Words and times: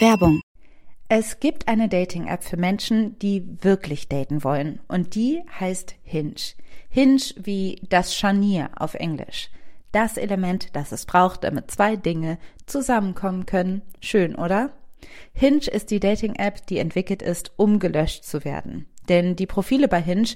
Werbung. 0.00 0.40
Es 1.08 1.38
gibt 1.38 1.68
eine 1.68 1.88
Dating-App 1.88 2.42
für 2.42 2.56
Menschen, 2.56 3.16
die 3.20 3.46
wirklich 3.62 4.08
daten 4.08 4.42
wollen. 4.42 4.80
Und 4.88 5.14
die 5.14 5.42
heißt 5.60 5.94
Hinge. 6.02 6.34
Hinge 6.88 7.22
wie 7.36 7.80
das 7.88 8.16
Scharnier 8.16 8.70
auf 8.76 8.94
Englisch. 8.94 9.50
Das 9.92 10.16
Element, 10.16 10.74
das 10.74 10.90
es 10.90 11.06
braucht, 11.06 11.44
damit 11.44 11.70
zwei 11.70 11.94
Dinge 11.94 12.38
zusammenkommen 12.66 13.46
können. 13.46 13.82
Schön, 14.00 14.34
oder? 14.34 14.72
Hinge 15.32 15.68
ist 15.70 15.92
die 15.92 16.00
Dating-App, 16.00 16.66
die 16.66 16.78
entwickelt 16.78 17.22
ist, 17.22 17.52
um 17.56 17.78
gelöscht 17.78 18.24
zu 18.24 18.44
werden. 18.44 18.86
Denn 19.08 19.36
die 19.36 19.46
Profile 19.46 19.86
bei 19.86 20.02
Hinge 20.02 20.30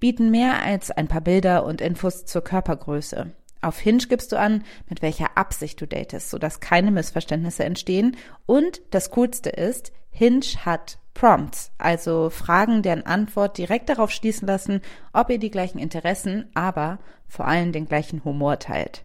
bieten 0.00 0.30
mehr 0.30 0.62
als 0.62 0.90
ein 0.90 1.08
paar 1.08 1.20
Bilder 1.20 1.66
und 1.66 1.82
Infos 1.82 2.24
zur 2.24 2.42
Körpergröße. 2.42 3.32
Auf 3.62 3.78
Hinge 3.78 4.04
gibst 4.08 4.32
du 4.32 4.38
an, 4.38 4.64
mit 4.88 5.02
welcher 5.02 5.38
Absicht 5.38 5.80
du 5.80 5.86
datest, 5.86 6.30
sodass 6.30 6.60
keine 6.60 6.90
Missverständnisse 6.90 7.64
entstehen. 7.64 8.16
Und 8.44 8.82
das 8.90 9.10
Coolste 9.12 9.50
ist, 9.50 9.92
Hinge 10.10 10.44
hat 10.64 10.98
Prompts, 11.14 11.70
also 11.78 12.28
Fragen, 12.28 12.82
deren 12.82 13.06
Antwort 13.06 13.58
direkt 13.58 13.88
darauf 13.88 14.10
schließen 14.10 14.48
lassen, 14.48 14.80
ob 15.12 15.30
ihr 15.30 15.38
die 15.38 15.50
gleichen 15.50 15.78
Interessen, 15.78 16.50
aber 16.54 16.98
vor 17.28 17.46
allem 17.46 17.72
den 17.72 17.86
gleichen 17.86 18.24
Humor 18.24 18.58
teilt. 18.58 19.04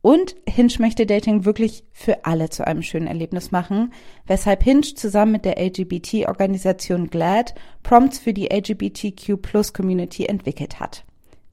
Und 0.00 0.34
Hinge 0.48 0.74
möchte 0.78 1.06
Dating 1.06 1.44
wirklich 1.44 1.84
für 1.92 2.24
alle 2.24 2.50
zu 2.50 2.66
einem 2.66 2.82
schönen 2.82 3.06
Erlebnis 3.06 3.50
machen, 3.50 3.92
weshalb 4.26 4.62
Hinge 4.62 4.94
zusammen 4.94 5.32
mit 5.32 5.44
der 5.44 5.58
LGBT-Organisation 5.58 7.08
GLAD 7.08 7.54
Prompts 7.82 8.18
für 8.18 8.32
die 8.32 8.52
LGBTQ-Plus-Community 8.52 10.26
entwickelt 10.26 10.80
hat. 10.80 11.04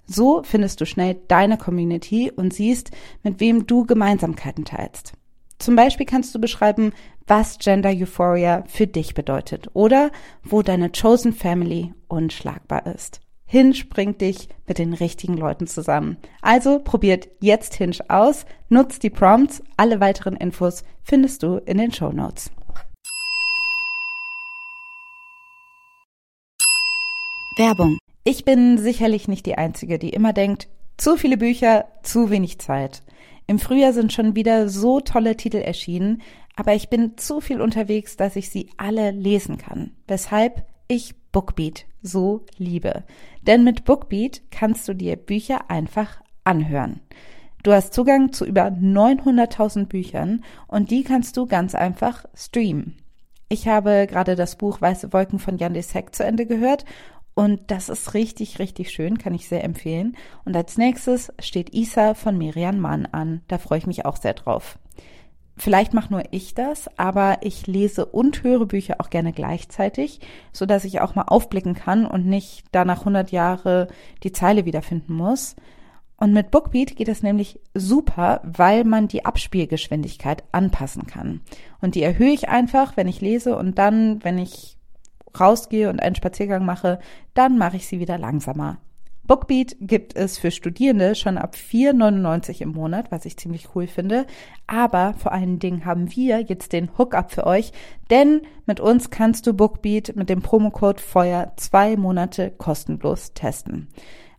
So 0.09 0.41
findest 0.43 0.81
du 0.81 0.85
schnell 0.85 1.17
deine 1.27 1.57
Community 1.57 2.31
und 2.35 2.51
siehst, 2.51 2.89
mit 3.21 3.39
wem 3.39 3.67
du 3.67 3.85
Gemeinsamkeiten 3.85 4.65
teilst. 4.65 5.13
Zum 5.59 5.75
Beispiel 5.75 6.07
kannst 6.07 6.33
du 6.33 6.39
beschreiben, 6.39 6.93
was 7.27 7.59
Gender 7.59 7.91
Euphoria 7.91 8.63
für 8.67 8.87
dich 8.87 9.13
bedeutet 9.13 9.69
oder 9.73 10.09
wo 10.41 10.63
deine 10.63 10.89
Chosen 10.89 11.31
Family 11.31 11.93
unschlagbar 12.07 12.87
ist. 12.87 13.21
Hinge 13.45 13.83
bringt 13.87 14.21
dich 14.21 14.49
mit 14.67 14.79
den 14.79 14.93
richtigen 14.93 15.37
Leuten 15.37 15.67
zusammen. 15.67 16.17
Also 16.41 16.79
probiert 16.79 17.29
jetzt 17.39 17.75
Hinge 17.75 17.97
aus, 18.07 18.45
nutzt 18.69 19.03
die 19.03 19.09
Prompts, 19.11 19.61
alle 19.77 19.99
weiteren 19.99 20.35
Infos 20.35 20.83
findest 21.03 21.43
du 21.43 21.57
in 21.57 21.77
den 21.77 21.91
Show 21.91 22.11
Notes. 22.11 22.49
Werbung 27.57 27.99
ich 28.29 28.45
bin 28.45 28.77
sicherlich 28.77 29.27
nicht 29.27 29.47
die 29.47 29.57
Einzige, 29.57 29.97
die 29.97 30.09
immer 30.09 30.33
denkt, 30.33 30.67
zu 30.97 31.17
viele 31.17 31.35
Bücher, 31.35 31.85
zu 32.03 32.29
wenig 32.29 32.59
Zeit. 32.59 33.01
Im 33.47 33.57
Frühjahr 33.57 33.91
sind 33.91 34.13
schon 34.13 34.35
wieder 34.35 34.69
so 34.69 34.99
tolle 34.99 35.35
Titel 35.35 35.57
erschienen, 35.57 36.21
aber 36.55 36.75
ich 36.75 36.89
bin 36.89 37.17
zu 37.17 37.41
viel 37.41 37.59
unterwegs, 37.59 38.17
dass 38.17 38.35
ich 38.35 38.51
sie 38.51 38.69
alle 38.77 39.09
lesen 39.09 39.57
kann. 39.57 39.93
Weshalb 40.07 40.67
ich 40.87 41.15
Bookbeat 41.31 41.85
so 42.03 42.45
liebe. 42.57 43.03
Denn 43.41 43.63
mit 43.63 43.83
Bookbeat 43.83 44.43
kannst 44.51 44.87
du 44.87 44.93
dir 44.93 45.15
Bücher 45.15 45.71
einfach 45.71 46.21
anhören. 46.43 46.99
Du 47.63 47.71
hast 47.71 47.95
Zugang 47.95 48.31
zu 48.31 48.45
über 48.45 48.67
900.000 48.67 49.87
Büchern 49.87 50.43
und 50.67 50.91
die 50.91 51.03
kannst 51.03 51.35
du 51.35 51.47
ganz 51.47 51.73
einfach 51.73 52.25
streamen. 52.35 52.97
Ich 53.51 53.67
habe 53.67 54.05
gerade 54.07 54.35
das 54.35 54.55
Buch 54.55 54.81
Weiße 54.81 55.11
Wolken 55.13 55.39
von 55.39 55.57
Jan 55.57 55.73
de 55.73 55.81
Sek 55.81 56.13
zu 56.13 56.23
Ende 56.23 56.45
gehört 56.45 56.85
und 57.35 57.71
das 57.71 57.89
ist 57.89 58.13
richtig, 58.13 58.59
richtig 58.59 58.91
schön, 58.91 59.17
kann 59.17 59.33
ich 59.33 59.47
sehr 59.47 59.63
empfehlen. 59.63 60.17
Und 60.45 60.55
als 60.55 60.77
nächstes 60.77 61.31
steht 61.39 61.73
Isa 61.73 62.13
von 62.13 62.37
Miriam 62.37 62.79
Mann 62.79 63.05
an. 63.05 63.41
Da 63.47 63.57
freue 63.57 63.79
ich 63.79 63.87
mich 63.87 64.05
auch 64.05 64.17
sehr 64.17 64.33
drauf. 64.33 64.77
Vielleicht 65.59 65.93
mache 65.93 66.13
nur 66.13 66.23
ich 66.31 66.53
das, 66.53 66.89
aber 66.97 67.39
ich 67.41 67.67
lese 67.67 68.05
und 68.05 68.43
höre 68.43 68.65
Bücher 68.65 68.95
auch 68.99 69.09
gerne 69.09 69.33
gleichzeitig, 69.33 70.21
so 70.53 70.65
dass 70.65 70.85
ich 70.85 71.01
auch 71.01 71.15
mal 71.15 71.23
aufblicken 71.23 71.75
kann 71.75 72.05
und 72.05 72.25
nicht 72.25 72.65
danach 72.71 72.99
100 72.99 73.31
Jahre 73.31 73.89
die 74.23 74.31
Zeile 74.31 74.65
wiederfinden 74.65 75.13
muss. 75.13 75.57
Und 76.15 76.33
mit 76.33 76.51
Bookbeat 76.51 76.95
geht 76.95 77.09
es 77.09 77.23
nämlich 77.23 77.59
super, 77.73 78.41
weil 78.43 78.85
man 78.85 79.07
die 79.07 79.25
Abspielgeschwindigkeit 79.25 80.43
anpassen 80.53 81.07
kann. 81.07 81.41
Und 81.81 81.95
die 81.95 82.03
erhöhe 82.03 82.31
ich 82.31 82.47
einfach, 82.49 82.97
wenn 82.97 83.07
ich 83.07 83.21
lese 83.21 83.57
und 83.57 83.77
dann, 83.77 84.23
wenn 84.23 84.37
ich 84.37 84.78
rausgehe 85.37 85.89
und 85.89 86.01
einen 86.01 86.15
Spaziergang 86.15 86.65
mache, 86.65 86.99
dann 87.33 87.57
mache 87.57 87.77
ich 87.77 87.87
sie 87.87 87.99
wieder 87.99 88.17
langsamer. 88.17 88.77
Bookbeat 89.29 89.77
gibt 89.79 90.15
es 90.15 90.39
für 90.39 90.49
Studierende 90.49 91.13
schon 91.13 91.37
ab 91.37 91.55
4,99 91.55 92.61
im 92.61 92.69
Monat, 92.69 93.11
was 93.11 93.25
ich 93.25 93.37
ziemlich 93.37 93.75
cool 93.75 93.85
finde. 93.85 94.25
Aber 94.65 95.13
vor 95.13 95.33
allen 95.33 95.59
Dingen 95.59 95.85
haben 95.85 96.11
wir 96.15 96.41
jetzt 96.41 96.73
den 96.73 96.97
Hookup 96.97 97.31
für 97.31 97.45
euch, 97.45 97.71
denn 98.09 98.41
mit 98.65 98.79
uns 98.79 99.11
kannst 99.11 99.45
du 99.45 99.53
Bookbeat 99.53 100.15
mit 100.15 100.31
dem 100.31 100.41
Promocode 100.41 100.99
Feuer 100.99 101.53
zwei 101.57 101.95
Monate 101.95 102.49
kostenlos 102.49 103.35
testen. 103.35 103.89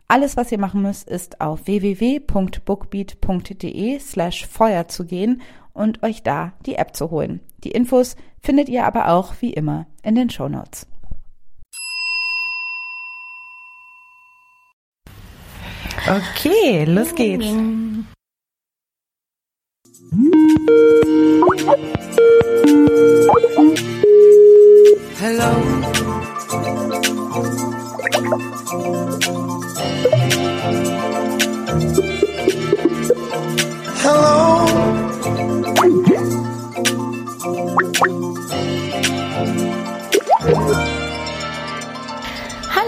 Alles, 0.09 0.37
was 0.37 0.51
ihr 0.51 0.59
machen 0.59 0.83
müsst, 0.83 1.09
ist 1.09 1.41
auf 1.41 1.69
www.bookbeat.de 1.69 4.01
slash 4.01 4.49
Feuer 4.49 4.89
zu 4.89 5.07
gehen 5.07 5.41
und 5.81 6.03
euch 6.03 6.23
da 6.23 6.53
die 6.67 6.75
App 6.75 6.95
zu 6.95 7.11
holen. 7.11 7.41
Die 7.65 7.71
Infos 7.71 8.15
findet 8.41 8.69
ihr 8.69 8.85
aber 8.85 9.09
auch 9.09 9.35
wie 9.41 9.53
immer 9.53 9.87
in 10.03 10.15
den 10.15 10.31
Show 10.31 10.49
Notes. 10.49 10.87
Okay, 16.07 16.85
los 16.85 17.15
geht's. 17.15 17.47
Hello. 25.19 25.51
Hello. 34.03 34.60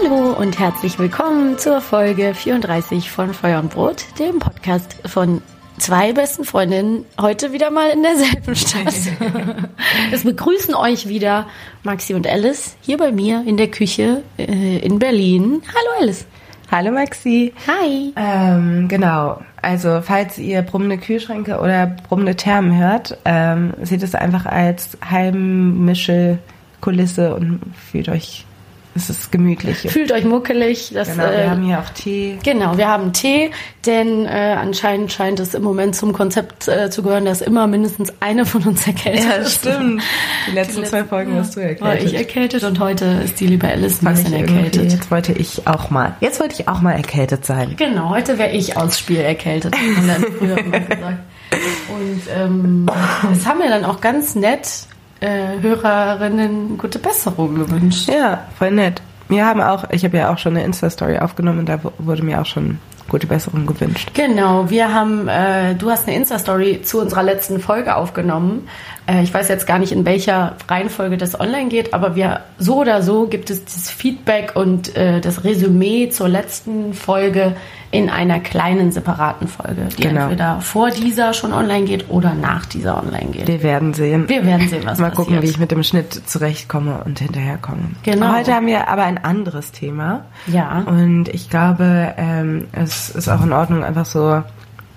Hallo 0.03 0.33
und 0.33 0.59
herzlich 0.59 0.99
willkommen 0.99 1.57
zur 1.57 1.79
Folge 1.79 2.33
34 2.33 3.09
von 3.09 3.33
Feuer 3.33 3.59
und 3.59 3.71
Brot, 3.71 4.03
dem 4.19 4.39
Podcast 4.39 4.97
von 5.05 5.41
zwei 5.77 6.11
besten 6.11 6.43
Freundinnen, 6.43 7.05
heute 7.19 7.53
wieder 7.53 7.71
mal 7.71 7.89
in 7.89 8.03
derselben 8.03 8.53
Stadt. 8.55 8.93
Es 10.11 10.23
begrüßen 10.23 10.75
euch 10.75 11.07
wieder 11.07 11.47
Maxi 11.83 12.15
und 12.15 12.27
Alice 12.27 12.75
hier 12.81 12.97
bei 12.97 13.13
mir 13.13 13.45
in 13.47 13.55
der 13.55 13.71
Küche 13.71 14.23
äh, 14.37 14.79
in 14.79 14.99
Berlin. 14.99 15.61
Hallo 15.69 16.01
Alice. 16.01 16.25
Hallo 16.69 16.91
Maxi. 16.91 17.53
Hi. 17.67 18.11
Ähm, 18.17 18.89
genau. 18.89 19.39
Also 19.61 20.01
falls 20.01 20.37
ihr 20.37 20.63
brummende 20.63 20.97
Kühlschränke 20.97 21.59
oder 21.59 21.95
brummende 22.09 22.35
Thermen 22.35 22.77
hört, 22.77 23.17
ähm, 23.23 23.73
seht 23.81 24.03
es 24.03 24.15
einfach 24.15 24.47
als 24.47 24.97
Heimmischelkulisse 25.09 27.35
und 27.35 27.61
fühlt 27.89 28.09
euch 28.09 28.45
es 28.95 29.09
ist 29.09 29.31
gemütlich. 29.31 29.79
Fühlt 29.79 30.11
euch 30.11 30.23
muckelig. 30.23 30.91
Das, 30.93 31.09
genau, 31.09 31.23
wir 31.23 31.33
äh, 31.33 31.49
haben 31.49 31.63
hier 31.63 31.79
auch 31.79 31.89
Tee. 31.89 32.37
Genau, 32.43 32.77
wir 32.77 32.87
haben 32.87 33.11
Tee, 33.11 33.49
denn 33.85 34.25
äh, 34.25 34.55
anscheinend 34.59 35.11
scheint 35.11 35.39
es 35.39 35.55
im 35.55 35.63
Moment 35.63 35.95
zum 35.95 36.13
Konzept 36.13 36.67
äh, 36.67 36.89
zu 36.91 37.01
gehören, 37.01 37.25
dass 37.25 37.41
immer 37.41 37.65
mindestens 37.65 38.13
eine 38.19 38.45
von 38.45 38.63
uns 38.63 38.85
erkältet 38.85 39.25
ja, 39.25 39.31
ist. 39.33 39.65
Ja, 39.65 39.71
stimmt. 39.73 40.03
Die 40.47 40.51
letzten, 40.51 40.75
Die 40.75 40.81
letzten 40.81 40.85
zwei 40.85 41.03
Folgen 41.03 41.31
ja, 41.31 41.37
warst 41.37 41.55
du 41.55 41.61
erkältet. 41.61 41.81
War 41.81 41.97
ich 41.97 42.13
erkältet 42.13 42.63
und 42.63 42.79
heute 42.79 43.05
ist 43.25 43.39
die 43.39 43.47
liebe 43.47 43.67
Alice 43.67 44.03
ein 44.03 44.13
bisschen 44.13 44.33
erkältet. 44.33 44.91
Jetzt 44.91 45.09
wollte 45.09 45.33
ich 45.33 45.67
auch 45.67 45.89
mal, 45.89 46.15
jetzt 46.19 46.39
wollte 46.39 46.55
ich 46.59 46.67
auch 46.67 46.81
mal 46.81 46.93
erkältet 46.93 47.45
sein. 47.45 47.75
Genau, 47.77 48.09
heute 48.09 48.37
wäre 48.37 48.51
ich 48.51 48.77
aus 48.77 48.99
Spiel 48.99 49.19
erkältet, 49.19 49.75
haben 49.75 50.07
wir 50.07 50.31
früher 50.31 50.55
gesagt. 50.55 51.19
Und 51.89 52.21
ähm, 52.35 52.85
das 52.87 53.45
haben 53.45 53.59
wir 53.59 53.69
dann 53.69 53.85
auch 53.85 54.01
ganz 54.01 54.33
nett 54.35 54.87
äh, 55.23 55.61
Hörerinnen 55.61 56.77
gute 56.77 56.99
Besserung 56.99 57.55
gewünscht. 57.55 58.09
Ja, 58.09 58.45
voll 58.57 58.71
nett. 58.71 59.01
Wir 59.29 59.45
haben 59.45 59.61
auch, 59.61 59.89
ich 59.89 60.03
habe 60.03 60.17
ja 60.17 60.31
auch 60.31 60.37
schon 60.37 60.55
eine 60.55 60.65
Insta-Story 60.65 61.19
aufgenommen 61.19 61.65
da 61.65 61.79
wurde 61.97 62.23
mir 62.23 62.41
auch 62.41 62.45
schon 62.45 62.79
gute 63.09 63.27
Besserung 63.27 63.65
gewünscht. 63.65 64.11
Genau, 64.13 64.69
wir 64.69 64.93
haben, 64.93 65.27
äh, 65.27 65.75
du 65.75 65.89
hast 65.89 66.07
eine 66.07 66.17
Insta-Story 66.17 66.81
zu 66.83 66.99
unserer 66.99 67.23
letzten 67.23 67.59
Folge 67.59 67.95
aufgenommen. 67.95 68.67
Äh, 69.07 69.23
ich 69.23 69.33
weiß 69.33 69.49
jetzt 69.49 69.67
gar 69.67 69.79
nicht, 69.79 69.91
in 69.91 70.05
welcher 70.05 70.55
Reihenfolge 70.67 71.17
das 71.17 71.39
online 71.39 71.69
geht, 71.69 71.93
aber 71.93 72.15
wir 72.15 72.41
so 72.57 72.77
oder 72.77 73.01
so 73.01 73.27
gibt 73.27 73.49
es 73.49 73.63
das 73.65 73.89
Feedback 73.89 74.53
und 74.55 74.95
äh, 74.95 75.19
das 75.19 75.43
Resümee 75.43 76.09
zur 76.09 76.29
letzten 76.29 76.93
Folge 76.93 77.55
in 77.93 78.09
einer 78.09 78.39
kleinen 78.39 78.91
separaten 78.91 79.47
Folge, 79.47 79.87
die 79.95 80.01
genau. 80.01 80.23
entweder 80.23 80.61
vor 80.61 80.89
dieser 80.89 81.35
schon 81.35 81.53
online 81.53 81.85
geht 81.85 82.09
oder 82.09 82.33
nach 82.33 82.65
dieser 82.65 82.97
online 82.97 83.27
geht. 83.31 83.47
Wir 83.47 83.61
werden 83.61 83.93
sehen. 83.93 84.27
Wir 84.27 84.43
werden 84.43 84.67
sehen, 84.67 84.81
was 84.83 84.97
Mal 84.97 85.11
passiert. 85.11 85.27
gucken, 85.27 85.41
wie 85.43 85.47
ich 85.47 85.59
mit 85.59 85.69
dem 85.69 85.83
Schnitt 85.83 86.27
zurechtkomme 86.27 87.03
und 87.05 87.19
hinterherkomme. 87.19 87.91
Genau. 88.01 88.33
Heute 88.33 88.55
haben 88.55 88.65
wir 88.65 88.87
aber 88.87 89.03
ein 89.03 89.23
anderes 89.23 89.71
Thema. 89.71 90.25
Ja. 90.47 90.79
Und 90.87 91.29
ich 91.29 91.51
glaube, 91.51 92.15
ähm, 92.17 92.65
es 92.71 92.92
ist 93.09 93.29
auch 93.29 93.43
in 93.43 93.53
Ordnung, 93.53 93.83
einfach 93.83 94.05
so 94.05 94.43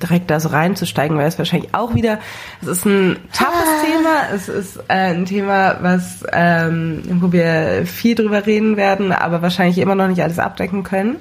direkt 0.03 0.31
da 0.31 0.41
so 0.41 0.51
reinzusteigen, 0.51 1.17
weil 1.17 1.27
es 1.27 1.39
wahrscheinlich 1.39 1.75
auch 1.75 1.95
wieder, 1.95 2.19
es 2.61 2.69
ist 2.69 2.85
ein 2.85 3.17
toughes 3.33 3.67
ah. 3.67 3.85
Thema, 3.85 4.35
es 4.35 4.49
ist 4.49 4.77
äh, 4.89 5.15
ein 5.15 5.25
Thema, 5.25 5.79
was, 5.81 6.25
ähm, 6.33 7.03
wo 7.21 7.33
wir 7.33 7.87
viel 7.87 8.15
drüber 8.15 8.47
reden 8.47 8.77
werden, 8.77 9.13
aber 9.13 9.43
wahrscheinlich 9.43 9.79
immer 9.79 9.95
noch 9.95 10.09
nicht 10.09 10.23
alles 10.23 10.39
abdecken 10.39 10.83
können. 10.83 11.17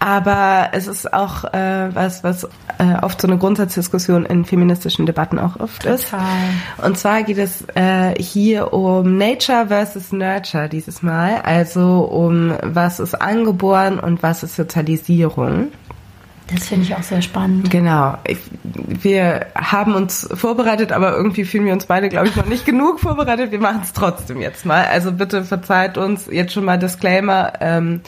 Aber 0.00 0.68
es 0.72 0.86
ist 0.86 1.12
auch 1.12 1.44
äh, 1.52 1.94
was, 1.94 2.22
was 2.22 2.44
äh, 2.78 2.94
oft 3.02 3.20
so 3.20 3.26
eine 3.26 3.36
Grundsatzdiskussion 3.36 4.24
in 4.26 4.44
feministischen 4.44 5.06
Debatten 5.06 5.38
auch 5.38 5.58
oft 5.58 5.82
Total. 5.82 5.94
ist. 5.96 6.08
Und 6.84 6.98
zwar 6.98 7.24
geht 7.24 7.38
es 7.38 7.64
äh, 7.74 8.14
hier 8.20 8.72
um 8.72 9.18
Nature 9.18 9.66
versus 9.68 10.12
Nurture 10.12 10.68
dieses 10.68 11.02
Mal, 11.02 11.40
also 11.42 12.02
um 12.04 12.52
was 12.62 13.00
ist 13.00 13.20
angeboren 13.20 13.98
und 13.98 14.22
was 14.22 14.42
ist 14.42 14.54
Sozialisierung. 14.54 15.72
Das 16.52 16.68
finde 16.68 16.86
ich 16.86 16.94
auch 16.94 17.02
sehr 17.02 17.20
spannend. 17.20 17.70
Genau. 17.70 18.16
Ich, 18.24 18.38
wir 18.62 19.46
haben 19.54 19.94
uns 19.94 20.26
vorbereitet, 20.32 20.92
aber 20.92 21.14
irgendwie 21.14 21.44
fühlen 21.44 21.66
wir 21.66 21.74
uns 21.74 21.84
beide, 21.84 22.08
glaube 22.08 22.28
ich, 22.28 22.36
noch 22.36 22.46
nicht 22.46 22.64
genug 22.64 23.00
vorbereitet. 23.00 23.50
Wir 23.50 23.60
machen 23.60 23.80
es 23.82 23.92
trotzdem 23.92 24.40
jetzt 24.40 24.64
mal. 24.64 24.86
Also 24.86 25.12
bitte 25.12 25.44
verzeiht 25.44 25.98
uns 25.98 26.26
jetzt 26.30 26.54
schon 26.54 26.64
mal 26.64 26.78
Disclaimer. 26.78 27.52
Ähm, 27.60 28.00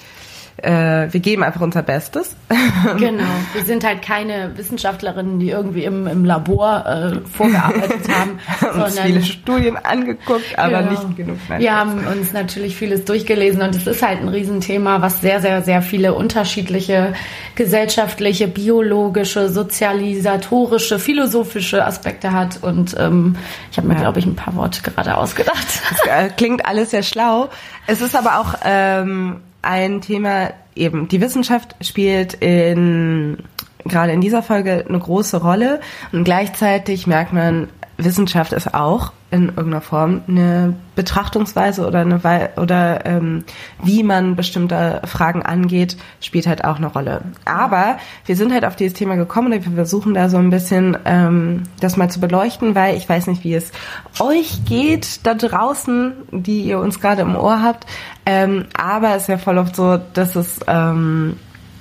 äh, 0.58 1.08
wir 1.10 1.20
geben 1.20 1.42
einfach 1.42 1.60
unser 1.60 1.82
Bestes. 1.82 2.36
Genau, 2.98 3.24
wir 3.54 3.64
sind 3.64 3.84
halt 3.84 4.02
keine 4.02 4.56
Wissenschaftlerinnen, 4.56 5.38
die 5.38 5.50
irgendwie 5.50 5.84
im, 5.84 6.06
im 6.06 6.24
Labor 6.24 6.84
äh, 6.86 7.28
vorgearbeitet 7.28 8.08
haben. 8.08 8.38
haben 8.60 8.82
uns 8.82 8.98
viele 8.98 9.22
Studien 9.22 9.76
angeguckt, 9.76 10.58
aber 10.58 10.82
genau. 10.82 10.90
nicht 10.90 11.16
genug. 11.16 11.36
Nein, 11.48 11.60
wir 11.60 11.76
haben 11.76 12.06
uns 12.06 12.32
natürlich 12.32 12.76
vieles 12.76 13.04
durchgelesen 13.04 13.62
und 13.62 13.74
es 13.74 13.86
ist 13.86 14.02
halt 14.02 14.20
ein 14.20 14.28
Riesenthema, 14.28 15.02
was 15.02 15.20
sehr, 15.20 15.40
sehr, 15.40 15.62
sehr 15.62 15.82
viele 15.82 16.14
unterschiedliche 16.14 17.14
gesellschaftliche, 17.54 18.48
biologische, 18.48 19.48
sozialisatorische, 19.48 20.98
philosophische 20.98 21.84
Aspekte 21.84 22.32
hat. 22.32 22.62
Und 22.62 22.96
ähm, 22.98 23.36
ich 23.70 23.76
habe 23.76 23.88
mir, 23.88 23.94
ja. 23.94 24.00
glaube 24.00 24.18
ich, 24.18 24.26
ein 24.26 24.36
paar 24.36 24.56
Worte 24.56 24.82
gerade 24.82 25.16
ausgedacht. 25.16 25.66
Das 25.90 26.06
äh, 26.06 26.28
klingt 26.30 26.66
alles 26.66 26.90
sehr 26.90 27.02
schlau. 27.02 27.50
Es 27.86 28.00
ist 28.00 28.16
aber 28.16 28.40
auch 28.40 28.54
ähm, 28.64 29.40
ein 29.62 30.00
Thema, 30.00 30.52
eben 30.74 31.08
die 31.08 31.20
Wissenschaft 31.20 31.76
spielt 31.80 32.34
in 32.34 33.38
gerade 33.84 34.12
in 34.12 34.20
dieser 34.20 34.42
Folge 34.42 34.84
eine 34.88 34.98
große 34.98 35.38
Rolle. 35.38 35.80
Und 36.12 36.24
gleichzeitig 36.24 37.06
merkt 37.06 37.32
man, 37.32 37.68
Wissenschaft 38.04 38.52
ist 38.52 38.74
auch 38.74 39.12
in 39.30 39.48
irgendeiner 39.48 39.80
Form 39.80 40.22
eine 40.26 40.74
Betrachtungsweise 40.96 41.86
oder 41.86 42.00
eine 42.00 42.24
We 42.24 42.50
oder 42.56 43.06
ähm, 43.06 43.44
wie 43.82 44.02
man 44.02 44.34
bestimmte 44.36 45.02
Fragen 45.04 45.42
angeht, 45.42 45.96
spielt 46.20 46.46
halt 46.46 46.64
auch 46.64 46.76
eine 46.76 46.88
Rolle. 46.88 47.22
Aber 47.44 47.98
wir 48.26 48.36
sind 48.36 48.52
halt 48.52 48.64
auf 48.64 48.76
dieses 48.76 48.94
Thema 48.94 49.14
gekommen 49.16 49.52
und 49.52 49.64
wir 49.64 49.72
versuchen 49.72 50.14
da 50.14 50.28
so 50.28 50.36
ein 50.38 50.50
bisschen 50.50 50.96
ähm, 51.04 51.62
das 51.80 51.96
mal 51.96 52.10
zu 52.10 52.20
beleuchten, 52.20 52.74
weil 52.74 52.96
ich 52.96 53.08
weiß 53.08 53.28
nicht, 53.28 53.44
wie 53.44 53.54
es 53.54 53.70
euch 54.18 54.64
geht 54.64 55.26
da 55.26 55.34
draußen, 55.34 56.12
die 56.32 56.62
ihr 56.62 56.80
uns 56.80 57.00
gerade 57.00 57.22
im 57.22 57.36
Ohr 57.36 57.62
habt. 57.62 57.86
Ähm, 58.26 58.66
aber 58.76 59.14
es 59.14 59.22
ist 59.22 59.28
ja 59.28 59.38
voll 59.38 59.58
oft 59.58 59.76
so, 59.76 59.98
dass 60.12 60.34
es 60.34 60.60
ähm, 60.66 61.36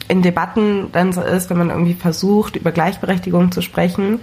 in 0.09 0.21
Debatten 0.23 0.91
dann 0.91 1.13
so 1.13 1.21
ist, 1.21 1.49
wenn 1.49 1.57
man 1.57 1.69
irgendwie 1.69 1.93
versucht, 1.93 2.55
über 2.55 2.71
Gleichberechtigung 2.71 3.51
zu 3.51 3.61
sprechen, 3.61 4.19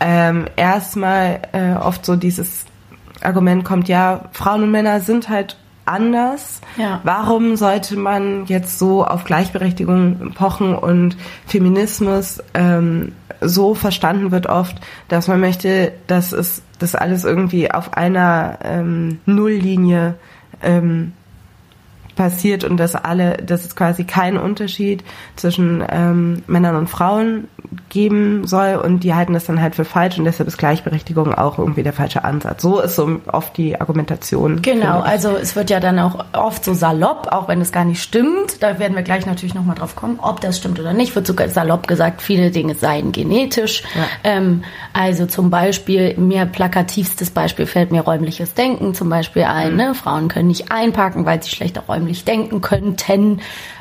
ähm, 0.00 0.46
erstmal 0.56 1.40
äh, 1.52 1.74
oft 1.74 2.04
so 2.04 2.16
dieses 2.16 2.64
Argument 3.22 3.64
kommt, 3.64 3.88
ja, 3.88 4.28
Frauen 4.32 4.62
und 4.62 4.70
Männer 4.70 5.00
sind 5.00 5.28
halt 5.28 5.56
anders. 5.84 6.60
Ja. 6.76 7.00
Warum 7.02 7.56
sollte 7.56 7.96
man 7.96 8.44
jetzt 8.46 8.78
so 8.78 9.04
auf 9.04 9.24
Gleichberechtigung 9.24 10.32
pochen 10.34 10.74
und 10.74 11.16
Feminismus 11.46 12.42
ähm, 12.54 13.12
so 13.40 13.74
verstanden 13.74 14.30
wird 14.30 14.46
oft, 14.46 14.76
dass 15.08 15.28
man 15.28 15.40
möchte, 15.40 15.92
dass 16.06 16.32
es 16.32 16.62
das 16.78 16.94
alles 16.94 17.24
irgendwie 17.24 17.70
auf 17.70 17.94
einer 17.94 18.58
ähm, 18.62 19.20
Nulllinie 19.26 20.14
ähm, 20.62 21.12
passiert 22.18 22.64
und 22.64 22.76
dass 22.76 22.94
alle, 22.96 23.36
dass 23.36 23.64
es 23.64 23.76
quasi 23.76 24.04
keinen 24.04 24.38
Unterschied 24.38 25.04
zwischen 25.36 25.84
ähm, 25.88 26.42
Männern 26.48 26.74
und 26.74 26.88
Frauen 26.88 27.46
geben 27.88 28.46
soll 28.46 28.74
und 28.74 29.04
die 29.04 29.14
halten 29.14 29.34
das 29.34 29.44
dann 29.44 29.60
halt 29.60 29.74
für 29.74 29.84
falsch 29.84 30.18
und 30.18 30.24
deshalb 30.24 30.48
ist 30.48 30.58
Gleichberechtigung 30.58 31.32
auch 31.34 31.58
irgendwie 31.58 31.82
der 31.82 31.92
falsche 31.92 32.24
Ansatz. 32.24 32.62
So 32.62 32.80
ist 32.80 32.96
so 32.96 33.20
oft 33.30 33.56
die 33.56 33.80
Argumentation. 33.80 34.62
Genau, 34.62 35.00
also 35.00 35.36
es 35.36 35.54
wird 35.54 35.70
ja 35.70 35.78
dann 35.78 35.98
auch 35.98 36.24
oft 36.32 36.64
so 36.64 36.74
salopp, 36.74 37.28
auch 37.30 37.46
wenn 37.46 37.60
es 37.60 37.70
gar 37.70 37.84
nicht 37.84 38.02
stimmt. 38.02 38.62
Da 38.62 38.78
werden 38.78 38.96
wir 38.96 39.02
gleich 39.02 39.26
natürlich 39.26 39.54
nochmal 39.54 39.76
drauf 39.76 39.94
kommen, 39.94 40.18
ob 40.20 40.40
das 40.40 40.58
stimmt 40.58 40.80
oder 40.80 40.92
nicht. 40.92 41.14
Wird 41.14 41.26
sogar 41.26 41.48
salopp 41.48 41.86
gesagt, 41.86 42.20
viele 42.20 42.50
Dinge 42.50 42.74
seien 42.74 43.12
genetisch. 43.12 43.84
Ja. 43.94 44.06
Ähm, 44.24 44.64
also 44.92 45.26
zum 45.26 45.50
Beispiel, 45.50 46.16
mir 46.16 46.46
plakativstes 46.46 47.30
Beispiel 47.30 47.66
fällt 47.66 47.92
mir 47.92 48.00
räumliches 48.00 48.54
Denken 48.54 48.94
zum 48.94 49.08
Beispiel 49.08 49.44
ein. 49.44 49.72
Mhm. 49.72 49.76
Ne? 49.76 49.94
Frauen 49.94 50.28
können 50.28 50.48
nicht 50.48 50.72
einparken, 50.72 51.24
weil 51.24 51.42
sie 51.42 51.50
schlechter 51.50 51.82
räumlich 51.86 52.07
denken 52.24 52.60
könnten 52.60 53.40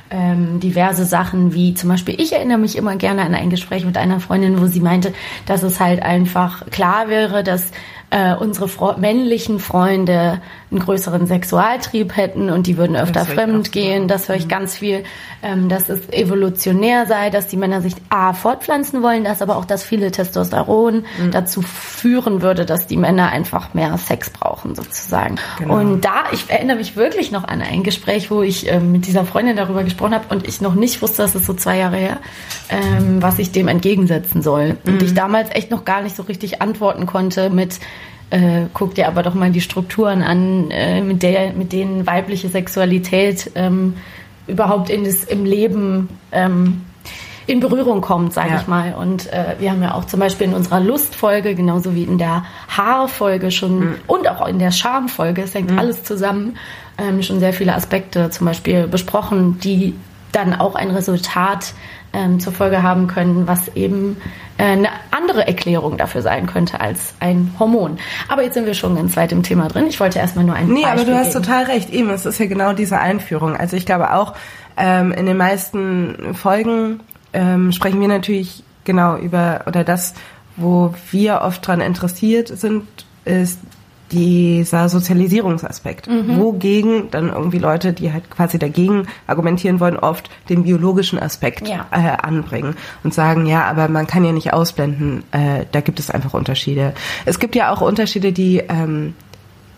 ähm, 0.09 0.59
diverse 0.59 1.05
Sachen, 1.05 1.53
wie 1.53 1.73
zum 1.73 1.89
Beispiel, 1.89 2.19
ich 2.19 2.33
erinnere 2.33 2.57
mich 2.57 2.77
immer 2.77 2.95
gerne 2.95 3.23
an 3.23 3.35
ein 3.35 3.49
Gespräch 3.49 3.85
mit 3.85 3.97
einer 3.97 4.19
Freundin, 4.19 4.61
wo 4.61 4.67
sie 4.67 4.79
meinte, 4.79 5.13
dass 5.45 5.63
es 5.63 5.79
halt 5.79 6.01
einfach 6.01 6.69
klar 6.69 7.09
wäre, 7.09 7.43
dass 7.43 7.71
äh, 8.09 8.33
unsere 8.35 8.67
Fro 8.67 8.97
männlichen 8.97 9.59
Freunde 9.59 10.41
einen 10.69 10.81
größeren 10.81 11.27
Sexualtrieb 11.27 12.17
hätten 12.17 12.49
und 12.49 12.67
die 12.67 12.77
würden 12.77 12.97
öfter 12.97 13.25
fremd 13.25 13.71
gehen. 13.71 14.09
Das 14.09 14.27
höre 14.27 14.35
ich 14.35 14.45
mhm. 14.45 14.49
ganz 14.49 14.75
viel, 14.75 15.03
ähm, 15.41 15.69
dass 15.69 15.87
es 15.87 16.09
evolutionär 16.09 17.05
sei, 17.05 17.29
dass 17.29 17.47
die 17.47 17.55
Männer 17.55 17.81
sich 17.81 17.93
A 18.09 18.33
fortpflanzen 18.33 19.01
wollen, 19.01 19.23
dass 19.23 19.41
aber 19.41 19.55
auch 19.55 19.63
das 19.63 19.83
viele 19.83 20.11
Testosteron 20.11 21.05
mhm. 21.21 21.31
dazu 21.31 21.61
führen 21.61 22.41
würde, 22.41 22.65
dass 22.65 22.85
die 22.85 22.97
Männer 22.97 23.29
einfach 23.29 23.73
mehr 23.73 23.97
Sex 23.97 24.29
brauchen 24.29 24.75
sozusagen. 24.75 25.35
Genau. 25.57 25.75
Und 25.75 26.01
da, 26.03 26.25
ich 26.33 26.49
erinnere 26.49 26.77
mich 26.77 26.97
wirklich 26.97 27.31
noch 27.31 27.45
an 27.45 27.61
ein 27.61 27.83
Gespräch, 27.83 28.29
wo 28.29 28.41
ich 28.41 28.69
ähm, 28.69 28.91
mit 28.91 29.07
dieser 29.07 29.23
Freundin 29.23 29.55
darüber 29.55 29.83
gesprochen 29.83 30.15
habe 30.15 30.25
und 30.29 30.47
ich 30.47 30.59
noch 30.59 30.75
nicht 30.75 31.01
wusste, 31.01 31.21
das 31.21 31.33
ist 31.33 31.45
so 31.45 31.53
zwei 31.53 31.77
Jahre 31.77 31.97
her, 31.97 32.17
ähm, 32.69 33.21
was 33.21 33.39
ich 33.39 33.51
dem 33.51 33.69
entgegensetzen 33.69 34.41
soll. 34.41 34.75
Mhm. 34.83 34.93
Und 34.93 35.03
ich 35.03 35.13
damals 35.13 35.49
echt 35.55 35.71
noch 35.71 35.85
gar 35.85 36.01
nicht 36.01 36.15
so 36.15 36.23
richtig 36.23 36.61
antworten 36.61 37.05
konnte 37.05 37.49
mit 37.49 37.79
äh, 38.29 38.65
guck 38.73 38.95
dir 38.95 39.07
aber 39.07 39.23
doch 39.23 39.33
mal 39.33 39.51
die 39.51 39.61
Strukturen 39.61 40.21
an, 40.21 40.69
äh, 40.71 41.01
mit, 41.01 41.23
der, 41.23 41.53
mit 41.53 41.71
denen 41.71 42.05
weibliche 42.05 42.49
Sexualität 42.49 43.51
ähm, 43.55 43.95
überhaupt 44.47 44.89
in 44.89 45.03
das, 45.03 45.23
im 45.23 45.45
Leben 45.45 46.09
ähm, 46.31 46.81
in 47.47 47.61
Berührung 47.61 48.01
kommt, 48.01 48.33
sage 48.33 48.49
ja. 48.49 48.59
ich 48.59 48.67
mal. 48.67 48.93
Und 48.93 49.31
äh, 49.31 49.55
wir 49.59 49.71
haben 49.71 49.81
ja 49.81 49.93
auch 49.93 50.05
zum 50.05 50.19
Beispiel 50.19 50.47
in 50.47 50.53
unserer 50.53 50.81
Lustfolge, 50.81 51.55
genauso 51.55 51.95
wie 51.95 52.03
in 52.03 52.17
der 52.17 52.43
Haarfolge 52.67 53.51
schon 53.51 53.79
mhm. 53.79 53.95
und 54.05 54.27
auch 54.27 54.45
in 54.47 54.59
der 54.59 54.71
Schamfolge, 54.71 55.43
es 55.43 55.53
hängt 55.53 55.71
mhm. 55.71 55.79
alles 55.79 56.03
zusammen, 56.03 56.57
ähm, 56.97 57.23
schon 57.23 57.39
sehr 57.39 57.53
viele 57.53 57.73
Aspekte 57.73 58.29
zum 58.29 58.45
Beispiel 58.45 58.87
besprochen, 58.87 59.59
die 59.59 59.95
dann 60.33 60.53
auch 60.53 60.75
ein 60.75 60.91
Resultat 60.91 61.73
ähm, 62.11 62.41
zur 62.41 62.51
Folge 62.51 62.83
haben 62.83 63.07
können, 63.07 63.47
was 63.47 63.69
eben 63.75 64.17
eine 64.57 64.89
andere 65.11 65.45
Erklärung 65.47 65.97
dafür 65.97 66.21
sein 66.21 66.47
könnte 66.47 66.79
als 66.79 67.13
ein 67.19 67.53
Hormon. 67.59 67.99
Aber 68.27 68.43
jetzt 68.43 68.55
sind 68.55 68.65
wir 68.65 68.73
schon 68.73 68.95
ganz 68.95 69.15
weit 69.15 69.31
im 69.31 69.43
Thema 69.43 69.67
drin. 69.67 69.85
Ich 69.87 69.99
wollte 69.99 70.19
erstmal 70.19 70.45
nur 70.45 70.55
ein 70.55 70.67
Nee, 70.67 70.81
Beispiel 70.83 71.01
aber 71.01 71.11
du 71.11 71.17
hast 71.17 71.33
geben. 71.33 71.43
total 71.45 71.63
recht. 71.65 71.89
Eben, 71.91 72.09
es 72.09 72.25
ist 72.25 72.39
ja 72.39 72.47
genau 72.47 72.73
diese 72.73 72.99
Einführung. 72.99 73.55
Also 73.55 73.75
ich 73.77 73.85
glaube 73.85 74.13
auch, 74.13 74.33
ähm, 74.77 75.11
in 75.11 75.25
den 75.25 75.37
meisten 75.37 76.33
Folgen 76.33 77.01
ähm, 77.33 77.71
sprechen 77.71 78.01
wir 78.01 78.07
natürlich 78.07 78.63
genau 78.83 79.17
über, 79.17 79.61
oder 79.67 79.83
das, 79.83 80.13
wo 80.55 80.93
wir 81.11 81.41
oft 81.41 81.65
dran 81.65 81.81
interessiert 81.81 82.47
sind, 82.47 82.87
ist 83.25 83.59
dieser 84.11 84.89
Sozialisierungsaspekt, 84.89 86.07
mhm. 86.07 86.37
wogegen 86.37 87.11
dann 87.11 87.29
irgendwie 87.29 87.59
Leute, 87.59 87.93
die 87.93 88.13
halt 88.13 88.29
quasi 88.29 88.57
dagegen 88.57 89.07
argumentieren 89.27 89.79
wollen, 89.79 89.97
oft 89.97 90.29
den 90.49 90.63
biologischen 90.63 91.19
Aspekt 91.19 91.67
ja. 91.67 91.85
äh, 91.91 92.17
anbringen 92.21 92.75
und 93.03 93.13
sagen, 93.13 93.45
ja, 93.45 93.65
aber 93.65 93.87
man 93.87 94.07
kann 94.07 94.23
ja 94.23 94.31
nicht 94.31 94.53
ausblenden, 94.53 95.23
äh, 95.31 95.65
da 95.71 95.81
gibt 95.81 95.99
es 95.99 96.09
einfach 96.09 96.33
Unterschiede. 96.33 96.93
Es 97.25 97.39
gibt 97.39 97.55
ja 97.55 97.71
auch 97.73 97.81
Unterschiede, 97.81 98.31
die 98.31 98.57
ähm, 98.57 99.13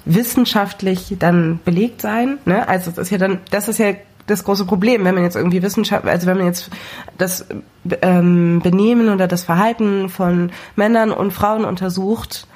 wissenschaftlich 0.05 1.15
dann 1.19 1.59
belegt 1.65 2.01
sein. 2.01 2.37
Ne? 2.45 2.67
Also 2.67 2.91
das 2.91 2.99
ist 2.99 3.09
ja 3.09 3.17
dann, 3.17 3.39
das 3.51 3.67
ist 3.67 3.79
ja 3.79 3.93
das 4.27 4.43
große 4.43 4.65
Problem, 4.65 5.05
wenn 5.05 5.15
man 5.15 5.23
jetzt 5.23 5.35
irgendwie 5.35 5.63
Wissenschaft, 5.63 6.05
also 6.05 6.27
wenn 6.27 6.37
man 6.37 6.45
jetzt 6.45 6.69
das 7.17 7.45
ähm, 8.01 8.59
Benehmen 8.63 9.09
oder 9.09 9.27
das 9.27 9.43
Verhalten 9.43 10.09
von 10.09 10.51
Männern 10.75 11.11
und 11.11 11.31
Frauen 11.31 11.65
untersucht, 11.65 12.47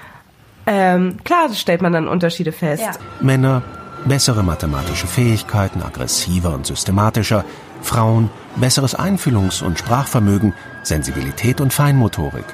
ähm, 0.66 1.18
klar 1.24 1.54
stellt 1.54 1.82
man 1.82 1.94
dann 1.94 2.08
Unterschiede 2.08 2.52
fest. 2.52 2.84
Ja. 2.84 2.92
Männer 3.22 3.62
bessere 4.06 4.44
mathematische 4.44 5.08
Fähigkeiten, 5.08 5.82
aggressiver 5.82 6.54
und 6.54 6.66
systematischer, 6.66 7.46
Frauen 7.82 8.30
besseres 8.56 8.98
Einfühlungs- 8.98 9.64
und 9.64 9.80
Sprachvermögen, 9.80 10.54
Sensibilität 10.84 11.62
und 11.62 11.74
Feinmotorik. 11.74 12.46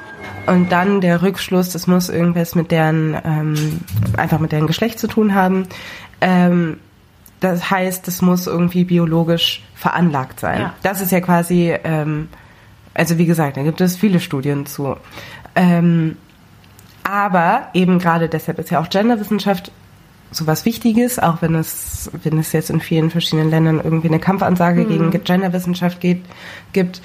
Und 0.46 0.72
dann 0.72 1.02
der 1.02 1.22
Rückschluss, 1.22 1.70
das 1.70 1.88
muss 1.88 2.10
irgendwas 2.10 2.56
mit 2.56 2.72
deren, 2.72 3.18
ähm, 3.24 3.82
einfach 4.18 4.40
mit 4.40 4.52
deren 4.52 4.68
Geschlecht 4.68 5.00
zu 5.00 5.08
tun 5.08 5.34
haben. 5.36 5.68
Ähm, 6.22 6.78
das 7.40 7.70
heißt, 7.70 8.08
es 8.08 8.22
muss 8.22 8.48
irgendwie 8.48 8.84
biologisch 8.84 9.64
veranlagt 9.76 10.40
sein. 10.40 10.60
Ja. 10.62 10.74
Das 10.84 11.02
ist 11.02 11.12
ja 11.12 11.22
quasi 11.22 11.74
ähm, 11.84 12.28
also 13.00 13.18
wie 13.18 13.26
gesagt, 13.26 13.56
da 13.56 13.64
gibt 13.64 13.80
es 13.82 13.96
viele 13.96 14.20
Studien 14.20 14.66
zu. 14.66 14.98
Ähm, 15.56 16.18
aber 17.10 17.70
eben 17.74 18.00
gerade 18.00 18.30
deshalb 18.30 18.60
ist 18.60 18.70
ja 18.70 18.80
auch 18.80 18.90
Genderwissenschaft 18.90 19.72
sowas 20.32 20.66
Wichtiges, 20.66 21.18
auch 21.18 21.42
wenn 21.42 21.56
es, 21.56 22.12
wenn 22.24 22.38
es 22.38 22.52
jetzt 22.52 22.70
in 22.70 22.82
vielen 22.82 23.10
verschiedenen 23.10 23.50
Ländern 23.50 23.82
irgendwie 23.84 24.10
eine 24.10 24.20
Kampfansage 24.20 24.82
mhm. 24.82 25.10
gegen 25.10 25.24
Genderwissenschaft 25.24 26.00
geht, 26.00 26.24
gibt. 26.72 27.02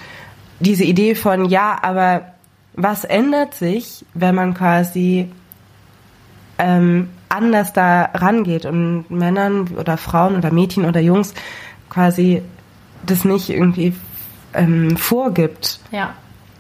Diese 0.61 0.85
Idee 0.85 1.15
von, 1.15 1.47
ja, 1.47 1.79
aber 1.83 2.35
was 2.75 3.05
ändert 3.05 3.55
sich, 3.55 4.05
wenn 4.15 4.35
man 4.35 4.55
quasi 4.55 5.31
ähm, 6.59 7.09
anders 7.29 7.73
da 7.73 8.11
rangeht 8.15 8.67
und 8.67 9.11
Männern 9.11 9.69
oder 9.79 9.97
Frauen 9.97 10.37
oder 10.37 10.53
Mädchen 10.53 10.85
oder 10.85 11.01
Jungs 11.01 11.35
quasi 11.89 12.43
das 13.07 13.25
nicht 13.25 13.49
irgendwie 13.51 13.95
ähm, 14.53 14.97
vorgibt. 14.97 15.81
Ja. 15.91 16.15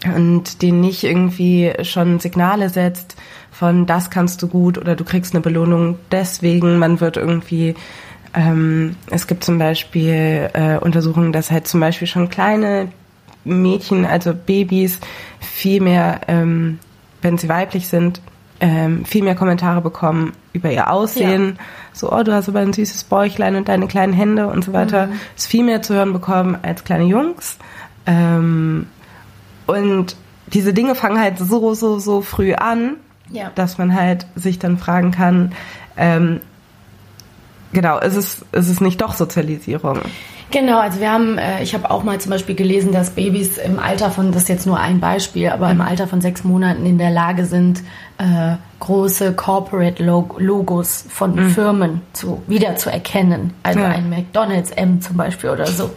Und 0.04 0.62
denen 0.62 0.80
nicht 0.80 1.04
irgendwie 1.04 1.72
schon 1.82 2.20
Signale 2.20 2.68
setzt 2.68 3.16
von 3.50 3.86
das 3.86 4.10
kannst 4.10 4.42
du 4.42 4.48
gut 4.48 4.78
oder 4.78 4.96
du 4.96 5.04
kriegst 5.04 5.32
eine 5.32 5.40
Belohnung 5.40 5.96
deswegen. 6.10 6.78
Man 6.78 7.00
wird 7.00 7.16
irgendwie 7.16 7.76
ähm, 8.34 8.96
es 9.10 9.26
gibt 9.26 9.44
zum 9.44 9.58
Beispiel 9.58 10.50
äh, 10.52 10.78
Untersuchungen, 10.78 11.32
dass 11.32 11.50
halt 11.50 11.68
zum 11.68 11.80
Beispiel 11.80 12.08
schon 12.08 12.28
kleine 12.28 12.88
Mädchen, 13.44 14.04
also 14.04 14.34
Babys, 14.34 14.98
viel 15.40 15.80
mehr, 15.80 16.22
ähm, 16.26 16.78
wenn 17.22 17.38
sie 17.38 17.48
weiblich 17.48 17.88
sind, 17.88 18.20
ähm, 18.60 19.04
viel 19.04 19.22
mehr 19.22 19.34
Kommentare 19.34 19.80
bekommen 19.80 20.32
über 20.52 20.70
ihr 20.70 20.90
Aussehen. 20.90 21.56
Ja. 21.56 21.64
So, 21.92 22.12
oh, 22.12 22.22
du 22.22 22.32
hast 22.32 22.48
aber 22.48 22.60
ein 22.60 22.72
süßes 22.72 23.04
Bäuchlein 23.04 23.56
und 23.56 23.68
deine 23.68 23.86
kleinen 23.86 24.12
Hände 24.12 24.46
und 24.48 24.64
so 24.64 24.72
weiter. 24.72 25.06
Mhm. 25.06 25.12
Ist 25.36 25.46
viel 25.46 25.64
mehr 25.64 25.82
zu 25.82 25.94
hören 25.94 26.12
bekommen 26.12 26.56
als 26.62 26.82
kleine 26.84 27.04
Jungs. 27.04 27.58
Ähm, 28.06 28.86
und 29.66 30.16
diese 30.46 30.74
Dinge 30.74 30.94
fangen 30.94 31.18
halt 31.18 31.38
so, 31.38 31.74
so, 31.74 31.98
so 31.98 32.20
früh 32.20 32.54
an, 32.54 32.96
ja. 33.30 33.50
dass 33.54 33.78
man 33.78 33.94
halt 33.94 34.26
sich 34.34 34.58
dann 34.58 34.78
fragen 34.78 35.10
kann, 35.10 35.52
ähm, 35.96 36.40
genau, 37.72 37.98
ist 37.98 38.16
es, 38.16 38.44
ist 38.52 38.68
es 38.68 38.80
nicht 38.80 39.00
doch 39.00 39.14
Sozialisierung? 39.14 40.00
Genau, 40.50 40.78
also 40.78 41.00
wir 41.00 41.10
haben, 41.10 41.38
äh, 41.38 41.62
ich 41.62 41.74
habe 41.74 41.90
auch 41.90 42.04
mal 42.04 42.20
zum 42.20 42.30
Beispiel 42.30 42.54
gelesen, 42.54 42.92
dass 42.92 43.10
Babys 43.10 43.58
im 43.58 43.78
Alter 43.78 44.10
von, 44.10 44.30
das 44.30 44.42
ist 44.42 44.48
jetzt 44.48 44.66
nur 44.66 44.78
ein 44.78 45.00
Beispiel, 45.00 45.48
aber 45.48 45.70
im 45.70 45.80
Alter 45.80 46.06
von 46.06 46.20
sechs 46.20 46.44
Monaten 46.44 46.86
in 46.86 46.98
der 46.98 47.10
Lage 47.10 47.44
sind, 47.44 47.82
äh, 48.18 48.56
große 48.78 49.32
Corporate 49.32 50.02
Logos 50.04 51.06
von 51.08 51.34
mhm. 51.34 51.50
Firmen 51.50 52.02
zu, 52.12 52.42
wieder 52.46 52.76
zu 52.76 52.90
erkennen. 52.90 53.54
Also 53.62 53.80
ja. 53.80 53.88
ein 53.88 54.10
McDonalds 54.10 54.70
M 54.70 55.00
zum 55.00 55.16
Beispiel 55.16 55.50
oder 55.50 55.66
so. 55.66 55.90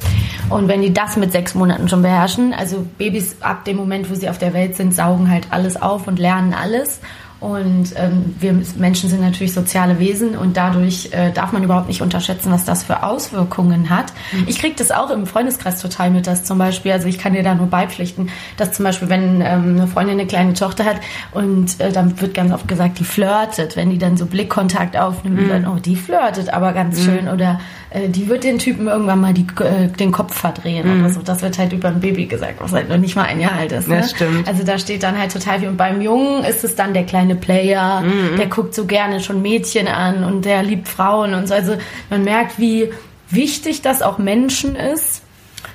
Und 0.49 0.67
wenn 0.67 0.81
die 0.81 0.93
das 0.93 1.17
mit 1.17 1.31
sechs 1.31 1.53
Monaten 1.53 1.89
schon 1.89 2.01
beherrschen, 2.01 2.53
also 2.53 2.85
Babys 2.97 3.41
ab 3.41 3.65
dem 3.65 3.75
Moment, 3.77 4.09
wo 4.09 4.15
sie 4.15 4.29
auf 4.29 4.37
der 4.37 4.53
Welt 4.53 4.75
sind, 4.75 4.95
saugen 4.95 5.29
halt 5.29 5.47
alles 5.51 5.79
auf 5.79 6.07
und 6.07 6.17
lernen 6.17 6.53
alles. 6.53 7.01
Und 7.39 7.93
ähm, 7.95 8.35
wir 8.39 8.59
Menschen 8.77 9.09
sind 9.09 9.21
natürlich 9.21 9.53
soziale 9.53 9.99
Wesen 9.99 10.35
und 10.35 10.57
dadurch 10.57 11.09
äh, 11.11 11.31
darf 11.31 11.51
man 11.51 11.63
überhaupt 11.63 11.87
nicht 11.87 12.01
unterschätzen, 12.01 12.51
was 12.51 12.65
das 12.65 12.83
für 12.83 13.03
Auswirkungen 13.03 13.91
hat. 13.91 14.11
Mhm. 14.31 14.45
Ich 14.47 14.57
kriege 14.57 14.73
das 14.75 14.89
auch 14.89 15.11
im 15.11 15.27
Freundeskreis 15.27 15.79
total 15.79 16.09
mit, 16.09 16.25
dass 16.25 16.43
zum 16.43 16.57
Beispiel, 16.57 16.91
also 16.91 17.07
ich 17.07 17.19
kann 17.19 17.33
dir 17.33 17.43
da 17.43 17.53
nur 17.53 17.67
beipflichten, 17.67 18.29
dass 18.57 18.73
zum 18.73 18.85
Beispiel, 18.85 19.09
wenn 19.09 19.41
ähm, 19.41 19.77
eine 19.77 19.87
Freundin 19.87 20.19
eine 20.19 20.27
kleine 20.27 20.55
Tochter 20.55 20.85
hat 20.85 20.97
und 21.31 21.79
äh, 21.79 21.91
dann 21.91 22.19
wird 22.19 22.33
ganz 22.33 22.51
oft 22.51 22.67
gesagt, 22.67 22.97
die 22.97 23.03
flirtet, 23.03 23.75
wenn 23.75 23.91
die 23.91 23.99
dann 23.99 24.17
so 24.17 24.25
Blickkontakt 24.25 24.97
aufnimmt, 24.97 25.41
mhm. 25.41 25.49
dann, 25.49 25.67
oh, 25.67 25.75
die 25.75 25.95
flirtet 25.95 26.51
aber 26.51 26.73
ganz 26.73 26.99
mhm. 26.99 27.03
schön 27.03 27.27
oder 27.29 27.59
äh, 27.89 28.09
die 28.09 28.27
wird 28.27 28.43
den 28.43 28.59
Typen 28.59 28.87
irgendwann 28.87 29.21
mal 29.21 29.33
die, 29.33 29.45
äh, 29.63 29.87
den 29.87 30.11
Kopf 30.11 30.35
verdrehen 30.35 30.87
mhm. 30.87 31.05
oder 31.05 31.13
so. 31.13 31.21
Das 31.21 31.41
wird 31.41 31.57
halt 31.57 31.73
über 31.73 31.87
ein 31.87 31.99
Baby 31.99 32.25
gesagt, 32.25 32.55
was 32.59 32.73
halt 32.73 32.89
noch 32.89 32.97
nicht 32.97 33.15
mal 33.15 33.23
ein 33.23 33.39
Jahr 33.39 33.53
alt 33.53 33.71
ist. 33.71 33.87
Ne? 33.87 33.97
Das 33.97 34.11
stimmt. 34.11 34.47
Also 34.47 34.63
da 34.63 34.77
steht 34.77 35.03
dann 35.03 35.17
halt 35.17 35.31
total 35.31 35.59
viel. 35.59 35.69
Und 35.69 35.77
beim 35.77 36.01
Jungen 36.01 36.43
ist 36.43 36.63
es 36.63 36.75
dann 36.75 36.93
der 36.93 37.05
kleine 37.05 37.35
Player, 37.35 38.01
mhm. 38.01 38.37
der 38.37 38.47
guckt 38.47 38.73
so 38.73 38.85
gerne 38.85 39.19
schon 39.21 39.41
Mädchen 39.41 39.87
an 39.87 40.23
und 40.23 40.45
der 40.45 40.63
liebt 40.63 40.87
Frauen 40.87 41.33
und 41.33 41.47
so. 41.47 41.53
Also 41.53 41.77
man 42.09 42.23
merkt, 42.23 42.59
wie 42.59 42.91
wichtig 43.29 43.81
das 43.81 44.01
auch 44.01 44.17
Menschen 44.17 44.75
ist, 44.75 45.21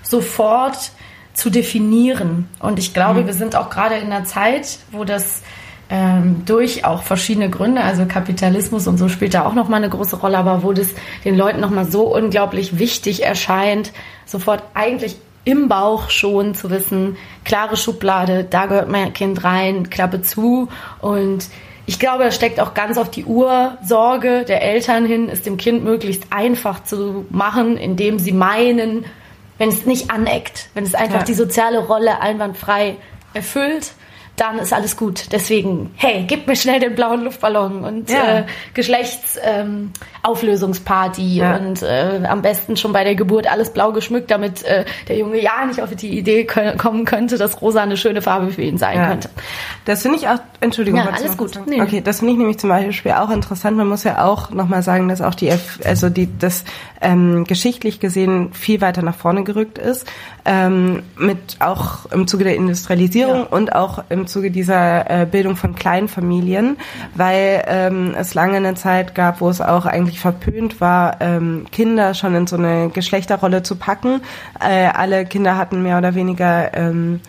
sofort 0.02 0.92
zu 1.35 1.50
definieren. 1.50 2.49
Und 2.59 2.78
ich 2.78 2.92
glaube, 2.92 3.23
mhm. 3.23 3.26
wir 3.26 3.35
sind 3.35 3.57
auch 3.57 3.71
gerade 3.71 3.97
in 3.97 4.12
einer 4.12 4.25
Zeit, 4.25 4.78
wo 4.90 5.04
das 5.04 5.42
ähm, 5.92 6.44
durch 6.46 6.87
auch 6.87 7.02
verschiedene 7.02 7.50
Gründe, 7.50 7.82
also 7.82 8.06
Kapitalismus 8.06 8.87
und 8.87 8.96
so 8.96 9.11
spielt 9.11 9.34
da 9.34 9.44
auch 9.44 9.52
nochmal 9.52 9.84
eine 9.84 9.90
große 9.90 10.16
Rolle, 10.16 10.38
aber 10.38 10.62
wo 10.62 10.72
das 10.72 10.88
den 11.22 11.37
Leuten 11.37 11.61
nochmal 11.61 11.84
so 11.84 12.04
unglaublich 12.04 12.78
wichtig 12.78 13.22
erscheint, 13.25 13.92
sofort 14.25 14.62
eigentlich 14.72 15.16
im 15.44 15.68
Bauch 15.68 16.08
schon 16.08 16.54
zu 16.54 16.70
wissen, 16.70 17.18
klare 17.44 17.76
Schublade, 17.76 18.44
da 18.44 18.64
gehört 18.64 18.88
mein 18.88 19.12
Kind 19.12 19.44
rein, 19.44 19.90
Klappe 19.90 20.22
zu. 20.22 20.68
Und 21.02 21.49
ich 21.84 21.99
glaube, 21.99 22.25
da 22.25 22.30
steckt 22.30 22.58
auch 22.58 22.72
ganz 22.72 22.96
auf 22.96 23.11
die 23.11 23.26
Ursorge 23.26 24.46
der 24.49 24.62
Eltern 24.62 25.04
hin, 25.04 25.28
es 25.30 25.42
dem 25.42 25.58
Kind 25.58 25.84
möglichst 25.84 26.25
einfach 26.30 26.84
zu 26.84 27.26
machen, 27.28 27.76
indem 27.76 28.18
sie 28.18 28.32
meinen, 28.32 29.04
wenn 29.58 29.68
es 29.68 29.84
nicht 29.84 30.11
aneckt, 30.11 30.70
wenn 30.72 30.84
es 30.84 30.94
einfach 30.94 31.18
ja. 31.18 31.25
die 31.25 31.34
soziale 31.34 31.80
Rolle 31.80 32.22
einwandfrei 32.22 32.96
erfüllt, 33.34 33.92
dann 34.36 34.58
ist 34.58 34.72
alles 34.72 34.96
gut. 34.96 35.26
Deswegen, 35.30 35.90
hey, 35.96 36.24
gib 36.26 36.46
mir 36.46 36.56
schnell 36.56 36.80
den 36.80 36.94
blauen 36.94 37.22
Luftballon 37.22 37.84
und 37.84 38.08
ja. 38.10 38.38
äh, 38.38 38.44
Geschlechtsauflösungsparty 38.72 41.22
ähm, 41.22 41.36
ja. 41.36 41.56
und 41.56 41.82
äh, 41.82 42.22
am 42.26 42.40
besten 42.40 42.78
schon 42.78 42.92
bei 42.92 43.04
der 43.04 43.14
Geburt 43.14 43.46
alles 43.50 43.70
blau 43.72 43.92
geschmückt, 43.92 44.30
damit 44.30 44.62
äh, 44.64 44.86
der 45.08 45.18
Junge 45.18 45.38
ja 45.40 45.66
nicht 45.66 45.82
auf 45.82 45.94
die 45.94 46.18
Idee 46.18 46.46
kommen 46.46 47.04
könnte, 47.04 47.36
dass 47.36 47.60
rosa 47.60 47.82
eine 47.82 47.98
schöne 47.98 48.22
Farbe 48.22 48.50
für 48.50 48.62
ihn 48.62 48.78
sein 48.78 48.96
ja. 48.96 49.08
könnte. 49.08 49.28
Das 49.84 50.00
finde 50.02 50.18
ich 50.18 50.28
auch, 50.28 50.38
Entschuldigung. 50.60 51.00
Ja, 51.00 51.10
alles 51.10 51.36
gut. 51.36 51.60
Nee. 51.66 51.82
Okay, 51.82 52.00
das 52.00 52.20
finde 52.20 52.32
ich 52.32 52.38
nämlich 52.38 52.58
zum 52.58 52.70
Beispiel 52.70 53.12
auch 53.12 53.28
interessant. 53.30 53.76
Man 53.76 53.88
muss 53.88 54.04
ja 54.04 54.24
auch 54.24 54.50
nochmal 54.50 54.82
sagen, 54.82 55.08
dass 55.08 55.20
auch 55.20 55.34
die, 55.34 55.52
also 55.84 56.08
die, 56.08 56.30
das 56.38 56.64
ähm, 57.02 57.44
geschichtlich 57.44 58.00
gesehen 58.00 58.54
viel 58.54 58.80
weiter 58.80 59.02
nach 59.02 59.16
vorne 59.16 59.44
gerückt 59.44 59.76
ist, 59.78 60.06
ähm, 60.44 61.02
mit 61.18 61.56
auch 61.58 62.06
im 62.10 62.26
Zuge 62.26 62.44
der 62.44 62.56
Industrialisierung 62.56 63.46
und 63.46 63.74
auch 63.74 64.04
im 64.08 64.21
Zuge 64.26 64.50
dieser 64.50 65.10
äh, 65.10 65.26
Bildung 65.26 65.56
von 65.56 65.74
Kleinfamilien, 65.74 66.76
weil 67.14 67.62
ähm, 67.66 68.14
es 68.16 68.34
lange 68.34 68.56
eine 68.56 68.74
Zeit 68.74 69.14
gab, 69.14 69.40
wo 69.40 69.48
es 69.48 69.60
auch 69.60 69.86
eigentlich 69.86 70.20
verpönt 70.20 70.80
war, 70.80 71.20
ähm, 71.20 71.66
Kinder 71.72 72.14
schon 72.14 72.34
in 72.34 72.46
so 72.46 72.56
eine 72.56 72.90
Geschlechterrolle 72.90 73.62
zu 73.62 73.76
packen. 73.76 74.20
Äh, 74.60 74.86
alle 74.86 75.24
Kinder 75.24 75.56
hatten 75.56 75.82
mehr 75.82 75.98
oder 75.98 76.14
weniger 76.14 76.76
ähm, 76.76 77.20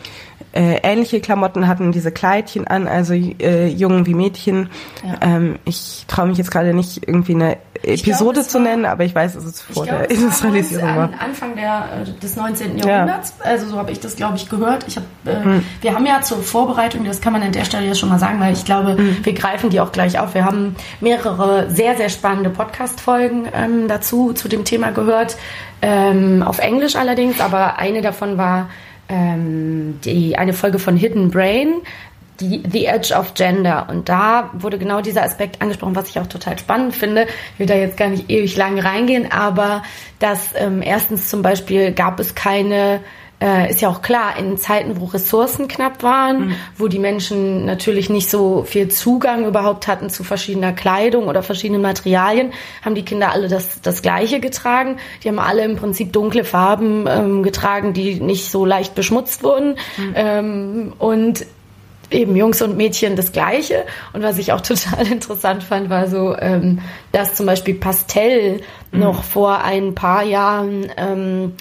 äh, 0.53 0.79
ähnliche 0.83 1.19
Klamotten 1.19 1.67
hatten, 1.67 1.91
diese 1.91 2.11
Kleidchen 2.11 2.67
an, 2.67 2.87
also 2.87 3.13
äh, 3.13 3.67
Jungen 3.67 4.05
wie 4.05 4.13
Mädchen. 4.13 4.69
Ja. 5.03 5.15
Ähm, 5.21 5.59
ich 5.65 6.05
traue 6.07 6.27
mich 6.27 6.37
jetzt 6.37 6.51
gerade 6.51 6.73
nicht 6.73 7.07
irgendwie 7.07 7.33
eine 7.33 7.57
Episode 7.83 8.39
glaub, 8.39 8.49
zu 8.49 8.57
war, 8.57 8.61
nennen, 8.63 8.85
aber 8.85 9.03
ich 9.03 9.13
weiß, 9.13 9.33
dass 9.33 9.43
es 9.43 9.61
vor 9.61 9.83
glaub, 9.83 9.99
der 9.99 10.11
Industrialisierung 10.11 10.87
war. 10.87 11.11
war. 11.11 11.21
Anfang 11.21 11.55
der, 11.55 11.89
äh, 12.05 12.19
des 12.19 12.35
19. 12.35 12.77
Jahrhunderts, 12.77 13.33
ja. 13.39 13.45
also 13.45 13.67
so 13.67 13.77
habe 13.77 13.91
ich 13.91 13.99
das, 13.99 14.15
glaube 14.15 14.37
ich, 14.37 14.49
gehört. 14.49 14.85
Ich 14.87 14.97
hab, 14.97 15.03
äh, 15.25 15.43
hm. 15.43 15.65
Wir 15.81 15.93
haben 15.93 16.05
ja 16.05 16.21
zur 16.21 16.41
Vorbereitung, 16.41 17.03
das 17.05 17.21
kann 17.21 17.33
man 17.33 17.41
an 17.41 17.51
der 17.51 17.65
Stelle 17.65 17.87
ja 17.87 17.95
schon 17.95 18.09
mal 18.09 18.19
sagen, 18.19 18.39
weil 18.39 18.53
ich 18.53 18.65
glaube, 18.65 18.97
hm. 18.97 19.17
wir 19.23 19.33
greifen 19.33 19.69
die 19.69 19.79
auch 19.79 19.91
gleich 19.91 20.19
auf. 20.19 20.33
Wir 20.33 20.45
haben 20.45 20.75
mehrere 21.01 21.69
sehr, 21.69 21.95
sehr 21.97 22.09
spannende 22.09 22.49
Podcast-Folgen 22.49 23.47
ähm, 23.53 23.87
dazu, 23.87 24.33
zu 24.33 24.47
dem 24.47 24.63
Thema 24.63 24.91
gehört. 24.91 25.37
Ähm, 25.81 26.43
auf 26.43 26.59
Englisch 26.59 26.95
allerdings, 26.95 27.41
aber 27.41 27.77
eine 27.77 28.01
davon 28.01 28.37
war 28.37 28.69
ähm, 29.09 29.99
die, 30.03 30.37
eine 30.37 30.53
Folge 30.53 30.79
von 30.79 30.95
Hidden 30.95 31.29
Brain, 31.29 31.81
die, 32.49 32.63
The 32.69 32.85
Edge 32.85 33.13
of 33.13 33.33
Gender. 33.33 33.87
Und 33.89 34.09
da 34.09 34.49
wurde 34.53 34.77
genau 34.77 35.01
dieser 35.01 35.23
Aspekt 35.23 35.61
angesprochen, 35.61 35.95
was 35.95 36.09
ich 36.09 36.19
auch 36.19 36.27
total 36.27 36.57
spannend 36.57 36.95
finde. 36.95 37.27
Ich 37.53 37.59
will 37.59 37.67
da 37.67 37.75
jetzt 37.75 37.97
gar 37.97 38.09
nicht 38.09 38.29
ewig 38.29 38.55
lang 38.55 38.79
reingehen, 38.79 39.31
aber 39.31 39.83
dass 40.19 40.49
ähm, 40.55 40.81
erstens 40.81 41.29
zum 41.29 41.41
Beispiel 41.41 41.91
gab 41.91 42.19
es 42.19 42.35
keine 42.35 43.01
äh, 43.43 43.69
ist 43.69 43.81
ja 43.81 43.89
auch 43.89 44.01
klar, 44.01 44.37
in 44.39 44.57
Zeiten, 44.57 45.01
wo 45.01 45.05
Ressourcen 45.05 45.67
knapp 45.67 46.01
waren, 46.01 46.47
mhm. 46.47 46.55
wo 46.77 46.87
die 46.87 46.99
Menschen 46.99 47.65
natürlich 47.65 48.09
nicht 48.09 48.29
so 48.29 48.63
viel 48.63 48.87
Zugang 48.87 49.45
überhaupt 49.45 49.87
hatten 49.87 50.09
zu 50.09 50.23
verschiedener 50.23 50.71
Kleidung 50.71 51.27
oder 51.27 51.43
verschiedenen 51.43 51.81
Materialien, 51.81 52.53
haben 52.83 52.95
die 52.95 53.03
Kinder 53.03 53.33
alle 53.33 53.49
das, 53.49 53.81
das 53.81 54.01
Gleiche 54.01 54.39
getragen. 54.39 54.97
Die 55.23 55.27
haben 55.27 55.39
alle 55.39 55.65
im 55.65 55.75
Prinzip 55.75 56.13
dunkle 56.13 56.45
Farben 56.45 57.05
ähm, 57.07 57.43
getragen, 57.43 57.93
die 57.93 58.21
nicht 58.21 58.49
so 58.49 58.65
leicht 58.65 58.95
beschmutzt 58.95 59.43
wurden. 59.43 59.75
Mhm. 59.97 60.13
Ähm, 60.15 60.93
und 60.97 61.45
eben 62.13 62.35
Jungs 62.35 62.61
und 62.61 62.77
Mädchen 62.77 63.15
das 63.15 63.31
Gleiche. 63.31 63.85
Und 64.13 64.23
was 64.23 64.37
ich 64.37 64.51
auch 64.51 64.61
total 64.61 65.07
interessant 65.07 65.63
fand, 65.63 65.89
war 65.89 66.07
so, 66.07 66.35
ähm, 66.37 66.79
dass 67.11 67.35
zum 67.35 67.45
Beispiel 67.45 67.75
Pastell 67.75 68.61
mhm. 68.91 68.99
noch 68.99 69.23
vor 69.23 69.63
ein 69.63 69.95
paar 69.95 70.23
Jahren 70.23 70.91
ähm, 70.97 71.53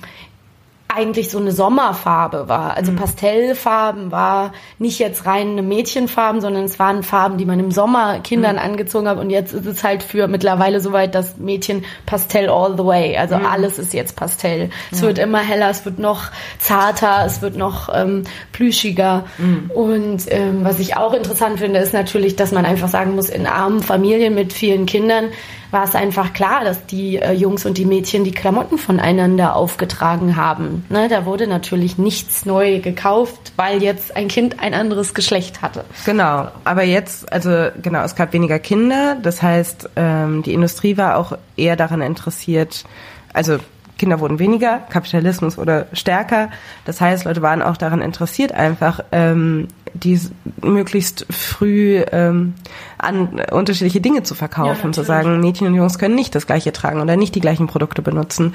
eigentlich 0.94 1.30
so 1.30 1.38
eine 1.38 1.52
Sommerfarbe 1.52 2.48
war. 2.48 2.76
Also 2.76 2.92
mhm. 2.92 2.96
Pastellfarben 2.96 4.10
war 4.10 4.52
nicht 4.78 4.98
jetzt 4.98 5.26
rein 5.26 5.50
eine 5.50 5.62
Mädchenfarben, 5.62 6.40
sondern 6.40 6.64
es 6.64 6.78
waren 6.78 7.02
Farben, 7.02 7.38
die 7.38 7.44
man 7.44 7.60
im 7.60 7.70
Sommer 7.70 8.20
Kindern 8.20 8.56
mhm. 8.56 8.62
angezogen 8.62 9.08
hat. 9.08 9.18
Und 9.18 9.30
jetzt 9.30 9.52
ist 9.52 9.66
es 9.66 9.84
halt 9.84 10.02
für 10.02 10.28
mittlerweile 10.28 10.80
soweit, 10.80 11.14
dass 11.14 11.36
Mädchen 11.36 11.84
Pastell 12.06 12.48
all 12.48 12.76
the 12.76 12.84
way. 12.84 13.16
Also 13.16 13.36
mhm. 13.36 13.46
alles 13.46 13.78
ist 13.78 13.94
jetzt 13.94 14.16
Pastell. 14.16 14.70
Es 14.90 15.02
wird 15.02 15.18
immer 15.18 15.40
heller, 15.40 15.70
es 15.70 15.84
wird 15.84 15.98
noch 15.98 16.30
zarter, 16.58 17.24
es 17.26 17.42
wird 17.42 17.56
noch 17.56 17.88
ähm, 17.92 18.24
plüschiger. 18.52 19.24
Mhm. 19.38 19.70
Und 19.74 20.22
ähm, 20.28 20.64
was 20.64 20.78
ich 20.78 20.96
auch 20.96 21.14
interessant 21.14 21.58
finde, 21.58 21.80
ist 21.80 21.92
natürlich, 21.92 22.36
dass 22.36 22.52
man 22.52 22.64
einfach 22.64 22.88
sagen 22.88 23.14
muss, 23.14 23.28
in 23.28 23.46
armen 23.46 23.82
Familien 23.82 24.34
mit 24.34 24.52
vielen 24.52 24.86
Kindern 24.86 25.26
war 25.72 25.84
es 25.84 25.94
einfach 25.94 26.32
klar, 26.32 26.62
dass 26.64 26.86
die 26.86 27.16
äh, 27.16 27.32
Jungs 27.32 27.66
und 27.66 27.78
die 27.78 27.86
Mädchen 27.86 28.22
die 28.22 28.30
Klamotten 28.30 28.78
voneinander 28.78 29.56
aufgetragen 29.56 30.36
haben. 30.36 30.84
Ne, 30.90 31.08
da 31.08 31.24
wurde 31.24 31.46
natürlich 31.46 31.98
nichts 31.98 32.46
neu 32.46 32.78
gekauft, 32.80 33.52
weil 33.56 33.82
jetzt 33.82 34.14
ein 34.14 34.28
Kind 34.28 34.60
ein 34.60 34.74
anderes 34.74 35.14
Geschlecht 35.14 35.62
hatte. 35.62 35.84
Genau, 36.04 36.48
aber 36.64 36.84
jetzt, 36.84 37.32
also 37.32 37.68
genau, 37.80 38.04
es 38.04 38.14
gab 38.14 38.32
weniger 38.32 38.58
Kinder, 38.58 39.16
das 39.20 39.42
heißt, 39.42 39.90
ähm, 39.96 40.42
die 40.42 40.52
Industrie 40.52 40.96
war 40.96 41.16
auch 41.16 41.38
eher 41.56 41.74
daran 41.74 42.02
interessiert, 42.02 42.84
also 43.32 43.58
Kinder 43.98 44.20
wurden 44.20 44.38
weniger, 44.38 44.80
Kapitalismus 44.90 45.56
wurde 45.56 45.86
stärker. 45.92 46.50
Das 46.84 47.00
heißt, 47.00 47.24
Leute 47.24 47.40
waren 47.40 47.62
auch 47.62 47.76
daran 47.76 48.02
interessiert, 48.02 48.50
einfach 48.52 49.00
ähm, 49.12 49.68
die 49.94 50.18
möglichst 50.60 51.26
früh 51.30 52.02
ähm, 52.12 52.54
an 52.98 53.40
unterschiedliche 53.50 54.00
Dinge 54.00 54.22
zu 54.22 54.34
verkaufen, 54.34 54.86
ja, 54.86 54.92
zu 54.92 55.02
sagen, 55.02 55.40
Mädchen 55.40 55.66
und 55.66 55.74
Jungs 55.74 55.98
können 55.98 56.14
nicht 56.14 56.34
das 56.34 56.46
gleiche 56.46 56.72
tragen 56.72 57.00
oder 57.00 57.16
nicht 57.16 57.34
die 57.34 57.40
gleichen 57.40 57.66
Produkte 57.66 58.02
benutzen. 58.02 58.54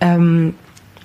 Ähm, 0.00 0.54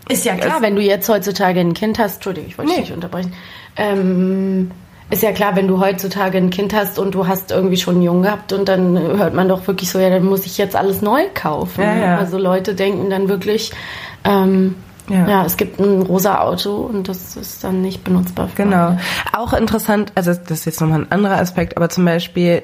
ist 0.10 0.26
ja 0.26 0.36
klar, 0.36 0.62
wenn 0.62 0.76
du 0.76 0.82
jetzt 0.82 1.08
heutzutage 1.08 1.60
ein 1.60 1.74
Kind 1.74 2.00
hast, 2.00 2.16
Entschuldigung, 2.16 2.50
ich 2.50 2.58
wollte 2.58 2.72
nee. 2.72 2.78
dich 2.78 2.90
nicht 2.90 2.96
unterbrechen. 2.96 3.34
Ähm, 3.78 4.72
ist 5.12 5.24
ja 5.24 5.32
klar, 5.32 5.56
wenn 5.56 5.68
du 5.68 5.80
heutzutage 5.80 6.38
ein 6.38 6.50
Kind 6.50 6.74
hast 6.74 7.00
und 7.00 7.16
du 7.16 7.28
hast 7.28 7.52
irgendwie 7.52 7.78
schon 7.78 7.96
einen 7.96 8.04
Jungen 8.04 8.24
gehabt 8.24 8.54
und 8.54 8.68
dann 8.70 8.98
hört 8.98 9.34
man 9.34 9.48
doch 9.48 9.66
wirklich 9.68 9.90
so, 9.90 10.00
ja, 10.00 10.10
dann 10.10 10.24
muss 10.24 10.46
ich 10.46 10.58
jetzt 10.58 10.76
alles 10.76 11.02
neu 11.02 11.24
kaufen. 11.34 11.82
Ja, 11.82 11.96
ja. 11.96 12.18
Also 12.18 12.38
Leute 12.38 12.76
denken 12.76 13.10
dann 13.10 13.28
wirklich, 13.28 13.72
ähm, 14.24 14.76
ja. 15.10 15.28
ja. 15.28 15.46
es 15.46 15.58
gibt 15.58 15.80
ein 15.80 16.02
rosa 16.02 16.40
Auto 16.40 16.76
und 16.76 17.08
das 17.08 17.36
ist 17.36 17.64
dann 17.64 17.82
nicht 17.82 18.04
benutzbar. 18.04 18.50
Genau. 18.56 18.88
Alle. 18.88 19.00
Auch 19.34 19.54
interessant, 19.54 20.12
also 20.16 20.34
das 20.34 20.52
ist 20.52 20.66
jetzt 20.66 20.82
nochmal 20.82 21.02
ein 21.02 21.12
anderer 21.12 21.40
Aspekt, 21.40 21.78
aber 21.78 21.90
zum 21.90 22.06
Beispiel 22.06 22.64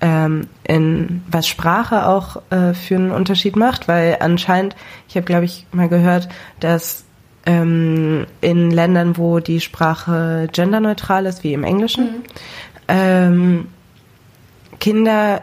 ähm, 0.00 0.48
in 0.64 1.22
was 1.28 1.46
Sprache 1.48 2.06
auch 2.06 2.42
äh, 2.50 2.74
für 2.74 2.96
einen 2.96 3.10
Unterschied 3.10 3.56
macht, 3.56 3.88
weil 3.88 4.18
anscheinend, 4.20 4.76
ich 5.08 5.16
habe 5.16 5.24
glaube 5.24 5.44
ich 5.44 5.66
mal 5.72 5.88
gehört, 5.88 6.28
dass 6.60 7.04
ähm, 7.46 8.26
in 8.40 8.70
Ländern, 8.70 9.16
wo 9.16 9.38
die 9.38 9.60
Sprache 9.60 10.48
genderneutral 10.52 11.26
ist, 11.26 11.44
wie 11.44 11.54
im 11.54 11.64
Englischen, 11.64 12.04
mhm. 12.04 12.22
ähm, 12.88 13.68
Kinder 14.80 15.42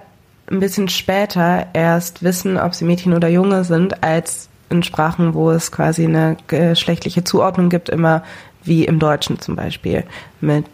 ein 0.52 0.60
bisschen 0.60 0.90
später 0.90 1.68
erst 1.74 2.22
wissen, 2.22 2.58
ob 2.58 2.76
sie 2.76 2.86
Mädchen 2.86 3.14
oder 3.14 3.30
Junge 3.30 3.64
sind, 3.64 4.04
als 4.04 4.50
in 4.70 4.84
Sprachen, 4.84 5.34
wo 5.34 5.52
es 5.52 5.72
quasi 5.72 6.06
eine 6.06 6.38
geschlechtliche 6.48 7.24
Zuordnung 7.24 7.70
gibt, 7.70 7.90
immer 7.90 8.24
wie 8.64 8.86
im 8.86 9.00
Deutschen 9.00 9.40
zum 9.40 9.56
Beispiel 9.56 10.04
mit 10.42 10.66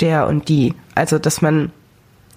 der 0.00 0.26
und 0.26 0.48
die. 0.48 0.74
Also 0.94 1.18
dass 1.18 1.42
man 1.42 1.72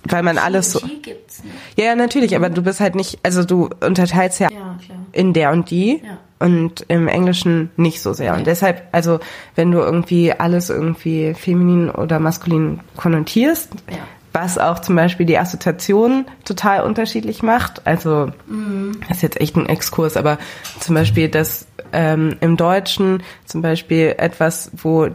weil 0.04 0.24
man 0.24 0.40
alles 0.40 0.72
so. 0.72 0.80
Gibt's 1.04 1.44
nicht. 1.44 1.56
Ja, 1.78 1.86
ja, 1.86 1.96
natürlich, 1.96 2.36
aber 2.36 2.50
du 2.50 2.64
bist 2.64 2.80
halt 2.80 2.96
nicht, 2.96 3.20
also 3.22 3.44
du 3.44 3.70
unterteilst 3.82 4.40
ja, 4.40 4.50
ja 4.50 4.80
in 5.12 5.34
der 5.34 5.52
und 5.52 5.70
die. 5.70 6.02
Ja 6.04 6.18
und 6.42 6.84
im 6.88 7.08
Englischen 7.08 7.70
nicht 7.78 8.02
so 8.02 8.14
sehr. 8.14 8.34
Und 8.34 8.48
deshalb, 8.48 8.88
also 8.92 9.20
wenn 9.56 9.72
du 9.72 9.78
irgendwie 9.78 10.34
alles 10.34 10.72
irgendwie 10.72 11.36
feminin 11.36 11.90
oder 11.92 12.20
maskulin 12.20 12.80
konnotierst, 12.98 13.70
ja. 13.90 13.98
Was 14.34 14.58
auch 14.58 14.80
zum 14.80 14.96
Beispiel 14.96 15.26
die 15.26 15.38
Assoziation 15.38 16.26
total 16.46 16.84
unterschiedlich 16.84 17.44
macht. 17.44 17.86
Also 17.86 18.32
mhm. 18.48 18.98
das 19.08 19.18
ist 19.18 19.24
jetzt 19.24 19.42
echt 19.42 19.56
ein 19.56 19.68
Exkurs, 19.68 20.18
aber 20.18 20.38
zum 20.80 20.96
Beispiel 20.96 21.30
das 21.30 21.68
ähm, 21.94 22.38
im 22.40 22.58
Deutschen 22.58 23.24
zum 23.46 23.62
Beispiel 23.62 24.16
etwas, 24.18 24.72
wo 24.78 25.10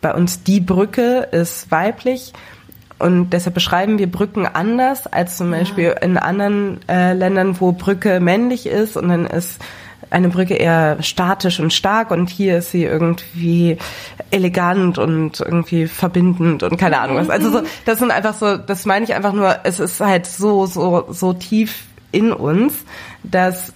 bei 0.00 0.12
uns 0.14 0.42
die 0.42 0.60
Brücke 0.60 1.28
ist 1.30 1.70
weiblich 1.70 2.32
und 3.02 3.30
deshalb 3.30 3.54
beschreiben 3.54 3.98
wir 3.98 4.10
Brücken 4.10 4.46
anders 4.46 5.08
als 5.08 5.36
zum 5.36 5.50
Beispiel 5.50 5.84
ja. 5.86 5.92
in 5.94 6.18
anderen 6.18 6.80
äh, 6.88 7.14
Ländern, 7.14 7.60
wo 7.60 7.72
Brücke 7.72 8.20
männlich 8.20 8.66
ist 8.66 8.96
und 8.96 9.08
dann 9.08 9.26
ist 9.26 9.60
eine 10.10 10.28
Brücke 10.28 10.54
eher 10.54 11.02
statisch 11.02 11.60
und 11.60 11.72
stark 11.72 12.10
und 12.10 12.28
hier 12.28 12.58
ist 12.58 12.70
sie 12.70 12.84
irgendwie 12.84 13.78
elegant 14.30 14.98
und 14.98 15.40
irgendwie 15.40 15.86
verbindend 15.86 16.62
und 16.62 16.78
keine 16.78 17.00
Ahnung 17.00 17.16
was. 17.16 17.30
Also 17.30 17.50
so, 17.50 17.62
das 17.84 17.98
sind 17.98 18.10
einfach 18.10 18.34
so, 18.34 18.56
das 18.56 18.84
meine 18.84 19.04
ich 19.04 19.14
einfach 19.14 19.32
nur, 19.32 19.58
es 19.64 19.80
ist 19.80 20.00
halt 20.00 20.26
so, 20.26 20.66
so, 20.66 21.06
so 21.10 21.32
tief 21.32 21.84
in 22.12 22.32
uns, 22.32 22.84
dass 23.22 23.72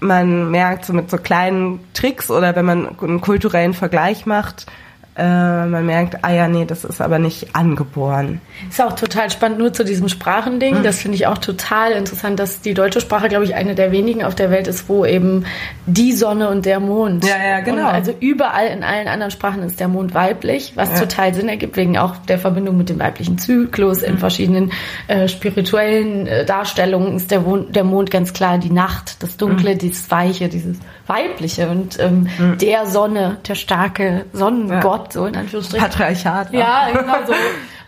man 0.00 0.50
merkt, 0.50 0.84
so 0.84 0.92
mit 0.92 1.10
so 1.10 1.16
kleinen 1.16 1.80
Tricks 1.94 2.30
oder 2.30 2.56
wenn 2.56 2.64
man 2.64 2.98
einen 3.00 3.20
kulturellen 3.20 3.74
Vergleich 3.74 4.26
macht, 4.26 4.66
äh, 5.14 5.66
man 5.66 5.84
merkt, 5.84 6.24
ah 6.24 6.32
ja, 6.32 6.48
nee, 6.48 6.64
das 6.64 6.84
ist 6.84 7.02
aber 7.02 7.18
nicht 7.18 7.54
angeboren. 7.54 8.40
Ist 8.70 8.80
auch 8.80 8.94
total 8.94 9.30
spannend, 9.30 9.58
nur 9.58 9.70
zu 9.70 9.84
diesem 9.84 10.08
Sprachending. 10.08 10.78
Mhm. 10.78 10.82
Das 10.82 11.00
finde 11.00 11.16
ich 11.16 11.26
auch 11.26 11.36
total 11.36 11.92
interessant, 11.92 12.38
dass 12.38 12.62
die 12.62 12.72
deutsche 12.72 13.02
Sprache, 13.02 13.28
glaube 13.28 13.44
ich, 13.44 13.54
eine 13.54 13.74
der 13.74 13.92
wenigen 13.92 14.24
auf 14.24 14.34
der 14.34 14.50
Welt 14.50 14.68
ist, 14.68 14.88
wo 14.88 15.04
eben 15.04 15.44
die 15.84 16.12
Sonne 16.12 16.48
und 16.48 16.64
der 16.64 16.80
Mond. 16.80 17.26
Ja, 17.26 17.36
ja, 17.36 17.60
genau. 17.60 17.88
Und 17.88 17.94
also 17.94 18.14
überall 18.20 18.68
in 18.68 18.82
allen 18.82 19.06
anderen 19.06 19.30
Sprachen 19.30 19.62
ist 19.62 19.80
der 19.80 19.88
Mond 19.88 20.14
weiblich, 20.14 20.72
was 20.76 20.90
ja. 20.92 21.00
total 21.00 21.34
Sinn 21.34 21.50
ergibt, 21.50 21.76
wegen 21.76 21.98
auch 21.98 22.16
der 22.16 22.38
Verbindung 22.38 22.78
mit 22.78 22.88
dem 22.88 22.98
weiblichen 22.98 23.36
Zyklus. 23.36 24.00
Mhm. 24.00 24.06
In 24.06 24.18
verschiedenen 24.18 24.72
äh, 25.08 25.28
spirituellen 25.28 26.26
äh, 26.26 26.46
Darstellungen 26.46 27.16
ist 27.16 27.30
der, 27.30 27.40
Mond, 27.40 27.76
der 27.76 27.84
Mond 27.84 28.10
ganz 28.10 28.32
klar 28.32 28.56
die 28.56 28.70
Nacht, 28.72 29.22
das 29.22 29.36
Dunkle, 29.36 29.74
mhm. 29.74 29.78
dieses 29.78 30.10
Weiche, 30.10 30.48
dieses 30.48 30.78
Weibliche 31.06 31.68
und 31.68 31.98
ähm, 32.00 32.28
mhm. 32.38 32.56
der 32.56 32.86
Sonne, 32.86 33.36
der 33.46 33.56
starke 33.56 34.24
Sonnengott. 34.32 35.00
Ja 35.00 35.01
Gott, 35.02 35.12
so 35.12 35.26
in 35.26 35.36
Anführungsstrichen. 35.36 35.88
Patriarchat. 35.88 36.52
Ja, 36.52 36.90
genau 36.92 37.14
so. 37.26 37.32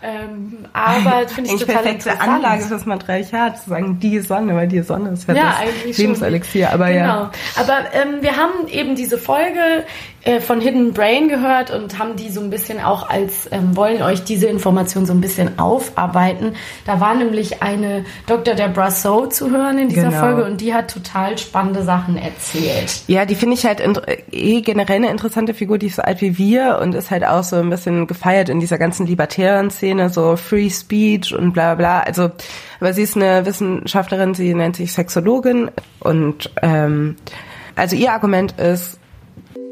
Ähm, 0.01 0.65
aber 0.73 1.27
finde 1.27 1.51
ich 1.51 1.59
total 1.61 1.75
perfekte 1.77 2.09
interessant. 2.09 2.35
Anlage 2.35 2.63
für 2.63 2.69
das 2.69 2.85
Matriarchat, 2.85 3.63
zu 3.63 3.69
sagen, 3.69 3.99
die 3.99 4.19
Sonne, 4.19 4.55
weil 4.55 4.67
die 4.67 4.81
Sonne 4.81 5.09
ist 5.09 5.27
ja, 5.27 5.55
das 5.85 5.97
Lebenselixier. 5.97 6.71
Aber 6.71 6.87
genau. 6.87 7.05
ja. 7.05 7.31
Aber 7.55 7.77
ähm, 7.93 8.21
wir 8.21 8.35
haben 8.35 8.67
eben 8.67 8.95
diese 8.95 9.17
Folge 9.17 9.83
äh, 10.25 10.41
von 10.41 10.59
Hidden 10.59 10.93
Brain 10.93 11.27
gehört 11.27 11.69
und 11.69 11.99
haben 11.99 12.15
die 12.15 12.29
so 12.29 12.41
ein 12.41 12.49
bisschen 12.49 12.81
auch 12.81 13.07
als, 13.07 13.47
ähm, 13.51 13.75
wollen 13.75 14.01
euch 14.01 14.23
diese 14.23 14.47
Information 14.47 15.05
so 15.05 15.13
ein 15.13 15.21
bisschen 15.21 15.59
aufarbeiten. 15.59 16.53
Da 16.85 16.99
war 16.99 17.13
nämlich 17.13 17.61
eine 17.61 18.05
Dr. 18.25 18.55
Debra 18.55 18.89
Soh 18.89 19.27
zu 19.27 19.51
hören 19.51 19.77
in 19.77 19.89
dieser 19.89 20.09
genau. 20.09 20.19
Folge 20.19 20.45
und 20.45 20.61
die 20.61 20.73
hat 20.73 20.91
total 20.91 21.37
spannende 21.37 21.83
Sachen 21.83 22.17
erzählt. 22.17 23.03
Ja, 23.05 23.25
die 23.25 23.35
finde 23.35 23.53
ich 23.53 23.67
halt 23.67 23.83
eh 24.31 24.61
generell 24.61 24.95
eine 24.95 25.11
interessante 25.11 25.53
Figur, 25.53 25.77
die 25.77 25.87
ist 25.87 25.97
so 25.97 26.01
alt 26.01 26.21
wie 26.21 26.39
wir 26.39 26.79
und 26.81 26.95
ist 26.95 27.11
halt 27.11 27.23
auch 27.23 27.43
so 27.43 27.57
ein 27.57 27.69
bisschen 27.69 28.07
gefeiert 28.07 28.49
in 28.49 28.59
dieser 28.59 28.79
ganzen 28.79 29.05
libertären 29.05 29.69
Szene, 29.69 30.09
so 30.09 30.37
Free 30.37 30.71
Speech 30.71 31.35
und 31.35 31.53
bla 31.53 31.75
bla. 31.75 31.99
Also, 31.99 32.31
aber 32.79 32.93
sie 32.93 33.03
ist 33.03 33.15
eine 33.15 33.45
Wissenschaftlerin, 33.45 34.33
sie 34.33 34.55
nennt 34.55 34.75
sich 34.75 34.91
Sexologin 34.91 35.69
und 35.99 36.49
ähm, 36.63 37.15
also 37.75 37.95
ihr 37.95 38.11
Argument 38.11 38.53
ist, 38.59 38.99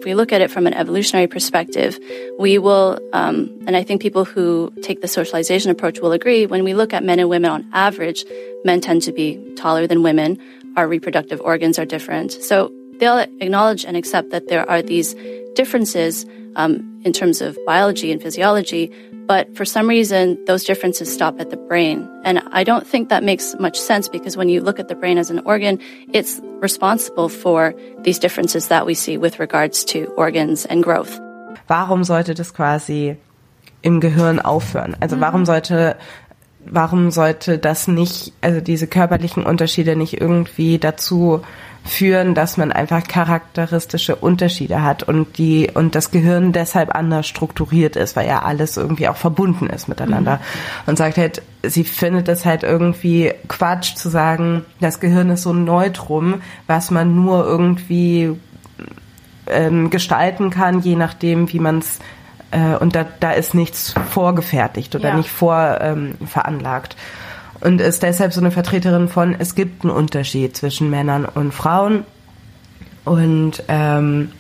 If 0.04 0.06
we 0.06 0.16
look 0.16 0.34
at 0.34 0.42
it 0.42 0.52
from 0.52 0.68
an 0.68 0.74
evolutionary 0.74 1.28
perspective, 1.28 1.98
we 2.38 2.58
will, 2.58 3.00
um, 3.14 3.50
and 3.66 3.78
I 3.78 3.84
think 3.84 4.02
people 4.02 4.26
who 4.26 4.70
take 4.82 5.00
the 5.00 5.08
socialization 5.08 5.72
approach 5.72 6.02
will 6.02 6.12
agree, 6.12 6.46
when 6.46 6.66
we 6.66 6.74
look 6.74 6.92
at 6.94 7.06
men 7.06 7.20
and 7.20 7.30
women 7.30 7.50
on 7.50 7.66
average, 7.72 8.26
men 8.66 8.82
tend 8.82 9.04
to 9.04 9.14
be 9.14 9.40
taller 9.56 9.88
than 9.88 10.04
women. 10.04 10.40
Our 10.76 10.90
reproductive 10.90 11.40
organs 11.40 11.80
are 11.80 11.86
different. 11.86 12.34
So 12.34 12.70
they'll 13.00 13.20
acknowledge 13.20 13.86
and 13.86 13.96
accept 13.96 14.32
that 14.32 14.50
there 14.50 14.70
are 14.70 14.82
these 14.82 15.16
differences 15.56 16.26
um, 16.56 17.02
in 17.04 17.14
terms 17.14 17.42
of 17.42 17.58
biology 17.66 18.12
and 18.12 18.22
physiology, 18.22 18.92
but 19.26 19.56
for 19.56 19.66
some 19.66 19.88
reason, 19.88 20.38
those 20.46 20.64
differences 20.66 21.12
stop 21.12 21.40
at 21.40 21.50
the 21.50 21.58
brain. 21.58 22.10
And 22.24 22.42
I 22.52 22.64
don't 22.64 22.86
think 22.86 23.10
that 23.10 23.24
makes 23.24 23.56
much 23.60 23.80
sense 23.80 24.10
because 24.10 24.36
when 24.36 24.50
you 24.50 24.62
look 24.62 24.80
at 24.80 24.90
the 24.90 24.96
brain 24.96 25.18
as 25.18 25.30
an 25.30 25.40
organ, 25.46 25.80
it's 26.12 26.42
responsible 26.60 27.30
for 27.30 27.74
these 28.00 28.20
differences 28.20 28.68
that 28.68 28.86
we 28.86 28.94
see 28.94 29.18
with 29.18 29.40
regards 29.40 29.86
to 29.86 30.06
organs 30.18 30.66
and 30.66 30.84
growth. 30.84 31.20
Warum 31.68 32.04
sollte 32.04 32.36
das 32.36 32.54
quasi 32.54 33.16
im 33.82 34.02
Gehirn 34.02 34.40
aufhören? 34.40 34.96
Also 35.00 35.20
warum 35.22 35.42
mhm. 35.42 35.46
sollte 35.46 35.96
warum 36.66 37.12
sollte 37.12 37.58
das 37.58 37.88
nicht, 37.88 38.34
also 38.42 38.62
diese 38.62 38.88
körperlichen 38.88 39.44
Unterschiede 39.44 39.96
nicht 39.96 40.20
irgendwie 40.20 40.80
dazu 40.80 41.42
führen, 41.84 42.34
dass 42.34 42.56
man 42.58 42.72
einfach 42.72 43.04
charakteristische 43.06 44.16
Unterschiede 44.16 44.82
hat 44.82 45.04
und 45.04 45.38
die 45.38 45.70
und 45.74 45.96
das 45.96 46.12
Gehirn 46.12 46.54
deshalb 46.54 46.96
anders 46.96 47.28
strukturiert 47.28 47.96
ist, 47.98 48.16
weil 48.16 48.28
ja 48.28 48.42
alles 48.44 48.78
irgendwie 48.78 49.10
auch 49.10 49.18
verbunden 49.18 49.68
ist 49.68 49.90
miteinander. 49.90 50.36
Mhm. 50.36 50.40
Und 50.86 50.98
sagt 50.98 51.18
halt, 51.18 51.42
sie 51.62 51.84
findet 51.84 52.30
es 52.30 52.46
halt 52.46 52.64
irgendwie 52.64 53.34
Quatsch 53.50 53.96
zu 53.96 54.10
sagen, 54.10 54.64
das 54.80 55.02
Gehirn 55.02 55.30
ist 55.30 55.44
so 55.44 55.52
ein 55.52 55.66
Neutrum, 55.66 56.42
was 56.68 56.90
man 56.90 57.16
nur 57.16 57.46
irgendwie 57.46 58.40
ähm, 59.48 59.90
gestalten 59.90 60.50
kann, 60.50 60.80
je 60.80 60.96
nachdem, 60.96 61.52
wie 61.52 61.60
man 61.60 61.80
es 61.80 62.00
äh, 62.52 62.76
und 62.76 62.96
da, 62.96 63.06
da 63.20 63.32
ist 63.32 63.54
nichts 63.54 63.94
vorgefertigt 64.12 64.96
oder 64.96 65.10
Ja. 65.10 65.18
nicht 65.18 65.30
vor 65.30 65.80
ähm, 65.82 66.16
veranlagt. 66.26 66.96
Und 67.64 67.80
ist 67.80 68.04
deshalb 68.04 68.34
so 68.34 68.42
eine 68.42 68.52
Vertreterin 68.52 69.08
von, 69.08 69.36
es 69.40 69.56
gibt 69.56 69.84
einen 69.84 69.94
Unterschied 69.94 70.58
zwischen 70.58 70.90
Männern 70.90 71.24
und 71.24 71.54
Frauen. 71.54 72.04
Und, 73.06 73.64
ähm, 73.70 74.32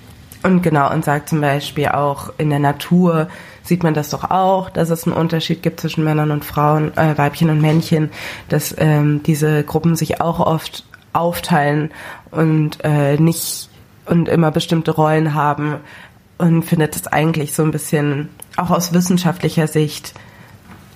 und 0.44 0.62
genau, 0.62 0.92
und 0.92 1.06
sagt 1.06 1.30
zum 1.30 1.40
Beispiel 1.40 1.88
auch, 1.88 2.34
in 2.38 2.50
der 2.50 2.60
Natur 2.60 3.30
sieht 3.64 3.82
man 3.82 3.94
das 3.94 4.10
doch 4.10 4.30
auch, 4.30 4.70
dass 4.70 4.90
es 4.90 5.08
einen 5.08 5.16
Unterschied 5.16 5.64
gibt 5.64 5.80
zwischen 5.80 6.04
Männern 6.04 6.32
und 6.32 6.44
Frauen, 6.44 6.96
äh, 6.98 7.18
Weibchen 7.18 7.50
und 7.50 7.62
Männchen, 7.62 8.12
dass 8.50 8.76
ähm, 8.78 9.24
diese 9.24 9.64
Gruppen 9.64 9.96
sich 9.96 10.20
auch 10.20 10.42
oft 10.42 10.84
aufteilen 11.14 11.92
und 12.32 12.80
äh, 12.84 13.18
nicht 13.18 13.70
und 14.06 14.28
immer 14.28 14.52
bestimmte 14.52 14.92
Rollen 14.92 15.34
haben 15.34 15.78
und 16.38 16.64
findet 16.64 16.98
es 16.98 17.08
eigentlich 17.08 17.54
so 17.54 17.64
ein 17.64 17.72
bisschen 17.72 18.28
auch 18.58 18.70
aus 18.70 18.92
wissenschaftlicher 18.92 19.68
Sicht 19.68 20.14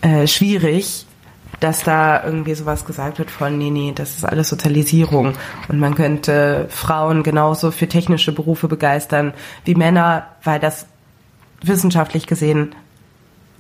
äh, 0.02 0.28
schwierig, 0.28 1.07
dass 1.60 1.84
da 1.84 2.24
irgendwie 2.24 2.54
sowas 2.54 2.86
gesagt 2.86 3.20
wird 3.20 3.32
von, 3.32 3.58
nee, 3.58 3.72
nee, 3.72 3.91
das 3.96 4.17
ist 4.17 4.26
alles 4.26 4.50
Sozialisierung. 4.50 5.34
Und 5.67 5.80
man 5.80 5.96
könnte 5.96 6.67
Frauen 6.70 7.24
genauso 7.24 7.72
für 7.72 7.88
technische 7.88 8.32
Berufe 8.32 8.67
begeistern 8.67 9.34
wie 9.65 9.76
Männer, 9.76 10.28
weil 10.43 10.60
das 10.60 10.86
wissenschaftlich 11.62 12.28
gesehen 12.28 12.76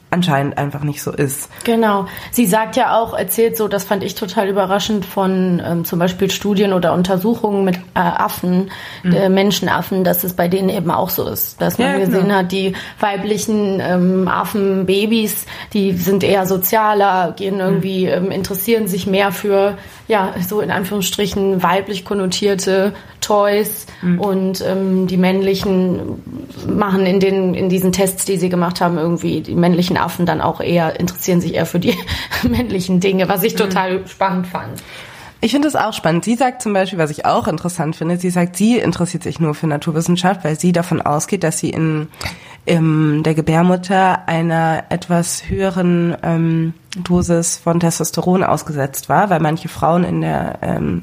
anscheinend 0.09 0.57
einfach 0.57 0.83
nicht 0.83 1.01
so 1.01 1.11
ist. 1.11 1.49
Genau. 1.63 2.05
Sie 2.31 2.45
sagt 2.45 2.75
ja 2.75 2.97
auch, 2.97 3.13
erzählt 3.13 3.57
so, 3.57 3.67
das 3.67 3.83
fand 3.83 4.03
ich 4.03 4.15
total 4.15 4.47
überraschend 4.47 5.05
von 5.05 5.61
ähm, 5.65 5.85
zum 5.85 5.99
Beispiel 5.99 6.31
Studien 6.31 6.73
oder 6.73 6.93
Untersuchungen 6.93 7.65
mit 7.65 7.75
äh, 7.75 7.99
Affen, 7.99 8.71
äh, 9.03 9.27
Menschenaffen, 9.29 10.03
dass 10.03 10.23
es 10.23 10.33
bei 10.33 10.47
denen 10.47 10.69
eben 10.69 10.91
auch 10.91 11.09
so 11.09 11.27
ist. 11.27 11.61
Dass 11.61 11.77
man 11.77 11.91
Ja, 11.91 12.05
gesehen 12.05 12.23
genau. 12.23 12.35
hat, 12.35 12.51
die 12.51 12.73
weiblichen 12.99 13.81
ähm, 13.81 14.27
Affenbabys, 14.27 15.45
die 15.73 15.91
sind 15.93 16.23
eher 16.23 16.45
sozialer, 16.45 17.33
gehen 17.35 17.59
irgendwie, 17.59 18.05
ähm, 18.05 18.31
interessieren 18.31 18.87
sich 18.87 19.07
mehr 19.07 19.31
für, 19.31 19.77
ja, 20.07 20.33
so 20.47 20.61
in 20.61 20.71
Anführungsstrichen 20.71 21.61
weiblich 21.61 22.05
konnotierte 22.05 22.93
Toys 23.19 23.87
und 24.19 24.63
ähm, 24.65 25.07
die 25.07 25.17
männlichen 25.17 26.23
machen 26.67 27.05
in 27.05 27.19
den 27.19 27.53
in 27.53 27.67
diesen 27.67 27.91
Tests, 27.91 28.23
die 28.23 28.37
sie 28.37 28.49
gemacht 28.49 28.79
haben, 28.79 28.97
irgendwie 28.97 29.41
die 29.41 29.55
männlichen 29.55 29.97
Affen 29.97 30.25
dann 30.25 30.39
auch 30.39 30.61
eher 30.61 30.99
interessieren 30.99 31.41
sich 31.41 31.55
eher 31.55 31.65
für 31.65 31.79
die 31.79 31.93
männlichen 32.43 32.99
Dinge, 32.99 33.27
was 33.27 33.43
ich 33.43 33.55
total 33.55 34.07
spannend 34.07 34.47
fand. 34.47 34.81
Ich 35.39 35.51
finde 35.51 35.67
es 35.67 35.75
auch 35.75 35.93
spannend. 35.93 36.25
Sie 36.25 36.35
sagt 36.35 36.61
zum 36.61 36.73
Beispiel, 36.73 36.97
was 36.97 37.11
ich 37.11 37.25
auch 37.25 37.47
interessant 37.47 37.95
finde, 37.95 38.17
sie 38.17 38.29
sagt, 38.29 38.55
sie 38.55 38.79
interessiert 38.79 39.23
sich 39.23 39.39
nur 39.39 39.53
für 39.53 39.67
Naturwissenschaft, 39.67 40.43
weil 40.43 40.59
sie 40.59 40.71
davon 40.71 41.01
ausgeht, 41.01 41.43
dass 41.43 41.59
sie 41.59 41.69
in, 41.69 42.07
in 42.65 43.21
der 43.23 43.35
Gebärmutter 43.35 44.27
einer 44.27 44.85
etwas 44.89 45.47
höheren 45.47 46.17
ähm, 46.23 46.73
Dosis 47.03 47.57
von 47.57 47.79
Testosteron 47.79 48.43
ausgesetzt 48.43 49.09
war, 49.09 49.29
weil 49.29 49.39
manche 49.39 49.69
Frauen 49.69 50.03
in 50.03 50.21
der 50.21 50.59
ähm, 50.63 51.01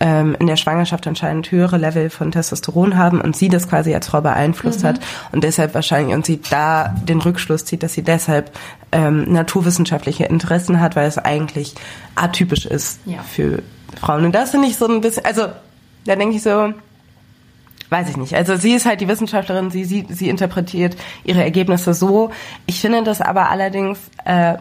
ähm, 0.00 0.36
in 0.38 0.46
der 0.46 0.56
Schwangerschaft 0.56 1.06
anscheinend 1.06 1.50
höhere 1.50 1.76
Level 1.78 2.10
von 2.10 2.30
Testosteron 2.32 2.96
haben 2.96 3.20
und 3.20 3.36
sie 3.36 3.48
das 3.48 3.68
quasi 3.68 3.94
als 3.94 4.06
Frau 4.08 4.20
beeinflusst 4.20 4.84
hat 4.84 5.00
und 5.32 5.44
deshalb 5.44 5.74
wahrscheinlich 5.74 6.14
und 6.14 6.26
sie 6.26 6.40
da 6.50 6.94
den 7.08 7.20
Rückschluss 7.20 7.64
zieht, 7.64 7.82
dass 7.82 7.92
sie 7.94 8.02
deshalb 8.02 8.50
ähm, 8.92 9.32
naturwissenschaftliche 9.32 10.24
Interessen 10.24 10.80
hat, 10.80 10.96
weil 10.96 11.06
es 11.06 11.18
eigentlich 11.18 11.74
atypisch 12.14 12.66
ist 12.66 13.00
Ja. 13.06 13.22
für 13.22 13.62
Frauen. 14.00 14.24
Und 14.24 14.34
das 14.34 14.50
finde 14.50 14.68
ich 14.68 14.76
so 14.76 14.86
ein 14.86 15.00
bisschen, 15.00 15.24
also 15.24 15.46
da 16.06 16.16
denke 16.16 16.36
ich 16.36 16.42
so, 16.42 16.72
weiß 17.90 18.08
ich 18.08 18.16
nicht. 18.16 18.34
Also 18.34 18.56
sie 18.56 18.72
ist 18.72 18.86
halt 18.86 19.00
die 19.00 19.08
Wissenschaftlerin, 19.08 19.70
sie, 19.70 19.84
sie, 19.84 20.06
sie 20.08 20.28
interpretiert 20.30 20.96
ihre 21.24 21.42
Ergebnisse 21.42 21.92
so. 21.94 22.30
Ich 22.66 22.80
finde 22.80 23.02
das 23.04 23.20
aber 23.20 23.50
allerdings 23.50 23.98
äh, 24.24 24.54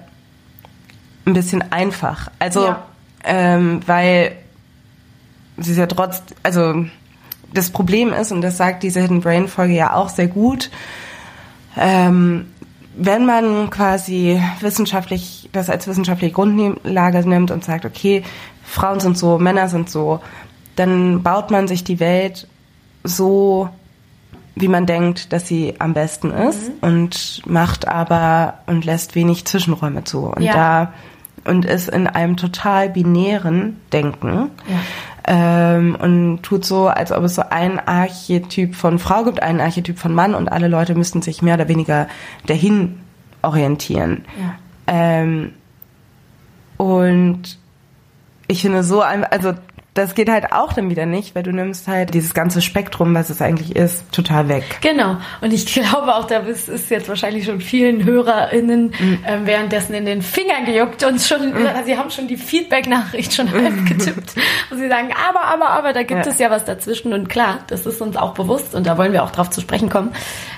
ein 1.26 1.34
bisschen 1.34 1.64
einfach. 1.72 2.30
Also, 2.40 2.66
Ja. 2.66 2.84
ähm, 3.24 3.80
weil 3.86 4.34
sie 5.62 5.72
ist 5.72 5.78
ja 5.78 5.88
trotz, 5.88 6.22
also 6.44 6.86
das 7.54 7.70
Problem 7.70 8.14
ist, 8.14 8.32
und 8.32 8.42
das 8.42 8.58
sagt 8.58 8.84
diese 8.84 9.02
Hidden 9.02 9.22
Brain 9.22 9.48
Folge 9.48 9.74
ja 9.74 9.94
auch 9.94 10.10
sehr 10.10 10.28
gut, 10.28 10.70
ähm, 11.78 12.48
wenn 12.96 13.26
man 13.26 13.70
quasi 13.70 14.42
wissenschaftlich, 14.60 15.50
das 15.54 15.70
als 15.70 15.88
wissenschaftliche 15.88 16.34
Grundlage 16.34 17.28
nimmt 17.28 17.52
und 17.52 17.64
sagt, 17.64 17.86
okay, 17.86 18.24
Frauen 18.64 19.00
sind 19.00 19.18
so, 19.18 19.38
Männer 19.40 19.70
sind 19.70 19.90
so, 19.90 20.20
dann 20.76 21.24
baut 21.24 21.52
man 21.52 21.68
sich 21.68 21.84
die 21.84 22.00
Welt 22.00 22.48
so, 23.04 23.70
wie 24.56 24.68
man 24.68 24.86
denkt, 24.86 25.32
dass 25.32 25.48
sie 25.48 25.76
am 25.80 25.94
besten 25.94 26.32
ist 26.32 26.72
und 26.82 27.42
macht 27.46 27.88
aber 27.88 28.56
und 28.68 28.84
lässt 28.86 29.16
wenig 29.16 29.46
Zwischenräume 29.46 30.04
zu. 30.04 30.26
Und 30.26 30.44
Ja. 30.44 30.54
da 30.54 30.94
und 31.44 31.66
ist 31.66 31.90
in 31.90 32.06
einem 32.08 32.38
total 32.38 32.90
binären 32.90 33.80
Denken 33.92 34.52
Ja. 34.68 34.76
Ähm, 35.28 35.96
und 36.00 36.42
tut 36.44 36.66
so, 36.66 36.88
als 36.88 37.12
ob 37.12 37.24
es 37.24 37.36
so 37.36 37.44
einen 37.50 37.80
Archetyp 37.80 38.76
von 38.76 38.98
Frau 39.00 39.24
gibt, 39.24 39.42
einen 39.44 39.60
Archetyp 39.62 39.98
von 40.00 40.14
Mann 40.16 40.34
und 40.36 40.52
alle 40.52 40.68
Leute 40.68 40.96
müssten 40.96 41.22
sich 41.22 41.42
mehr 41.42 41.56
oder 41.56 41.68
weniger 41.68 42.08
dahin 42.48 43.00
orientieren. 43.42 44.26
Ja. 44.40 44.56
Ähm, 44.88 45.54
und 46.78 47.58
ich 48.48 48.62
finde 48.62 48.84
so, 48.84 49.02
ein- 49.02 49.24
also 49.24 49.54
das 49.94 50.16
geht 50.16 50.30
halt 50.30 50.54
auch 50.54 50.72
dann 50.72 50.90
wieder 50.90 51.06
nicht, 51.06 51.36
weil 51.36 51.44
du 51.44 51.52
nimmst 51.52 51.88
halt 51.90 52.14
dieses 52.14 52.34
ganze 52.34 52.62
Spektrum, 52.62 53.14
was 53.14 53.30
es 53.30 53.42
eigentlich 53.42 53.76
ist, 53.76 54.10
total 54.14 54.48
weg. 54.48 54.64
Genau. 54.80 55.18
Und 55.42 55.52
ich 55.52 55.66
glaube 55.66 56.16
auch, 56.16 56.26
da 56.28 56.38
ist, 56.40 56.70
ist 56.70 56.90
jetzt 56.90 57.10
wahrscheinlich 57.10 57.44
schon 57.46 57.60
vielen 57.60 58.06
HörerInnen 58.06 58.94
ähm, 59.28 59.46
währenddessen 59.46 59.94
in 59.94 60.06
den 60.06 60.22
Fingern 60.22 60.64
gejuckt 60.66 61.04
und 61.04 61.22
schon, 61.22 61.54
sie 61.86 61.98
haben 61.98 62.10
schon 62.10 62.28
die 62.30 62.38
Feedback-Nachricht 62.38 63.34
schon 63.34 63.52
halb 63.52 63.86
getippt. 63.86 64.34
Und 64.70 64.78
sie 64.80 64.88
sagen, 64.88 65.10
aber, 65.30 65.44
aber, 65.44 65.70
aber, 65.72 65.92
da 65.92 66.04
gibt 66.04 66.26
Ja. 66.26 66.32
es 66.32 66.40
ja 66.40 66.50
was 66.50 66.64
dazwischen. 66.64 67.12
Und 67.12 67.28
klar, 67.28 67.60
das 67.68 67.86
ist 67.86 68.02
uns 68.02 68.16
auch 68.16 68.34
bewusst 68.34 68.74
und 68.74 68.88
da 68.88 68.98
wollen 68.98 69.12
wir 69.12 69.24
auch 69.24 69.32
drauf 69.32 69.50
zu 69.50 69.60
sprechen 69.60 69.90
kommen. 69.90 70.14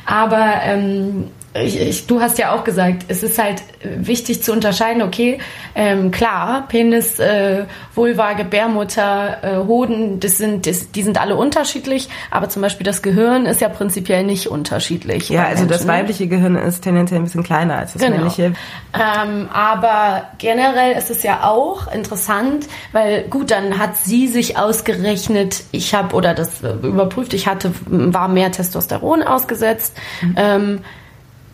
Aber 0.06 0.60
ähm, 0.64 1.32
ich, 1.56 1.80
ich, 1.80 2.08
du 2.08 2.20
hast 2.20 2.38
ja 2.38 2.54
auch 2.54 2.64
gesagt, 2.64 3.06
es 3.10 3.22
ist 3.22 3.38
halt 3.38 3.64
wichtig 3.84 4.42
zu 4.44 4.52
unterscheiden, 4.52 5.02
okay, 5.02 5.40
ähm, 5.76 6.10
klar, 6.12 6.66
Penis, 6.68 7.20
äh, 7.20 7.66
Vulva, 7.94 8.34
Gebärmutter, 8.34 9.38
äh, 9.44 9.58
Hoden, 9.58 10.20
das 10.20 10.38
sind, 10.38 10.66
das, 10.66 10.92
die 10.92 11.04
sind 11.04 11.22
alle 11.22 11.36
unterschiedlich, 11.36 12.10
aber 12.32 12.50
zum 12.50 12.62
Beispiel 12.62 12.86
das 12.86 13.02
Gehirn 13.02 13.46
ist 13.46 13.62
ja 13.62 13.70
prinzipiell 13.70 14.24
nicht 14.24 14.48
unterschiedlich. 14.48 15.30
Ja, 15.30 15.46
also 15.46 15.66
das 15.66 15.82
Menschen, 15.82 15.88
ne? 15.88 15.94
weibliche 15.94 16.28
Gehirn 16.28 16.56
ist 16.56 16.82
tendenziell 16.82 17.20
ein 17.20 17.24
bisschen 17.24 17.44
kleiner 17.44 17.78
als 17.78 17.94
das 17.94 18.02
Genau. 18.02 18.18
männliche. 18.18 18.54
Ähm, 18.94 19.50
aber 19.54 20.24
generell 20.40 20.98
ist 20.98 21.12
es 21.12 21.24
ja 21.24 21.44
auch 21.44 21.92
interessant, 21.94 22.68
weil 22.92 23.24
gut, 23.30 23.52
dann 23.52 23.78
hat 23.78 23.98
sie 23.98 24.28
sich 24.28 24.58
ausgerechnet, 24.58 25.64
ich 25.72 25.94
habe 25.94 26.16
oder 26.16 26.34
das 26.34 26.62
überprüft, 26.62 27.34
ich 27.34 27.48
hatte 27.48 27.72
war 27.86 28.28
mehr 28.28 28.52
Testosteron 28.52 29.24
ausgesetzt. 29.24 29.96
Ähm, 30.36 30.80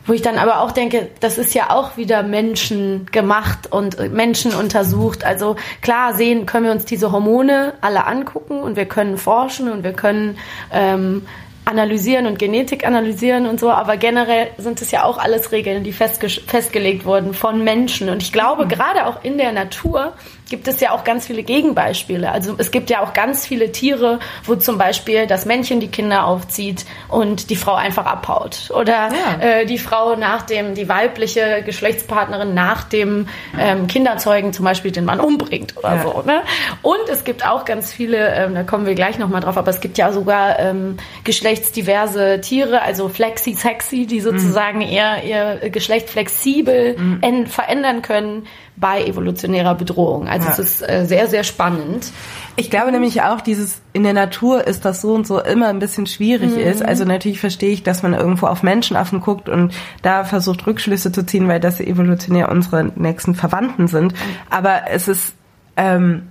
wo 0.09 0.13
ich 0.13 0.21
dann 0.23 0.37
aber 0.37 0.61
auch 0.61 0.71
denke, 0.71 1.07
das 1.19 1.37
ist 1.37 1.53
ja 1.53 1.69
auch 1.69 1.95
wieder 1.95 2.23
Menschen 2.23 3.05
gemacht 3.11 3.71
und 3.71 3.99
äh, 3.99 4.09
Menschen 4.09 4.53
untersucht. 4.53 5.23
Also 5.23 5.55
klar 5.81 6.15
sehen, 6.15 6.47
können 6.47 6.65
wir 6.65 6.71
uns 6.71 6.85
diese 6.85 7.11
Hormone 7.11 7.73
alle 7.81 8.07
angucken 8.07 8.59
und 8.59 8.75
wir 8.75 8.85
können 8.85 9.17
forschen 9.17 9.71
und 9.71 9.83
wir 9.83 9.93
können 9.93 10.37
ähm, 10.73 11.27
analysieren 11.65 12.25
und 12.25 12.39
Genetik 12.39 12.87
analysieren 12.87 13.45
und 13.45 13.59
so, 13.59 13.69
aber 13.69 13.97
generell 13.97 14.47
sind 14.57 14.81
es 14.81 14.89
ja 14.89 15.03
auch 15.03 15.19
alles 15.19 15.51
Regeln, 15.51 15.83
die 15.83 15.93
festge 15.93 16.27
festgelegt 16.29 17.05
wurden 17.05 17.35
von 17.35 17.63
Menschen. 17.63 18.09
Und 18.09 18.23
ich 18.23 18.33
glaube, 18.33 18.65
gerade 18.65 19.05
auch 19.05 19.23
in 19.23 19.37
der 19.37 19.51
Natur 19.51 20.13
gibt 20.49 20.67
es 20.67 20.79
ja 20.79 20.91
auch 20.91 21.03
ganz 21.03 21.27
viele 21.27 21.43
Gegenbeispiele. 21.43 22.31
Also 22.31 22.55
es 22.57 22.71
gibt 22.71 22.89
ja 22.89 23.01
auch 23.01 23.13
ganz 23.13 23.45
viele 23.45 23.71
Tiere, 23.71 24.19
wo 24.45 24.55
zum 24.55 24.77
Beispiel 24.77 25.27
das 25.27 25.45
Männchen 25.45 25.79
die 25.79 25.87
Kinder 25.89 26.25
aufzieht 26.25 26.85
und 27.07 27.49
die 27.49 27.55
Frau 27.55 27.75
einfach 27.75 28.05
abhaut. 28.05 28.71
Oder 28.73 29.09
Ja. 29.09 29.39
äh, 29.41 29.65
die 29.65 29.77
Frau 29.77 30.15
nach 30.15 30.41
dem, 30.43 30.75
die 30.75 30.89
weibliche 30.89 31.61
Geschlechtspartnerin 31.65 32.53
nach 32.53 32.83
dem 32.83 33.27
ähm, 33.59 33.87
Kinderzeugen 33.87 34.53
zum 34.53 34.65
Beispiel 34.65 34.91
den 34.91 35.05
Mann 35.05 35.19
umbringt 35.19 35.77
oder 35.77 35.95
Ja. 35.95 36.01
so. 36.03 36.21
Ne? 36.25 36.41
Und 36.81 37.09
es 37.11 37.23
gibt 37.23 37.45
auch 37.45 37.65
ganz 37.65 37.93
viele, 37.93 38.33
ähm, 38.35 38.55
da 38.55 38.63
kommen 38.63 38.85
wir 38.85 38.95
gleich 38.95 39.17
nochmal 39.19 39.41
drauf, 39.41 39.57
aber 39.57 39.69
es 39.69 39.81
gibt 39.81 39.97
ja 39.97 40.11
sogar 40.11 40.59
ähm, 40.59 40.97
geschlechtsdiverse 41.23 42.41
Tiere, 42.41 42.81
also 42.81 43.09
flexi-sexy, 43.09 44.05
die 44.05 44.19
sozusagen 44.21 44.81
ihr, 44.81 45.23
ihr 45.23 45.69
Geschlecht 45.69 46.09
flexibel 46.09 46.95
en- 47.21 47.47
verändern 47.47 48.01
können 48.01 48.45
bei 48.79 49.03
evolutionärer 49.05 49.75
Bedrohung. 49.75 50.27
Also 50.27 50.47
Ja. 50.47 50.53
es 50.53 50.59
ist 50.59 50.89
äh, 50.89 51.05
sehr, 51.05 51.27
sehr 51.27 51.43
spannend. 51.43 52.11
Ich 52.55 52.69
glaube 52.69 52.91
nämlich 52.91 53.21
auch, 53.21 53.41
dieses 53.41 53.81
in 53.93 54.03
der 54.03 54.13
Natur 54.13 54.65
ist 54.65 54.85
das 54.85 55.01
so 55.01 55.13
und 55.13 55.27
so 55.27 55.39
immer 55.41 55.67
ein 55.67 55.79
bisschen 55.79 56.07
schwierig 56.07 56.55
ist. 56.57 56.83
Also 56.83 57.05
natürlich 57.05 57.39
verstehe 57.39 57.71
ich, 57.71 57.83
dass 57.83 58.03
man 58.03 58.13
irgendwo 58.13 58.47
auf 58.47 58.63
Menschenaffen 58.63 59.21
guckt 59.21 59.49
und 59.49 59.73
da 60.01 60.23
versucht 60.23 60.65
Rückschlüsse 60.65 61.11
zu 61.11 61.25
ziehen, 61.25 61.47
weil 61.47 61.59
das 61.59 61.79
evolutionär 61.79 62.49
unsere 62.49 62.85
nächsten 62.95 63.35
Verwandten 63.35 63.87
sind. 63.87 64.13
Aber 64.49 64.83
es 64.89 65.07
ist 65.07 65.33
ähm, 65.77 66.27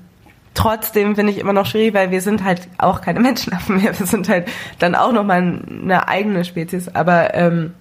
trotzdem 0.55 1.15
finde 1.15 1.33
ich 1.33 1.39
immer 1.39 1.53
noch 1.53 1.67
schwierig, 1.67 1.95
weil 1.95 2.11
wir 2.11 2.21
sind 2.21 2.45
halt 2.45 2.69
auch 2.79 3.01
keine 3.01 3.21
Menschenaffen 3.29 3.77
mehr. 3.83 3.99
Wir 3.99 4.07
sind 4.07 4.29
halt 4.29 4.49
dann 4.79 4.95
auch 4.95 5.13
nochmal 5.13 5.63
eine 5.69 6.09
eigene 6.09 6.45
Spezies. 6.45 6.89
Aber 6.95 7.35
ähm, 7.35 7.73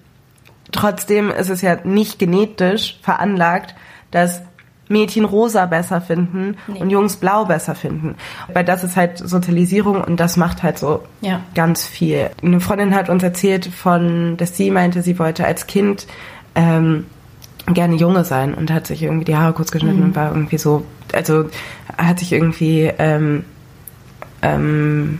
trotzdem 0.72 1.30
ist 1.30 1.50
es 1.50 1.62
ja 1.62 1.78
nicht 1.84 2.18
genetisch 2.18 2.98
veranlagt, 3.02 3.74
dass 4.10 4.42
Mädchen 4.88 5.24
rosa 5.24 5.66
besser 5.66 6.00
finden 6.00 6.56
nee. 6.66 6.80
und 6.80 6.90
Jungs 6.90 7.16
blau 7.16 7.44
besser 7.44 7.74
finden. 7.74 8.16
Weil 8.52 8.64
das 8.64 8.84
ist 8.84 8.96
halt 8.96 9.18
Sozialisierung 9.18 10.02
und 10.02 10.18
das 10.18 10.36
macht 10.36 10.62
halt 10.62 10.78
so 10.78 11.02
ja. 11.20 11.40
ganz 11.54 11.86
viel. 11.86 12.30
Eine 12.42 12.60
Freundin 12.60 12.94
hat 12.94 13.08
uns 13.08 13.22
erzählt 13.22 13.66
von, 13.66 14.36
dass 14.36 14.56
sie 14.56 14.70
meinte, 14.70 15.02
sie 15.02 15.18
wollte 15.18 15.44
als 15.44 15.66
Kind 15.66 16.06
ähm, 16.54 17.06
gerne 17.66 17.96
Junge 17.96 18.24
sein 18.24 18.54
und 18.54 18.70
hat 18.70 18.86
sich 18.86 19.02
irgendwie 19.02 19.24
die 19.24 19.36
Haare 19.36 19.52
kurz 19.52 19.70
geschnitten 19.70 19.98
mhm. 19.98 20.04
und 20.06 20.16
war 20.16 20.30
irgendwie 20.30 20.58
so, 20.58 20.84
also 21.12 21.46
hat 21.96 22.18
sich 22.18 22.32
irgendwie 22.32 22.90
ähm, 22.98 23.44
ähm, 24.42 25.18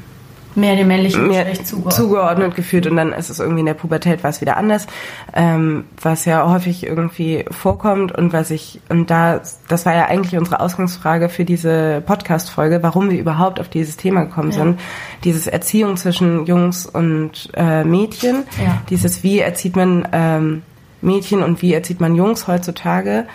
mehr 0.55 0.77
dem 0.77 0.89
männlichen 0.89 1.29
mehr 1.29 1.45
Geschlecht 1.45 1.67
zugeordnet. 1.67 1.95
zugeordnet 1.95 2.55
gefühlt 2.55 2.87
und 2.87 2.97
dann 2.97 3.13
ist 3.13 3.31
es 3.31 3.39
irgendwie 3.39 3.61
in 3.61 3.67
der 3.67 3.75
Pubertät 3.75 4.25
was 4.25 4.41
wieder 4.41 4.57
anders, 4.57 4.87
ähm, 5.35 5.85
was 6.01 6.25
ja 6.25 6.49
häufig 6.51 6.85
irgendwie 6.85 7.45
vorkommt 7.51 8.13
und 8.13 8.33
was 8.33 8.51
ich 8.51 8.81
und 8.89 9.11
da 9.11 9.41
das 9.69 9.87
war 9.87 9.95
ja 9.95 10.07
eigentlich 10.07 10.39
unsere 10.39 10.61
Ausgangsfrage 10.61 11.29
für 11.29 11.45
diese 11.45 12.03
Podcast 12.05 12.51
Folge, 12.51 12.83
warum 12.83 13.11
wir 13.11 13.19
überhaupt 13.19 13.61
auf 13.61 13.69
dieses 13.69 13.97
Thema 13.97 14.25
gekommen 14.25 14.51
ja. 14.51 14.59
sind, 14.59 14.81
dieses 15.25 15.47
Erziehung 15.47 15.97
zwischen 15.97 16.47
Jungs 16.47 16.87
und 16.87 17.51
äh, 17.55 17.85
Mädchen, 17.85 18.45
ja. 18.65 18.83
dieses 18.91 19.23
wie 19.23 19.41
erzieht 19.41 19.77
man 19.77 20.09
ähm, 20.13 20.63
Mädchen 21.01 21.43
und 21.43 21.63
wie 21.63 21.73
erzieht 21.73 22.01
man 22.01 22.15
Jungs 22.15 22.49
heutzutage, 22.49 23.27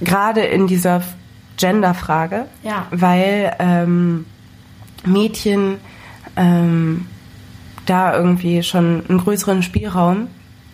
gerade 0.00 0.40
in 0.40 0.66
dieser 0.66 1.02
Genderfrage, 1.56 2.46
ja. 2.62 2.86
weil 2.90 3.54
ähm, 3.58 4.26
Mädchen 5.04 5.78
ähm, 6.36 7.06
da 7.86 8.16
irgendwie 8.16 8.62
schon 8.62 9.04
einen 9.08 9.18
größeren 9.18 9.62
Spielraum 9.62 10.28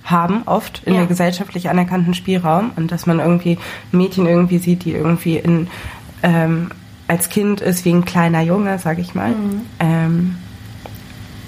haben, 0.05 0.43
oft 0.47 0.83
in 0.85 0.95
ja. 0.95 1.01
der 1.01 1.09
gesellschaftlich 1.09 1.69
anerkannten 1.69 2.15
Spielraum 2.15 2.73
und 2.77 2.91
dass 2.91 3.07
man 3.07 3.21
irgendwie 3.21 3.59
Mädchen 3.93 4.27
irgendwie 4.27 4.59
sieht, 4.59 4.85
die 4.85 4.93
irgendwie 4.93 5.37
in 5.37 5.69
ähm, 6.23 6.71
als 7.09 7.29
Kind 7.29 7.61
ist 7.61 7.85
wie 7.85 7.93
ein 7.93 8.05
kleiner 8.05 8.41
Junge, 8.43 8.79
sag 8.79 8.99
ich 8.99 9.15
mal. 9.15 9.31
Mhm. 9.31 9.61
Ähm, 9.79 10.37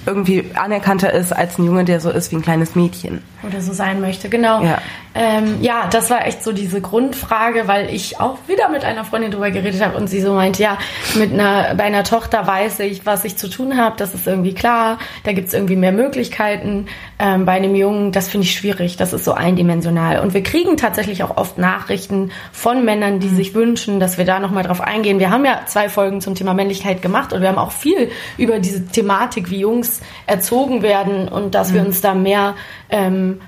irgendwie 0.07 0.51
anerkannter 0.55 1.13
ist 1.13 1.33
als 1.33 1.59
ein 1.59 1.65
Junge, 1.65 1.85
der 1.85 2.01
so 2.01 2.11
ist 2.11 2.31
wie 2.33 2.37
ein 2.37 2.43
kleines 2.43 2.75
Mädchen. 2.75 3.23
Oder 3.43 3.61
so 3.61 3.73
sein 3.73 4.01
möchte, 4.01 4.29
genau. 4.29 4.63
Ja. 4.63 4.79
Ähm, 5.15 5.59
ja, 5.61 5.89
das 5.91 6.11
war 6.11 6.27
echt 6.27 6.43
so 6.43 6.53
diese 6.53 6.81
Grundfrage, 6.81 7.69
weil 7.69 7.95
ich 7.95 8.19
auch 8.21 8.39
wieder 8.49 8.69
mit 8.69 8.85
einer 8.85 9.05
Freundin 9.05 9.31
drüber 9.31 9.51
geredet 9.51 9.85
habe 9.85 9.97
und 9.97 10.09
sie 10.09 10.21
so 10.21 10.35
meint, 10.35 10.59
ja, 10.59 10.77
mit 11.15 11.33
einer, 11.33 11.75
bei 11.77 11.85
einer 11.85 12.03
Tochter 12.03 12.47
weiß 12.47 12.81
ich, 12.81 13.07
was 13.07 13.25
ich 13.25 13.37
zu 13.37 13.49
tun 13.49 13.77
habe, 13.77 13.95
das 13.97 14.15
ist 14.15 14.27
irgendwie 14.27 14.55
klar, 14.55 14.99
da 15.23 15.33
gibt 15.33 15.49
es 15.49 15.55
irgendwie 15.55 15.77
mehr 15.77 15.93
Möglichkeiten. 15.93 16.87
Ähm, 17.19 17.45
bei 17.45 17.53
einem 17.53 17.77
Jungen, 17.77 18.11
das 18.11 18.29
finde 18.29 18.47
ich 18.47 18.55
schwierig, 18.55 18.97
das 18.97 19.13
ist 19.13 19.25
so 19.25 19.33
eindimensional. 19.33 20.21
Und 20.21 20.35
wir 20.35 20.43
kriegen 20.43 20.77
tatsächlich 20.77 21.23
auch 21.23 21.37
oft 21.37 21.59
Nachrichten 21.59 22.33
von 22.53 22.85
Männern, 22.85 23.21
die 23.21 23.29
mhm. 23.29 23.37
sich 23.37 23.55
wünschen, 23.55 24.01
dass 24.01 24.19
wir 24.19 24.25
da 24.25 24.41
nochmal 24.41 24.65
drauf 24.65 24.81
eingehen. 24.81 25.21
Wir 25.21 25.31
haben 25.31 25.45
ja 25.45 25.63
zwei 25.67 25.89
Folgen 25.89 26.21
zum 26.21 26.35
Thema 26.35 26.55
Männlichkeit 26.55 27.03
gemacht 27.03 27.33
und 27.33 27.41
wir 27.41 27.49
haben 27.49 27.59
auch 27.59 27.71
viel 27.71 28.11
über 28.37 28.59
diese 28.59 28.87
Thematik, 28.87 29.51
wie 29.51 29.61
Jungs 29.61 30.01
erzogen 30.27 30.83
werden 30.83 31.29
und 31.29 31.55
dass 31.55 31.71
mhm. 31.71 31.75
wir 31.75 31.87
uns 31.87 32.01
da 32.01 32.15
mehr 32.15 32.55
ähm, 32.91 33.41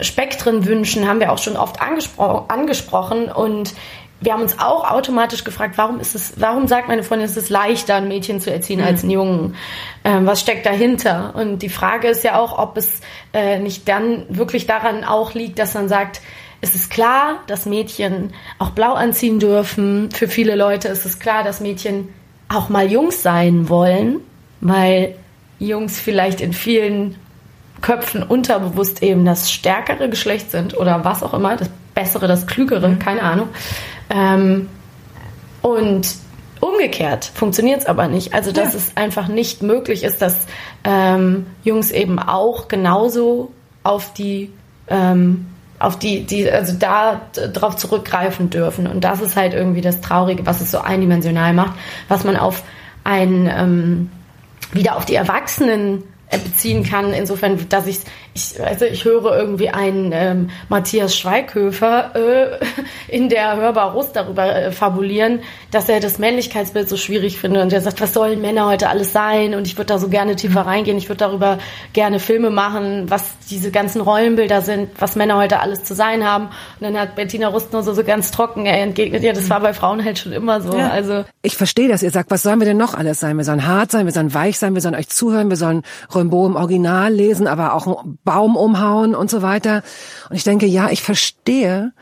Spektren 0.00 0.64
wünschen, 0.64 1.06
haben 1.06 1.20
wir 1.20 1.32
auch 1.32 1.38
schon 1.38 1.56
oft 1.56 1.82
angespro 1.82 2.46
angesprochen 2.48 3.26
und 3.26 3.74
wir 4.22 4.32
haben 4.32 4.42
uns 4.42 4.58
auch 4.58 4.90
automatisch 4.90 5.44
gefragt, 5.44 5.76
warum 5.76 6.00
ist 6.00 6.14
es, 6.14 6.34
warum 6.36 6.68
sagt 6.68 6.88
meine 6.88 7.02
Freundin, 7.02 7.26
es 7.26 7.36
ist 7.36 7.50
leichter, 7.50 7.96
ein 7.96 8.08
Mädchen 8.08 8.40
zu 8.40 8.52
erziehen 8.52 8.80
mhm. 8.80 8.86
als 8.86 9.02
einen 9.02 9.10
Jungen? 9.10 9.56
Ähm, 10.04 10.26
was 10.26 10.40
steckt 10.40 10.64
dahinter? 10.64 11.34
Und 11.34 11.58
die 11.60 11.68
Frage 11.68 12.08
ist 12.08 12.24
ja 12.24 12.38
auch, 12.38 12.58
ob 12.58 12.76
es 12.76 13.00
äh, 13.32 13.58
nicht 13.58 13.88
dann 13.88 14.24
wirklich 14.28 14.66
daran 14.66 15.04
auch 15.04 15.34
liegt, 15.34 15.58
dass 15.58 15.74
man 15.74 15.88
sagt, 15.88 16.20
es 16.60 16.76
ist 16.76 16.90
klar, 16.90 17.40
dass 17.48 17.66
Mädchen 17.66 18.32
auch 18.58 18.70
blau 18.70 18.94
anziehen 18.94 19.40
dürfen. 19.40 20.10
Für 20.12 20.28
viele 20.28 20.54
Leute 20.54 20.88
ist 20.88 21.04
es 21.04 21.18
klar, 21.18 21.42
dass 21.42 21.60
Mädchen 21.60 22.08
auch 22.48 22.68
mal 22.68 22.90
Jungs 22.90 23.22
sein 23.22 23.68
wollen, 23.68 24.20
weil 24.60 25.16
Jungs 25.58 25.98
vielleicht 25.98 26.40
in 26.40 26.52
vielen 26.52 27.16
Köpfen 27.80 28.22
unterbewusst 28.22 29.02
eben 29.02 29.24
das 29.24 29.50
stärkere 29.50 30.08
Geschlecht 30.08 30.52
sind 30.52 30.76
oder 30.76 31.04
was 31.04 31.24
auch 31.24 31.34
immer, 31.34 31.56
das 31.56 31.68
bessere, 31.94 32.28
das 32.28 32.46
klügere, 32.46 32.88
mhm. 32.88 32.98
keine 32.98 33.22
Ahnung. 33.22 33.48
Ähm, 34.12 34.68
und 35.62 36.08
umgekehrt 36.60 37.24
funktioniert 37.34 37.80
es 37.80 37.86
aber 37.86 38.08
nicht. 38.08 38.34
Also 38.34 38.52
dass 38.52 38.72
ja. 38.72 38.78
es 38.78 38.96
einfach 38.96 39.28
nicht 39.28 39.62
möglich 39.62 40.04
ist, 40.04 40.22
dass 40.22 40.46
ähm, 40.84 41.46
Jungs 41.64 41.90
eben 41.90 42.18
auch 42.18 42.68
genauso 42.68 43.52
auf 43.82 44.12
die 44.12 44.52
ähm, 44.88 45.46
auf 45.78 45.98
die, 45.98 46.24
die, 46.24 46.48
also 46.48 46.74
da 46.78 47.22
drauf 47.32 47.74
zurückgreifen 47.74 48.50
dürfen. 48.50 48.86
Und 48.86 49.02
das 49.02 49.20
ist 49.20 49.34
halt 49.34 49.52
irgendwie 49.52 49.80
das 49.80 50.00
Traurige, 50.00 50.46
was 50.46 50.60
es 50.60 50.70
so 50.70 50.78
eindimensional 50.78 51.54
macht, 51.54 51.72
was 52.06 52.22
man 52.22 52.36
auf 52.36 52.62
ein 53.02 53.50
ähm, 53.52 54.10
wieder 54.72 54.96
auf 54.96 55.06
die 55.06 55.16
Erwachsenen 55.16 56.04
beziehen 56.30 56.84
kann, 56.84 57.12
insofern, 57.12 57.68
dass 57.68 57.86
ich, 57.86 57.98
ich, 58.34 58.62
also 58.62 58.86
ich 58.86 59.04
höre 59.04 59.36
irgendwie 59.36 59.68
einen 59.68 60.10
ähm, 60.12 60.50
Matthias 60.68 61.16
Schweighöfer 61.16 62.14
äh, 62.14 62.58
in 63.08 63.28
der 63.28 63.56
Hörbar 63.56 63.92
Rust 63.92 64.16
darüber 64.16 64.54
äh, 64.54 64.72
fabulieren, 64.72 65.40
dass 65.70 65.88
er 65.88 66.00
das 66.00 66.18
Männlichkeitsbild 66.18 66.88
so 66.88 66.96
schwierig 66.96 67.38
findet 67.38 67.62
und 67.62 67.72
er 67.72 67.80
sagt, 67.82 68.00
was 68.00 68.14
sollen 68.14 68.40
Männer 68.40 68.66
heute 68.66 68.88
alles 68.88 69.12
sein 69.12 69.54
und 69.54 69.66
ich 69.66 69.76
würde 69.76 69.88
da 69.88 69.98
so 69.98 70.08
gerne 70.08 70.36
tiefer 70.36 70.62
reingehen, 70.62 70.96
ich 70.96 71.08
würde 71.08 71.18
darüber 71.18 71.58
gerne 71.92 72.20
Filme 72.20 72.50
machen, 72.50 73.10
was 73.10 73.24
diese 73.50 73.70
ganzen 73.70 74.00
Rollenbilder 74.00 74.62
sind, 74.62 74.90
was 74.98 75.14
Männer 75.14 75.36
heute 75.36 75.60
alles 75.60 75.84
zu 75.84 75.94
sein 75.94 76.24
haben 76.24 76.46
und 76.80 76.82
dann 76.82 76.98
hat 76.98 77.16
Bettina 77.16 77.48
Rust 77.48 77.72
nur 77.72 77.82
so, 77.82 77.92
so 77.92 78.02
ganz 78.02 78.30
trocken 78.30 78.64
er 78.64 78.82
entgegnet, 78.82 79.22
ja, 79.22 79.32
das 79.32 79.50
war 79.50 79.60
bei 79.60 79.74
Frauen 79.74 80.02
halt 80.02 80.18
schon 80.18 80.32
immer 80.32 80.60
so. 80.62 80.76
Ja. 80.76 80.88
Also 80.88 81.24
Ich 81.42 81.56
verstehe 81.56 81.88
dass 81.88 82.02
ihr 82.02 82.10
sagt, 82.10 82.30
was 82.30 82.42
sollen 82.42 82.58
wir 82.60 82.64
denn 82.66 82.78
noch 82.78 82.94
alles 82.94 83.20
sein? 83.20 83.36
Wir 83.36 83.44
sollen 83.44 83.66
hart 83.66 83.90
sein, 83.90 84.06
wir 84.06 84.12
sollen 84.12 84.32
weich 84.32 84.58
sein, 84.58 84.74
wir 84.74 84.80
sollen 84.80 84.94
euch 84.94 85.08
zuhören, 85.08 85.50
wir 85.50 85.56
sollen 85.56 85.82
Rimbaud 86.14 86.50
im 86.50 86.56
Original 86.56 87.12
lesen, 87.12 87.46
aber 87.46 87.74
auch 87.74 88.04
Baum 88.24 88.56
umhauen 88.56 89.14
und 89.14 89.30
so 89.30 89.42
weiter. 89.42 89.82
Und 90.30 90.36
ich 90.36 90.44
denke, 90.44 90.66
ja, 90.66 90.90
ich 90.90 91.02
verstehe, 91.02 91.92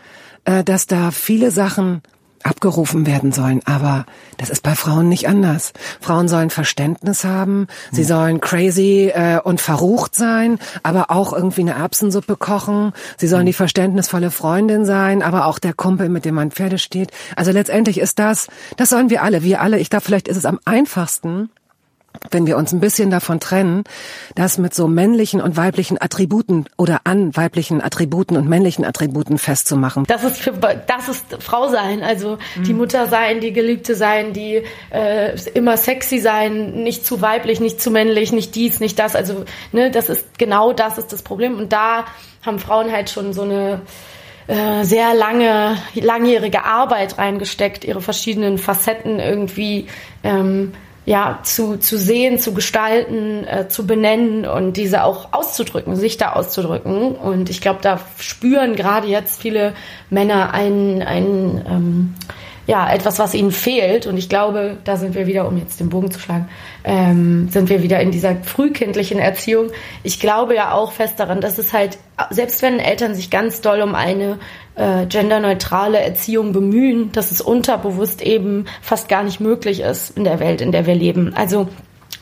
äh, 0.44 0.64
dass 0.64 0.86
da 0.86 1.10
viele 1.10 1.50
Sachen 1.50 2.02
abgerufen 2.42 3.06
werden 3.06 3.32
sollen. 3.32 3.60
Aber 3.64 4.06
das 4.38 4.50
ist 4.50 4.62
bei 4.62 4.74
Frauen 4.74 5.08
nicht 5.08 5.28
anders. 5.28 5.72
Frauen 6.00 6.28
sollen 6.28 6.50
Verständnis 6.50 7.24
haben, 7.24 7.66
sie 7.92 8.04
sollen 8.04 8.40
crazy 8.40 9.10
äh, 9.12 9.40
und 9.40 9.60
verrucht 9.60 10.14
sein, 10.14 10.58
aber 10.82 11.10
auch 11.10 11.32
irgendwie 11.32 11.62
eine 11.62 11.74
Erbsensuppe 11.74 12.36
kochen. 12.36 12.92
Sie 13.18 13.28
sollen 13.28 13.46
die 13.46 13.52
verständnisvolle 13.52 14.30
Freundin 14.30 14.84
sein, 14.84 15.22
aber 15.22 15.46
auch 15.46 15.58
der 15.58 15.74
Kumpel, 15.74 16.08
mit 16.08 16.24
dem 16.24 16.34
man 16.34 16.50
Pferde 16.50 16.78
steht. 16.78 17.10
Also 17.36 17.52
letztendlich 17.52 17.98
ist 17.98 18.18
das, 18.18 18.48
das 18.76 18.88
sollen 18.88 19.10
wir 19.10 19.22
alle, 19.22 19.42
wir 19.42 19.60
alle. 19.60 19.78
Ich 19.78 19.90
glaube, 19.90 20.04
vielleicht 20.04 20.28
ist 20.28 20.38
es 20.38 20.46
am 20.46 20.60
einfachsten, 20.64 21.50
wenn 22.30 22.46
wir 22.46 22.56
uns 22.56 22.72
ein 22.72 22.80
bisschen 22.80 23.10
davon 23.10 23.40
trennen, 23.40 23.84
das 24.34 24.58
mit 24.58 24.74
so 24.74 24.88
männlichen 24.88 25.40
und 25.40 25.56
weiblichen 25.56 26.00
Attributen 26.00 26.66
oder 26.76 27.00
an 27.04 27.34
weiblichen 27.36 27.80
Attributen 27.82 28.36
und 28.36 28.48
männlichen 28.48 28.84
Attributen 28.84 29.38
festzumachen. 29.38 30.04
Das 30.04 30.24
ist 30.24 30.38
für, 30.38 30.52
das 30.52 31.08
ist 31.08 31.36
Frau 31.40 31.68
sein, 31.68 32.02
also 32.02 32.38
mhm. 32.56 32.64
die 32.64 32.74
Mutter 32.74 33.06
sein, 33.08 33.40
die 33.40 33.52
Geliebte 33.52 33.94
sein, 33.94 34.32
die 34.32 34.62
äh, 34.90 35.36
immer 35.54 35.76
sexy 35.76 36.18
sein, 36.18 36.82
nicht 36.82 37.06
zu 37.06 37.20
weiblich, 37.20 37.60
nicht 37.60 37.80
zu 37.80 37.90
männlich, 37.90 38.32
nicht 38.32 38.54
dies, 38.54 38.80
nicht 38.80 38.98
das. 38.98 39.16
Also 39.16 39.44
ne, 39.72 39.90
das 39.90 40.08
ist 40.08 40.38
genau 40.38 40.72
das 40.72 40.98
ist 40.98 41.12
das 41.12 41.22
Problem 41.22 41.56
und 41.56 41.72
da 41.72 42.04
haben 42.44 42.58
Frauen 42.58 42.92
halt 42.92 43.10
schon 43.10 43.32
so 43.32 43.42
eine 43.42 43.82
äh, 44.46 44.84
sehr 44.84 45.14
lange, 45.14 45.76
langjährige 45.94 46.64
Arbeit 46.64 47.18
reingesteckt, 47.18 47.84
ihre 47.84 48.00
verschiedenen 48.00 48.58
Facetten 48.58 49.20
irgendwie 49.20 49.86
ähm, 50.22 50.72
ja, 51.06 51.40
zu, 51.42 51.78
zu 51.78 51.98
sehen, 51.98 52.38
zu 52.38 52.52
gestalten, 52.52 53.44
äh, 53.46 53.68
zu 53.68 53.86
benennen 53.86 54.46
und 54.46 54.76
diese 54.76 55.04
auch 55.04 55.32
auszudrücken, 55.32 55.96
sich 55.96 56.18
da 56.18 56.32
auszudrücken. 56.32 57.12
Und 57.12 57.50
ich 57.50 57.60
glaube, 57.60 57.80
da 57.82 58.00
spüren 58.18 58.76
gerade 58.76 59.08
jetzt 59.08 59.40
viele 59.40 59.74
Männer 60.10 60.52
ein, 60.52 61.02
ein 61.02 61.64
ähm, 61.66 62.14
ja, 62.70 62.88
etwas, 62.88 63.18
was 63.18 63.34
ihnen 63.34 63.50
fehlt. 63.50 64.06
Und 64.06 64.16
ich 64.16 64.28
glaube, 64.28 64.76
da 64.84 64.96
sind 64.96 65.16
wir 65.16 65.26
wieder, 65.26 65.48
um 65.48 65.58
jetzt 65.58 65.80
den 65.80 65.88
Bogen 65.88 66.12
zu 66.12 66.20
schlagen, 66.20 66.48
ähm, 66.84 67.48
sind 67.48 67.68
wir 67.68 67.82
wieder 67.82 67.98
in 67.98 68.12
dieser 68.12 68.36
frühkindlichen 68.36 69.18
Erziehung. 69.18 69.70
Ich 70.04 70.20
glaube 70.20 70.54
ja 70.54 70.72
auch 70.72 70.92
fest 70.92 71.18
daran, 71.18 71.40
dass 71.40 71.58
es 71.58 71.72
halt, 71.72 71.98
selbst 72.30 72.62
wenn 72.62 72.78
Eltern 72.78 73.16
sich 73.16 73.28
ganz 73.28 73.60
doll 73.60 73.82
um 73.82 73.96
eine 73.96 74.38
äh, 74.76 75.04
genderneutrale 75.06 75.98
Erziehung 75.98 76.52
bemühen, 76.52 77.10
dass 77.10 77.32
es 77.32 77.40
unterbewusst 77.40 78.22
eben 78.22 78.66
fast 78.82 79.08
gar 79.08 79.24
nicht 79.24 79.40
möglich 79.40 79.80
ist 79.80 80.16
in 80.16 80.22
der 80.22 80.38
Welt, 80.38 80.60
in 80.60 80.70
der 80.70 80.86
wir 80.86 80.94
leben. 80.94 81.34
Also 81.34 81.66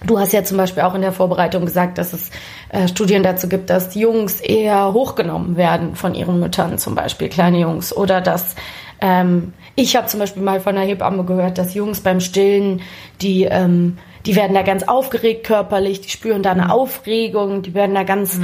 Du 0.07 0.17
hast 0.21 0.33
ja 0.33 0.45
zum 0.45 0.57
Beispiel 0.59 0.85
auch 0.85 0.95
in 0.95 1.01
der 1.01 1.11
Vorbereitung 1.11 1.65
gesagt, 1.65 1.99
dass 1.99 2.13
es 2.13 2.31
äh, 2.69 2.87
Studien 2.87 3.25
dazu 3.25 3.49
gibt, 3.49 3.69
dass 3.69 3.97
Jungs 3.97 4.41
eher 4.41 4.93
hochgenommen 4.93 5.57
werden 5.57 5.97
von 5.97 6.15
ihren 6.15 6.39
Müttern, 6.39 6.79
zum 6.79 6.95
Beispiel 6.95 7.29
kleine 7.29 7.59
Jungs, 7.59 7.95
oder 7.95 8.21
dass 8.21 8.55
ähm, 9.01 9.55
Ich 9.79 9.95
habe 9.95 10.09
zum 10.09 10.19
Beispiel 10.19 10.43
mal 10.43 10.59
von 10.59 10.77
einer 10.77 10.85
Hebamme 10.85 11.23
gehört, 11.23 11.57
dass 11.57 11.73
Jungs 11.73 12.01
beim 12.01 12.19
Stillen, 12.19 12.83
die, 13.23 13.45
ähm, 13.45 13.97
die 14.27 14.35
werden 14.35 14.53
da 14.53 14.63
ganz 14.63 14.83
aufgeregt 14.83 15.47
körperlich, 15.47 16.01
die 16.01 16.09
spüren 16.09 16.43
da 16.43 16.51
eine 16.51 16.73
Aufregung, 16.73 17.63
die 17.63 17.75
werden 17.75 17.95
da 17.95 18.03
ganz, 18.03 18.41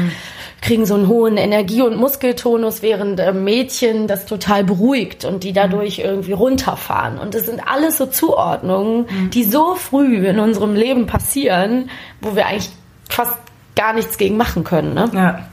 kriegen 0.63 0.87
so 0.87 0.95
einen 0.95 1.09
hohen 1.09 1.37
Energie- 1.37 1.83
und 1.83 1.97
Muskeltonus, 1.97 2.83
während 2.83 3.19
äh, 3.19 3.33
Mädchen 3.33 4.07
das 4.07 4.27
total 4.27 4.63
beruhigt 4.63 5.25
und 5.25 5.43
die 5.43 5.53
dadurch 5.53 5.99
irgendwie 5.99 6.35
runterfahren. 6.35 7.19
Und 7.19 7.35
das 7.35 7.47
sind 7.47 7.67
alles 7.67 7.99
so 7.99 8.07
Zuordnungen, 8.07 9.07
die 9.31 9.43
so 9.43 9.75
früh 9.75 10.29
in 10.29 10.39
unserem 10.39 10.77
Leben 10.77 11.07
passieren, 11.07 11.91
wo 12.21 12.37
wir 12.37 12.47
eigentlich 12.47 12.71
fast 13.09 13.37
gar 13.75 13.93
nichts 13.93 14.19
gegen 14.19 14.37
machen 14.37 14.63
können. 14.63 14.95
Ne? 14.95 15.11
Ja. 15.13 15.49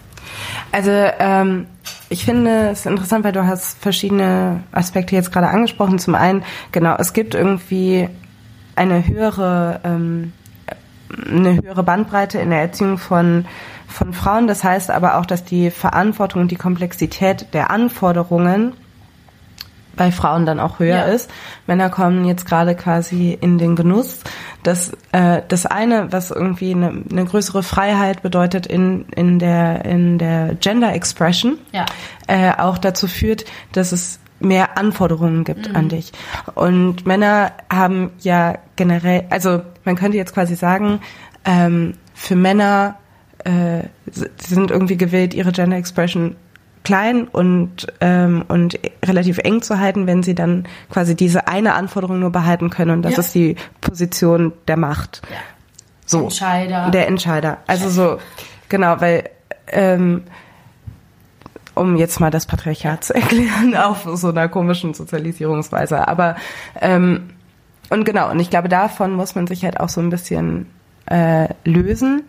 Also 0.71 0.91
ähm, 0.91 1.67
ich 2.09 2.23
finde 2.23 2.69
es 2.69 2.85
interessant, 2.85 3.23
weil 3.23 3.33
du 3.33 3.45
hast 3.45 3.77
verschiedene 3.81 4.63
Aspekte 4.71 5.15
jetzt 5.15 5.31
gerade 5.31 5.49
angesprochen. 5.49 5.99
Zum 5.99 6.15
einen, 6.15 6.43
genau, 6.71 6.95
es 6.97 7.13
gibt 7.13 7.35
irgendwie 7.35 8.07
eine 8.75 9.05
höhere 9.05 9.81
ähm, 9.83 10.33
eine 11.29 11.61
höhere 11.61 11.83
Bandbreite 11.83 12.39
in 12.39 12.51
der 12.51 12.61
Erziehung 12.61 12.97
von 12.97 13.45
von 13.87 14.13
Frauen. 14.13 14.47
Das 14.47 14.63
heißt 14.63 14.91
aber 14.91 15.17
auch, 15.17 15.25
dass 15.25 15.43
die 15.43 15.71
Verantwortung 15.71 16.43
und 16.43 16.51
die 16.51 16.55
Komplexität 16.55 17.53
der 17.53 17.69
Anforderungen 17.69 18.73
bei 19.95 20.11
Frauen 20.11 20.45
dann 20.45 20.59
auch 20.59 20.79
höher 20.79 20.95
Ja. 20.97 21.03
ist. 21.03 21.29
Männer 21.67 21.89
kommen 21.89 22.25
jetzt 22.25 22.45
gerade 22.45 22.75
quasi 22.75 23.37
in 23.39 23.57
den 23.57 23.75
Genuss. 23.75 24.21
Das, 24.63 24.91
äh, 25.11 25.41
das 25.47 25.65
eine, 25.65 26.11
was 26.11 26.31
irgendwie 26.31 26.73
eine, 26.73 27.03
eine 27.11 27.25
größere 27.25 27.63
Freiheit 27.63 28.21
bedeutet 28.21 28.67
in, 28.67 29.05
in, 29.15 29.39
der, 29.39 29.83
in 29.85 30.17
der 30.17 30.55
Gender 30.55 30.93
Expression, 30.93 31.57
Ja. 31.71 31.85
äh, 32.27 32.51
auch 32.57 32.77
dazu 32.77 33.07
führt, 33.07 33.45
dass 33.73 33.91
es 33.91 34.19
mehr 34.39 34.77
Anforderungen 34.77 35.43
gibt 35.43 35.75
an 35.75 35.87
dich. 35.89 36.11
Und 36.55 37.05
Männer 37.05 37.51
haben 37.71 38.11
ja 38.21 38.57
generell, 38.75 39.25
also 39.29 39.61
man 39.85 39.95
könnte 39.95 40.17
jetzt 40.17 40.33
quasi 40.33 40.55
sagen, 40.55 40.99
ähm, 41.45 41.93
für 42.15 42.35
Männer 42.35 42.95
äh, 43.43 43.83
sind 44.11 44.71
irgendwie 44.71 44.97
gewillt, 44.97 45.33
ihre 45.33 45.51
Gender 45.51 45.77
Expression 45.77 46.35
klein 46.83 47.27
und 47.27 47.87
ähm, 48.01 48.43
und 48.47 48.79
relativ 49.05 49.37
eng 49.39 49.61
zu 49.61 49.79
halten, 49.79 50.07
wenn 50.07 50.23
sie 50.23 50.33
dann 50.35 50.65
quasi 50.89 51.15
diese 51.15 51.47
eine 51.47 51.73
Anforderung 51.73 52.19
nur 52.19 52.31
behalten 52.31 52.69
können 52.69 52.91
und 52.91 53.01
das 53.03 53.13
Ja. 53.13 53.19
ist 53.19 53.35
die 53.35 53.55
Position 53.81 54.53
der 54.67 54.77
Macht. 54.77 55.21
Ja. 55.29 55.37
So. 56.05 56.23
Entscheider. 56.23 56.89
Der 56.91 57.07
Entscheider. 57.07 57.57
Also 57.67 57.89
so, 57.89 58.17
genau, 58.67 58.99
weil, 58.99 59.29
ähm, 59.67 60.23
um 61.73 61.95
jetzt 61.95 62.19
mal 62.19 62.31
das 62.31 62.45
Patriarchat 62.45 63.03
zu 63.05 63.13
erklären, 63.15 63.75
auf 63.77 64.05
so 64.15 64.29
einer 64.29 64.49
komischen 64.49 64.93
Sozialisierungsweise. 64.93 66.07
Aber, 66.07 66.35
ähm, 66.81 67.29
und 67.89 68.03
genau, 68.05 68.29
und 68.29 68.39
ich 68.39 68.49
glaube, 68.49 68.67
davon 68.69 69.13
muss 69.13 69.35
man 69.35 69.47
sich 69.47 69.63
halt 69.63 69.79
auch 69.79 69.89
so 69.89 70.01
ein 70.01 70.09
bisschen 70.09 70.65
äh, 71.05 71.47
lösen. 71.63 72.23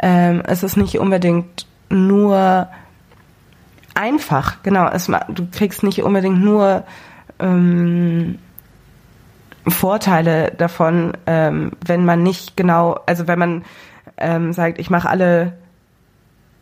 Ähm, 0.00 0.42
es 0.46 0.62
ist 0.62 0.76
nicht 0.76 0.98
unbedingt 0.98 1.66
nur 1.88 2.68
einfach, 3.94 4.62
genau. 4.62 4.88
Es, 4.88 5.06
du 5.06 5.46
kriegst 5.50 5.82
nicht 5.82 6.02
unbedingt 6.02 6.42
nur 6.42 6.84
ähm, 7.38 8.38
Vorteile 9.66 10.52
davon, 10.52 11.16
ähm, 11.26 11.72
wenn 11.84 12.04
man 12.04 12.22
nicht 12.22 12.56
genau, 12.56 13.00
also 13.06 13.26
wenn 13.26 13.38
man 13.38 13.64
ähm, 14.18 14.52
sagt, 14.52 14.78
ich 14.78 14.90
mache 14.90 15.08
alle 15.08 15.54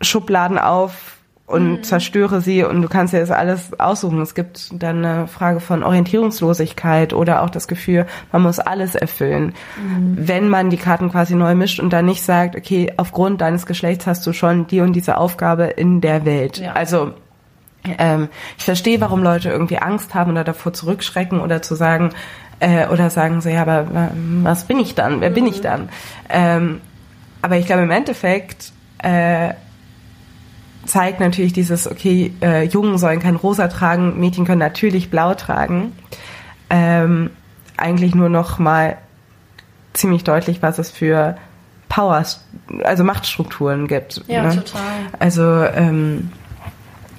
Schubladen 0.01 0.57
auf 0.57 1.17
und 1.45 1.85
zerstöre 1.85 2.39
sie 2.41 2.63
und 2.63 2.81
du 2.81 2.87
kannst 2.87 3.13
dir 3.13 3.19
das 3.19 3.29
alles 3.29 3.77
aussuchen. 3.77 4.21
Es 4.21 4.33
gibt 4.33 4.81
dann 4.81 5.05
eine 5.05 5.27
Frage 5.27 5.59
von 5.59 5.83
Orientierungslosigkeit 5.83 7.13
oder 7.13 7.41
auch 7.41 7.49
das 7.49 7.67
Gefühl, 7.67 8.05
man 8.31 8.43
muss 8.43 8.59
alles 8.59 8.95
erfüllen. 8.95 9.53
Wenn 10.15 10.47
man 10.47 10.69
die 10.69 10.77
Karten 10.77 11.11
quasi 11.11 11.35
neu 11.35 11.53
mischt 11.53 11.79
und 11.79 11.91
dann 11.91 12.05
nicht 12.05 12.23
sagt, 12.23 12.55
okay, 12.55 12.93
aufgrund 12.95 13.41
deines 13.41 13.65
Geschlechts 13.65 14.07
hast 14.07 14.25
du 14.25 14.31
schon 14.31 14.67
die 14.67 14.79
und 14.79 14.93
diese 14.93 15.17
Aufgabe 15.17 15.65
in 15.65 15.99
der 15.99 16.23
Welt. 16.23 16.59
Ja. 16.59 16.73
Also 16.73 17.11
ähm, 17.97 18.29
ich 18.57 18.63
verstehe, 18.63 19.01
warum 19.01 19.21
Leute 19.21 19.49
irgendwie 19.49 19.77
Angst 19.77 20.15
haben 20.15 20.31
oder 20.31 20.45
davor 20.45 20.71
zurückschrecken 20.71 21.41
oder 21.41 21.61
zu 21.61 21.75
sagen, 21.75 22.11
äh, 22.61 22.87
oder 22.87 23.09
sagen 23.09 23.41
so, 23.41 23.49
ja, 23.49 23.63
aber 23.63 24.11
was 24.41 24.63
bin 24.63 24.79
ich 24.79 24.95
dann? 24.95 25.19
Wer 25.19 25.29
bin 25.29 25.45
ich 25.45 25.59
dann? 25.59 25.89
Ähm, 26.29 26.79
aber 27.41 27.57
ich 27.57 27.65
glaube, 27.65 27.81
im 27.81 27.91
Endeffekt 27.91 28.71
äh, 28.99 29.53
zeigt 30.85 31.19
natürlich 31.19 31.53
dieses, 31.53 31.89
okay, 31.89 32.33
äh, 32.41 32.63
Jungen 32.63 32.97
sollen 32.97 33.19
kein 33.19 33.35
Rosa 33.35 33.67
tragen, 33.67 34.19
Mädchen 34.19 34.45
können 34.45 34.59
natürlich 34.59 35.09
blau 35.09 35.33
tragen. 35.33 35.93
Ähm, 36.69 37.29
eigentlich 37.77 38.15
nur 38.15 38.29
noch 38.29 38.59
mal 38.59 38.97
ziemlich 39.93 40.23
deutlich, 40.23 40.61
was 40.61 40.79
es 40.79 40.91
für 40.91 41.37
Powers, 41.89 42.43
also 42.83 43.03
Machtstrukturen 43.03 43.87
gibt. 43.87 44.23
Ja, 44.27 44.43
ne? 44.43 44.55
total. 44.55 44.81
Also 45.19 45.63
ähm, 45.63 46.31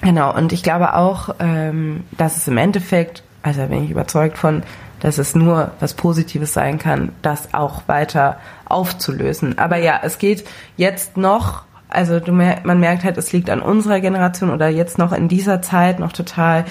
genau, 0.01 0.35
und 0.35 0.53
ich 0.53 0.63
glaube 0.63 0.95
auch, 0.95 1.35
ähm, 1.39 2.05
dass 2.19 2.37
es 2.37 2.49
im 2.49 2.57
Endeffekt, 2.57 3.23
also 3.43 3.61
da 3.61 3.67
bin 3.67 3.85
ich 3.85 3.91
überzeugt 3.91 4.37
von, 4.37 4.63
dass 5.01 5.19
es 5.19 5.35
nur 5.35 5.71
was 5.81 5.95
Positives 5.95 6.55
sein 6.55 6.79
kann, 6.79 7.13
das 7.23 7.55
auch 7.55 7.83
weiter 7.87 8.39
aufzulösen. 8.65 9.59
Aber 9.59 9.77
ja, 9.77 10.01
es 10.03 10.19
geht 10.19 10.45
jetzt 10.77 11.17
noch, 11.17 11.65
also 11.95 12.21
du 12.21 12.33
mer 12.33 12.61
man 12.65 12.81
merkt 12.81 13.05
halt, 13.05 13.17
es 13.17 13.33
liegt 13.33 13.51
an 13.51 13.61
unserer 13.61 14.01
Generation 14.01 14.51
oder 14.51 14.69
jetzt 14.69 14.99
noch 14.99 15.13
in 15.13 15.29
dieser 15.29 15.63
Zeit 15.63 15.99
noch 15.99 16.13
total, 16.13 16.65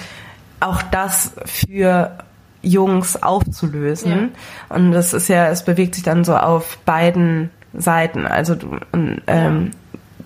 auch 0.60 0.82
das 0.82 1.32
für 1.44 2.18
Jungs 2.62 3.22
aufzulösen. 3.22 4.30
Und 4.68 4.92
das 4.92 5.12
ist 5.12 5.28
ja, 5.28 5.48
es 5.48 5.64
bewegt 5.64 5.94
sich 5.94 6.04
dann 6.04 6.24
so 6.24 6.36
auf 6.36 6.78
beiden 6.84 7.50
Seiten. 7.74 8.26
Also 8.26 8.54
du, 8.54 8.78
und, 8.92 9.22
ähm, 9.26 9.70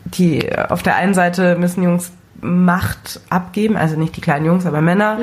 die 0.04 0.48
auf 0.56 0.82
der 0.82 0.96
einen 0.96 1.14
Seite 1.14 1.56
müssen 1.56 1.82
Jungs 1.82 2.12
Macht 2.40 3.20
abgeben, 3.30 3.76
also 3.76 3.98
nicht 3.98 4.16
die 4.16 4.20
kleinen 4.20 4.46
Jungs, 4.46 4.64
aber 4.64 4.80
Männer, 4.80 5.18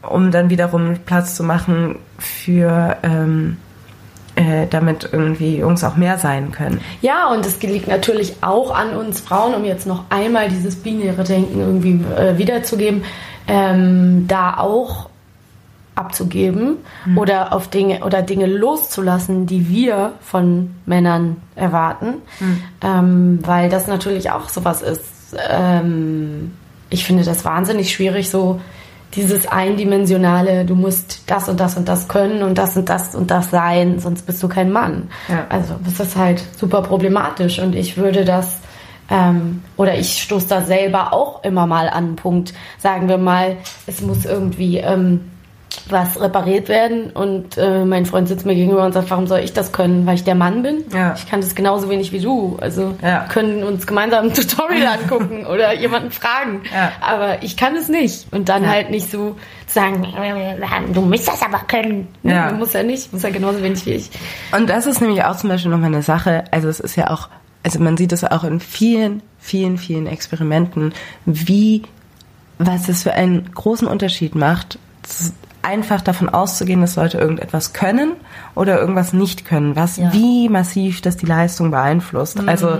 um 0.00 0.30
dann 0.30 0.48
wiederum 0.48 0.96
Platz 1.04 1.36
zu 1.36 1.44
machen 1.44 1.96
für 2.18 2.96
ähm, 3.02 3.58
äh, 4.40 4.66
damit 4.68 5.10
irgendwie 5.12 5.58
Jungs 5.58 5.84
auch 5.84 5.96
mehr 5.96 6.16
sein 6.16 6.50
können. 6.50 6.80
Ja, 7.02 7.28
und 7.28 7.44
es 7.44 7.60
liegt 7.62 7.88
natürlich 7.88 8.36
auch 8.40 8.74
an 8.74 8.96
uns 8.96 9.20
Frauen, 9.20 9.54
um 9.54 9.66
jetzt 9.66 9.86
noch 9.86 10.04
einmal 10.08 10.48
dieses 10.48 10.76
binäre 10.76 11.24
Denken 11.24 11.60
irgendwie 11.60 12.00
äh, 12.16 12.38
wiederzugeben, 12.38 13.04
ähm, 13.46 14.26
da 14.28 14.56
auch 14.56 15.10
abzugeben 15.94 16.78
oder 17.16 17.52
auf 17.52 17.68
Dinge 17.68 18.02
oder 18.04 18.22
Dinge 18.22 18.46
loszulassen, 18.46 19.46
die 19.46 19.68
wir 19.68 20.12
von 20.22 20.74
Männern 20.86 21.36
erwarten, 21.56 22.14
ähm, 22.80 23.40
weil 23.42 23.68
das 23.68 23.86
natürlich 23.86 24.30
auch 24.30 24.48
sowas 24.48 24.80
ist. 24.80 25.04
Ähm, 25.50 26.52
ich 26.88 27.04
finde 27.04 27.24
das 27.24 27.44
wahnsinnig 27.44 27.92
schwierig, 27.92 28.30
so 28.30 28.60
dieses 29.14 29.46
eindimensionale, 29.46 30.64
du 30.64 30.74
musst 30.74 31.22
das 31.26 31.48
und 31.48 31.58
das 31.58 31.76
und 31.76 31.88
das 31.88 32.08
können 32.08 32.42
und 32.42 32.58
das 32.58 32.76
und 32.76 32.88
das 32.88 33.14
und 33.14 33.30
das 33.30 33.50
sein, 33.50 33.98
sonst 33.98 34.22
bist 34.22 34.42
du 34.42 34.48
kein 34.48 34.70
Mann. 34.70 35.08
Ja. 35.28 35.46
Also 35.48 35.74
das 35.84 36.00
ist 36.00 36.16
halt 36.16 36.42
super 36.56 36.82
problematisch 36.82 37.58
und 37.58 37.74
ich 37.74 37.96
würde 37.96 38.24
das 38.24 38.58
ähm, 39.10 39.62
oder 39.76 39.98
ich 39.98 40.22
stoße 40.22 40.48
da 40.48 40.62
selber 40.62 41.12
auch 41.12 41.42
immer 41.42 41.66
mal 41.66 41.88
an 41.88 42.04
einen 42.04 42.16
Punkt. 42.16 42.54
Sagen 42.78 43.08
wir 43.08 43.18
mal, 43.18 43.56
es 43.86 44.00
muss 44.00 44.24
irgendwie 44.24 44.78
ähm, 44.78 45.29
was 45.88 46.20
repariert 46.20 46.68
werden 46.68 47.10
und 47.10 47.56
äh, 47.56 47.84
mein 47.84 48.04
Freund 48.06 48.28
sitzt 48.28 48.44
mir 48.46 48.54
gegenüber 48.54 48.84
und 48.84 48.92
sagt, 48.92 49.10
warum 49.10 49.26
soll 49.26 49.40
ich 49.40 49.52
das 49.52 49.72
können? 49.72 50.04
Weil 50.06 50.14
ich 50.16 50.24
der 50.24 50.34
Mann 50.34 50.62
bin? 50.62 50.84
Ja. 50.92 51.14
Ich 51.16 51.28
kann 51.28 51.40
das 51.40 51.54
genauso 51.54 51.88
wenig 51.88 52.12
wie 52.12 52.20
du. 52.20 52.58
Also 52.60 52.94
Ja. 53.02 53.26
können 53.28 53.62
uns 53.64 53.86
gemeinsam 53.86 54.26
ein 54.26 54.34
Tutorial 54.34 54.98
angucken 55.02 55.46
oder 55.46 55.72
jemanden 55.74 56.10
fragen. 56.10 56.62
Ja. 56.74 56.92
Aber 57.00 57.42
ich 57.42 57.56
kann 57.56 57.76
es 57.76 57.88
nicht. 57.88 58.26
Und 58.32 58.48
dann 58.48 58.68
halt 58.68 58.90
nicht 58.90 59.10
so 59.10 59.36
sagen, 59.66 60.06
du 60.92 61.00
musst 61.02 61.28
das 61.28 61.40
aber 61.42 61.58
können. 61.68 62.08
Ja. 62.22 62.50
du 62.50 62.56
musst 62.56 62.74
ja 62.74 62.82
nicht, 62.82 63.12
muss 63.12 63.22
ja 63.22 63.30
genauso 63.30 63.62
wenig 63.62 63.84
wie 63.86 63.92
ich. 63.92 64.10
Und 64.56 64.68
das 64.68 64.86
ist 64.86 65.00
nämlich 65.00 65.22
auch 65.24 65.36
zum 65.36 65.50
Beispiel 65.50 65.70
nochmal 65.70 65.88
eine 65.92 66.02
Sache, 66.02 66.44
also 66.50 66.68
es 66.68 66.80
ist 66.80 66.96
ja 66.96 67.10
auch, 67.10 67.28
also 67.62 67.78
man 67.78 67.96
sieht 67.96 68.12
es 68.12 68.24
auch 68.24 68.42
in 68.44 68.58
vielen, 68.60 69.22
vielen, 69.38 69.78
vielen 69.78 70.06
Experimenten, 70.08 70.92
wie, 71.26 71.82
was 72.58 72.88
es 72.88 73.04
für 73.04 73.12
einen 73.12 73.52
großen 73.54 73.86
Unterschied 73.86 74.34
macht, 74.34 74.78
einfach 75.62 76.00
davon 76.00 76.28
auszugehen, 76.28 76.80
dass 76.80 76.96
Leute 76.96 77.18
irgendetwas 77.18 77.72
können 77.72 78.12
oder 78.54 78.80
irgendwas 78.80 79.12
nicht 79.12 79.44
können, 79.44 79.76
was 79.76 79.96
Ja. 79.96 80.12
wie 80.12 80.48
massiv 80.48 81.00
das 81.00 81.16
die 81.16 81.26
Leistung 81.26 81.70
beeinflusst. 81.70 82.40
Also 82.46 82.78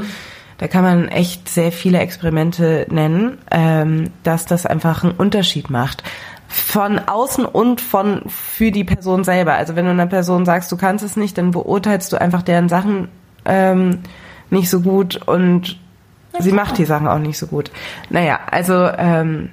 da 0.58 0.68
kann 0.68 0.82
man 0.82 1.08
echt 1.08 1.48
sehr 1.48 1.72
viele 1.72 1.98
Experimente 1.98 2.86
nennen, 2.90 3.38
ähm, 3.50 4.10
dass 4.22 4.46
das 4.46 4.66
einfach 4.66 5.02
einen 5.04 5.12
Unterschied 5.12 5.70
macht. 5.70 6.02
Von 6.48 6.98
außen 6.98 7.44
und 7.44 7.80
von 7.80 8.22
für 8.26 8.70
die 8.72 8.84
Person 8.84 9.24
selber. 9.24 9.54
Also 9.54 9.76
wenn 9.76 9.84
du 9.84 9.92
einer 9.92 10.06
Person 10.06 10.44
sagst, 10.44 10.70
du 10.72 10.76
kannst 10.76 11.04
es 11.04 11.16
nicht, 11.16 11.38
dann 11.38 11.52
beurteilst 11.52 12.12
du 12.12 12.20
einfach 12.20 12.42
deren 12.42 12.68
Sachen 12.68 13.08
ähm, 13.44 14.00
nicht 14.50 14.68
so 14.68 14.80
gut 14.80 15.16
und 15.26 15.78
sie 16.40 16.52
macht 16.52 16.76
die 16.78 16.84
Sachen 16.84 17.06
auch 17.06 17.18
nicht 17.20 17.38
so 17.38 17.46
gut. 17.46 17.70
Naja, 18.10 18.40
also 18.50 18.88
ähm, 18.98 19.50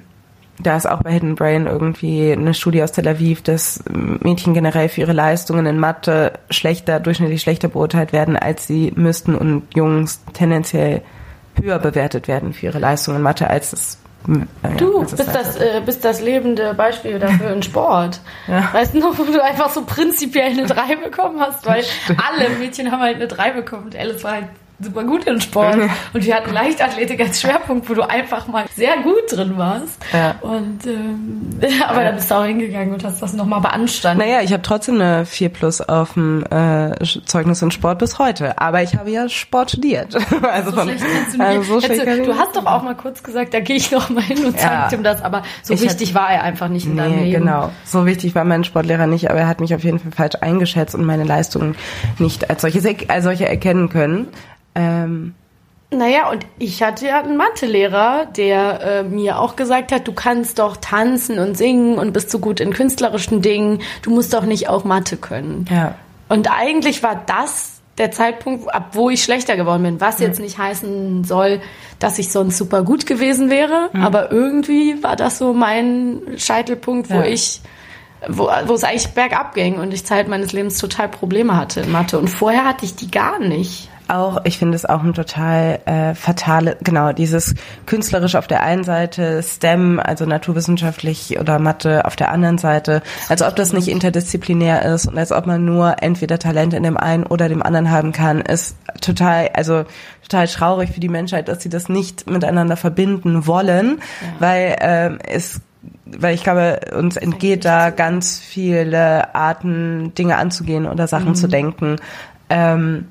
da 0.60 0.76
ist 0.76 0.88
auch 0.88 1.02
bei 1.02 1.12
Hidden 1.12 1.34
Brain 1.34 1.66
irgendwie 1.66 2.32
eine 2.32 2.54
Studie 2.54 2.82
aus 2.82 2.92
Tel 2.92 3.08
Aviv, 3.08 3.42
dass 3.42 3.82
Mädchen 3.88 4.54
generell 4.54 4.88
für 4.88 5.02
ihre 5.02 5.12
Leistungen 5.12 5.66
in 5.66 5.78
Mathe 5.78 6.32
schlechter, 6.50 7.00
durchschnittlich 7.00 7.42
schlechter 7.42 7.68
beurteilt 7.68 8.12
werden, 8.12 8.36
als 8.36 8.66
sie 8.66 8.92
müssten 8.96 9.34
und 9.34 9.64
Jungs 9.74 10.22
tendenziell 10.32 11.02
höher 11.60 11.78
bewertet 11.78 12.28
werden 12.28 12.52
für 12.52 12.66
ihre 12.66 12.78
Leistungen 12.78 13.18
in 13.18 13.22
Mathe, 13.22 13.48
als 13.48 13.72
es 13.72 13.98
ja, 14.26 14.70
du 14.76 15.00
bist 15.00 15.18
das, 15.18 15.56
äh, 15.56 15.80
bist 15.84 16.04
das 16.04 16.20
lebende 16.20 16.74
Beispiel 16.74 17.18
dafür 17.18 17.50
in 17.50 17.62
Sport. 17.62 18.20
Ja. 18.46 18.70
Weißt 18.72 18.94
du 18.94 19.00
noch, 19.00 19.18
wo 19.18 19.24
du 19.24 19.42
einfach 19.42 19.68
so 19.70 19.84
prinzipiell 19.84 20.50
eine 20.50 20.64
3 20.64 20.96
bekommen 20.96 21.38
hast, 21.38 21.66
weil 21.66 21.84
alle 22.08 22.48
Mädchen 22.58 22.90
haben 22.90 23.00
halt 23.00 23.16
eine 23.16 23.28
3 23.28 23.50
bekommen 23.50 23.84
und 23.84 23.96
Alice 23.96 24.24
war 24.24 24.32
halt 24.32 24.46
super 24.80 25.04
gut 25.04 25.24
in 25.24 25.40
Sport. 25.40 25.76
Und 26.12 26.24
wir 26.24 26.34
hatten 26.34 26.52
Leichtathletik 26.52 27.20
als 27.20 27.40
Schwerpunkt, 27.40 27.88
wo 27.90 27.94
du 27.94 28.08
einfach 28.08 28.46
mal 28.46 28.64
sehr 28.74 28.98
gut 28.98 29.30
drin 29.30 29.56
warst. 29.56 29.98
Ja. 30.12 30.36
Und 30.40 30.86
ähm, 30.86 31.50
aber 31.86 32.02
ja. 32.02 32.10
da 32.10 32.12
bist 32.12 32.30
du 32.30 32.34
auch 32.36 32.44
hingegangen 32.44 32.94
und 32.94 33.04
hast 33.04 33.20
das 33.20 33.32
nochmal 33.32 33.60
beanstandet. 33.60 34.26
Naja, 34.26 34.40
ich 34.42 34.52
habe 34.52 34.62
trotzdem 34.62 34.96
eine 34.96 35.26
4 35.26 35.48
plus 35.48 35.80
auf 35.80 36.14
dem 36.14 36.44
äh, 36.50 36.92
Zeugnis 37.24 37.60
in 37.62 37.70
Sport 37.70 37.98
bis 37.98 38.18
heute. 38.18 38.58
Aber 38.60 38.82
ich 38.82 38.94
habe 38.94 39.10
ja 39.10 39.28
Sport 39.28 39.72
studiert. 39.72 40.14
also, 40.42 40.70
so 40.70 40.76
von, 40.76 40.88
du, 40.88 41.44
also 41.44 41.80
so 41.80 41.86
du, 41.86 42.24
du 42.24 42.38
hast 42.38 42.56
doch 42.56 42.66
auch 42.66 42.82
mal 42.82 42.94
kurz 42.94 43.22
gesagt, 43.22 43.54
da 43.54 43.60
gehe 43.60 43.76
ich 43.76 43.90
noch 43.90 44.10
mal 44.10 44.22
hin 44.22 44.44
und 44.44 44.54
ja. 44.54 44.86
zeig 44.88 44.92
ihm 44.92 45.02
das. 45.02 45.22
Aber 45.22 45.42
so 45.62 45.74
ich 45.74 45.82
wichtig 45.82 46.14
hatte, 46.14 46.20
war 46.20 46.30
er 46.30 46.42
einfach 46.42 46.68
nicht 46.68 46.86
in 46.86 46.94
nee, 46.94 47.02
deinem 47.02 47.24
Leben. 47.24 47.40
genau. 47.40 47.70
So 47.84 48.06
wichtig 48.06 48.34
war 48.34 48.44
mein 48.44 48.62
Sportlehrer 48.62 49.06
nicht, 49.06 49.30
aber 49.30 49.40
er 49.40 49.48
hat 49.48 49.60
mich 49.60 49.74
auf 49.74 49.82
jeden 49.82 49.98
Fall 49.98 50.12
falsch 50.12 50.36
eingeschätzt 50.40 50.94
und 50.94 51.04
meine 51.04 51.24
Leistungen 51.24 51.74
nicht 52.18 52.48
als 52.48 52.62
solche, 52.62 52.80
als 53.08 53.24
solche 53.24 53.48
erkennen 53.48 53.88
können. 53.88 54.28
Ähm, 54.78 55.34
naja, 55.90 56.30
und 56.30 56.44
ich 56.58 56.82
hatte 56.82 57.06
ja 57.06 57.20
einen 57.20 57.38
Mathelehrer, 57.38 58.26
der 58.26 58.80
äh, 58.82 59.02
mir 59.04 59.38
auch 59.38 59.56
gesagt 59.56 59.90
hat, 59.90 60.06
du 60.06 60.12
kannst 60.12 60.58
doch 60.58 60.76
tanzen 60.76 61.38
und 61.38 61.56
singen 61.56 61.98
und 61.98 62.12
bist 62.12 62.30
so 62.30 62.40
gut 62.40 62.60
in 62.60 62.74
künstlerischen 62.74 63.40
Dingen, 63.40 63.80
du 64.02 64.10
musst 64.10 64.34
doch 64.34 64.44
nicht 64.44 64.68
auch 64.68 64.84
Mathe 64.84 65.16
können. 65.16 65.64
Ja. 65.70 65.94
Und 66.28 66.50
eigentlich 66.50 67.02
war 67.02 67.22
das 67.26 67.80
der 67.96 68.12
Zeitpunkt, 68.12 68.72
ab 68.72 68.90
wo 68.92 69.08
ich 69.10 69.24
schlechter 69.24 69.56
geworden 69.56 69.82
bin, 69.82 70.00
was 70.00 70.20
jetzt 70.20 70.40
nicht 70.40 70.58
heißen 70.58 71.24
soll, 71.24 71.60
dass 71.98 72.18
ich 72.18 72.30
sonst 72.30 72.58
super 72.58 72.82
gut 72.82 73.06
gewesen 73.06 73.50
wäre, 73.50 73.88
mhm. 73.92 74.02
aber 74.02 74.30
irgendwie 74.30 75.02
war 75.02 75.16
das 75.16 75.38
so 75.38 75.52
mein 75.52 76.20
Scheitelpunkt, 76.36 77.10
wo 77.10 77.14
ja. 77.14 77.24
ich 77.24 77.60
wo, 78.26 78.50
wo 78.66 78.74
es 78.74 78.84
eigentlich 78.84 79.08
bergab 79.08 79.54
ging 79.54 79.78
und 79.78 79.94
ich 79.94 80.04
Zeit 80.04 80.28
meines 80.28 80.52
Lebens 80.52 80.78
total 80.78 81.08
Probleme 81.08 81.56
hatte 81.56 81.82
in 81.82 81.92
Mathe. 81.92 82.18
Und 82.18 82.28
vorher 82.28 82.64
hatte 82.64 82.84
ich 82.84 82.96
die 82.96 83.10
gar 83.10 83.38
nicht 83.38 83.88
auch, 84.08 84.40
ich 84.44 84.58
finde 84.58 84.76
es 84.76 84.84
auch 84.84 85.02
ein 85.02 85.14
total 85.14 85.80
äh, 85.84 86.14
fatale, 86.14 86.76
genau, 86.82 87.12
dieses 87.12 87.54
künstlerisch 87.86 88.34
auf 88.34 88.46
der 88.46 88.62
einen 88.62 88.84
Seite, 88.84 89.42
STEM, 89.42 90.00
also 90.00 90.26
naturwissenschaftlich 90.26 91.38
oder 91.38 91.58
Mathe 91.58 92.04
auf 92.04 92.16
der 92.16 92.30
anderen 92.30 92.58
Seite, 92.58 93.02
als 93.28 93.42
ob 93.42 93.56
das 93.56 93.72
nicht 93.72 93.88
interdisziplinär 93.88 94.84
ist 94.84 95.06
und 95.06 95.18
als 95.18 95.32
ob 95.32 95.46
man 95.46 95.64
nur 95.64 96.02
entweder 96.02 96.38
Talent 96.38 96.74
in 96.74 96.82
dem 96.82 96.96
einen 96.96 97.24
oder 97.24 97.48
dem 97.48 97.62
anderen 97.62 97.90
haben 97.90 98.12
kann, 98.12 98.40
ist 98.40 98.76
total, 99.00 99.50
also 99.54 99.84
total 100.22 100.48
traurig 100.48 100.90
für 100.90 101.00
die 101.00 101.08
Menschheit, 101.08 101.48
dass 101.48 101.62
sie 101.62 101.68
das 101.68 101.88
nicht 101.88 102.28
miteinander 102.28 102.76
verbinden 102.76 103.46
wollen, 103.46 104.00
ja. 104.20 104.28
weil 104.40 104.76
ähm, 104.80 105.18
es 105.26 105.60
weil 106.06 106.34
ich 106.34 106.42
glaube, 106.42 106.80
uns 106.96 107.16
entgeht 107.16 107.64
da 107.64 107.90
ganz 107.90 108.38
viele 108.40 109.34
Arten, 109.34 110.12
Dinge 110.14 110.36
anzugehen 110.36 110.86
oder 110.86 111.06
Sachen 111.06 111.30
mhm. 111.30 111.34
zu 111.34 111.48
denken. 111.48 111.96
Ähm, 112.50 113.08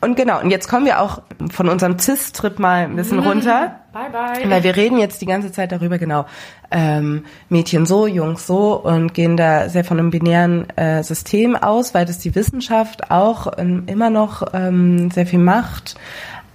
und 0.00 0.16
genau, 0.16 0.40
und 0.40 0.50
jetzt 0.50 0.68
kommen 0.68 0.86
wir 0.86 1.00
auch 1.00 1.22
von 1.50 1.68
unserem 1.68 1.98
CIS-Trip 1.98 2.58
mal 2.58 2.84
ein 2.84 2.96
bisschen 2.96 3.18
runter. 3.18 3.80
Bye, 3.92 4.10
bye. 4.10 4.50
Weil 4.50 4.62
wir 4.62 4.76
reden 4.76 4.98
jetzt 4.98 5.20
die 5.20 5.26
ganze 5.26 5.52
Zeit 5.52 5.72
darüber, 5.72 5.98
genau, 5.98 6.26
ähm, 6.70 7.24
Mädchen 7.48 7.86
so, 7.86 8.06
Jungs 8.06 8.46
so 8.46 8.80
und 8.80 9.14
gehen 9.14 9.36
da 9.36 9.68
sehr 9.68 9.84
von 9.84 9.98
einem 9.98 10.10
binären 10.10 10.70
äh, 10.76 11.02
System 11.02 11.56
aus, 11.56 11.92
weil 11.92 12.06
das 12.06 12.18
die 12.18 12.34
Wissenschaft 12.34 13.10
auch 13.10 13.52
ähm, 13.58 13.84
immer 13.86 14.10
noch 14.10 14.54
ähm, 14.54 15.10
sehr 15.10 15.26
viel 15.26 15.40
macht. 15.40 15.96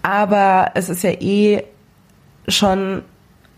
Aber 0.01 0.71
es 0.75 0.89
ist 0.89 1.03
ja 1.03 1.11
eh 1.11 1.63
schon 2.47 3.01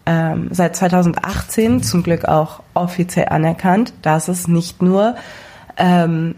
ähm, 0.06 0.50
seit 0.52 0.76
2018 0.76 1.84
zum 1.84 2.04
Glück 2.04 2.26
auch 2.26 2.62
offiziell 2.74 3.28
anerkannt, 3.30 3.94
dass 4.02 4.28
es 4.28 4.48
nicht 4.48 4.82
nur 4.82 5.16
ähm, 5.78 6.36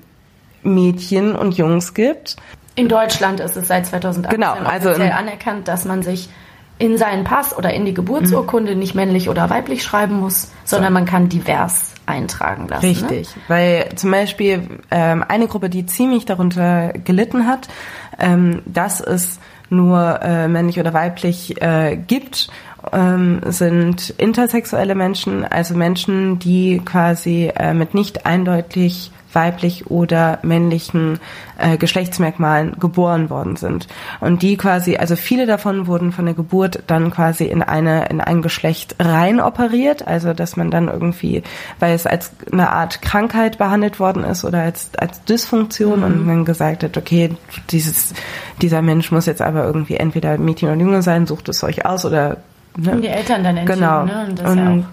Mädchen 0.64 1.36
und 1.36 1.56
Jungs 1.58 1.94
gibt, 1.94 2.36
in 2.80 2.88
Deutschland 2.88 3.42
ist 3.42 3.58
es 3.58 3.68
seit 3.68 3.86
2018 3.86 4.40
genau, 4.40 4.54
also 4.54 4.92
offiziell 4.92 5.12
anerkannt, 5.12 5.68
dass 5.68 5.84
man 5.84 6.02
sich 6.02 6.30
in 6.78 6.98
seinen 6.98 7.26
Pass 7.26 7.56
oder 7.58 7.74
in 7.74 7.84
die 7.84 7.94
Geburtsurkunde 7.94 8.72
mhm. 8.72 8.80
nicht 8.80 8.96
männlich 8.96 9.28
oder 9.28 9.50
weiblich 9.50 9.84
schreiben 9.84 10.16
muss, 10.22 10.54
sondern 10.64 10.94
man 10.94 11.06
kann 11.06 11.28
divers 11.28 11.94
eintragen 12.06 12.70
lassen. 12.70 12.86
Ne? 12.86 12.92
Richtig, 12.92 13.36
ne? 13.36 13.42
weil 13.50 13.90
zum 13.96 14.12
Beispiel 14.12 14.80
ähm, 14.92 15.26
eine 15.28 15.48
Gruppe, 15.48 15.70
die 15.70 15.86
ziemlich 15.88 16.24
darunter 16.24 16.94
gelitten 16.94 17.48
hat, 17.48 17.68
ähm, 18.18 18.62
dass 18.66 19.02
es 19.02 19.42
nur 19.70 20.22
äh, 20.22 20.48
männlich 20.48 20.80
oder 20.80 20.94
weiblich 20.94 21.62
äh, 21.62 21.98
gibt, 21.98 22.50
ähm, 22.94 23.42
sind 23.46 24.12
intersexuelle 24.12 24.96
Menschen, 24.96 25.44
also 25.44 25.76
Menschen, 25.76 26.40
die 26.40 26.82
quasi 26.84 27.52
äh, 27.54 27.74
mit 27.74 27.94
nicht 27.94 28.26
eindeutig 28.26 29.12
weiblich 29.34 29.90
oder 29.90 30.40
männlichen 30.42 31.20
äh, 31.58 31.78
Geschlechtsmerkmalen 31.78 32.78
geboren 32.80 33.30
worden 33.30 33.56
sind. 33.56 33.88
Und 34.20 34.42
die 34.42 34.58
quasi, 34.58 34.98
also 34.98 35.16
viele 35.16 35.46
davon 35.46 35.88
wurden 35.88 36.12
von 36.12 36.26
der 36.26 36.34
Geburt 36.34 36.84
dann 36.88 37.12
quasi 37.12 37.46
in 37.46 37.62
eine, 37.62 38.08
in 38.08 38.22
ein 38.22 38.42
Geschlecht 38.42 38.96
rein 39.00 39.40
operiert, 39.40 40.08
also 40.08 40.34
dass 40.34 40.58
man 40.58 40.72
dann 40.72 40.88
irgendwie, 40.88 41.44
weil 41.80 41.94
es 41.94 42.06
als 42.06 42.32
eine 42.52 42.72
Art 42.72 43.02
Krankheit 43.02 43.58
behandelt 43.58 44.00
worden 44.00 44.24
ist 44.24 44.46
oder 44.46 44.62
als, 44.62 44.92
als 44.98 45.24
Dysfunktion 45.26 46.00
mhm. 46.00 46.06
und 46.06 46.26
man 46.26 46.46
gesagt 46.46 46.84
hat, 46.84 46.98
okay, 46.98 47.36
dieses, 47.70 48.14
dieser 48.62 48.82
Mensch 48.82 49.12
muss 49.12 49.26
jetzt 49.26 49.42
aber 49.42 49.66
irgendwie 49.66 49.96
entweder 49.96 50.38
Mädchen 50.38 50.70
oder 50.70 50.80
Junge 50.80 51.02
sein, 51.02 51.28
sucht 51.28 51.50
es 51.50 51.64
euch 51.64 51.86
aus 51.86 52.06
oder 52.06 52.38
Ne? 52.78 52.92
Und 52.92 53.02
die 53.02 53.08
Eltern 53.08 53.44
dann 53.44 53.58
entschieden, 53.58 53.82
genau. 53.82 54.06
ne? 54.06 54.28
Und, 54.30 54.42
und 54.42 54.86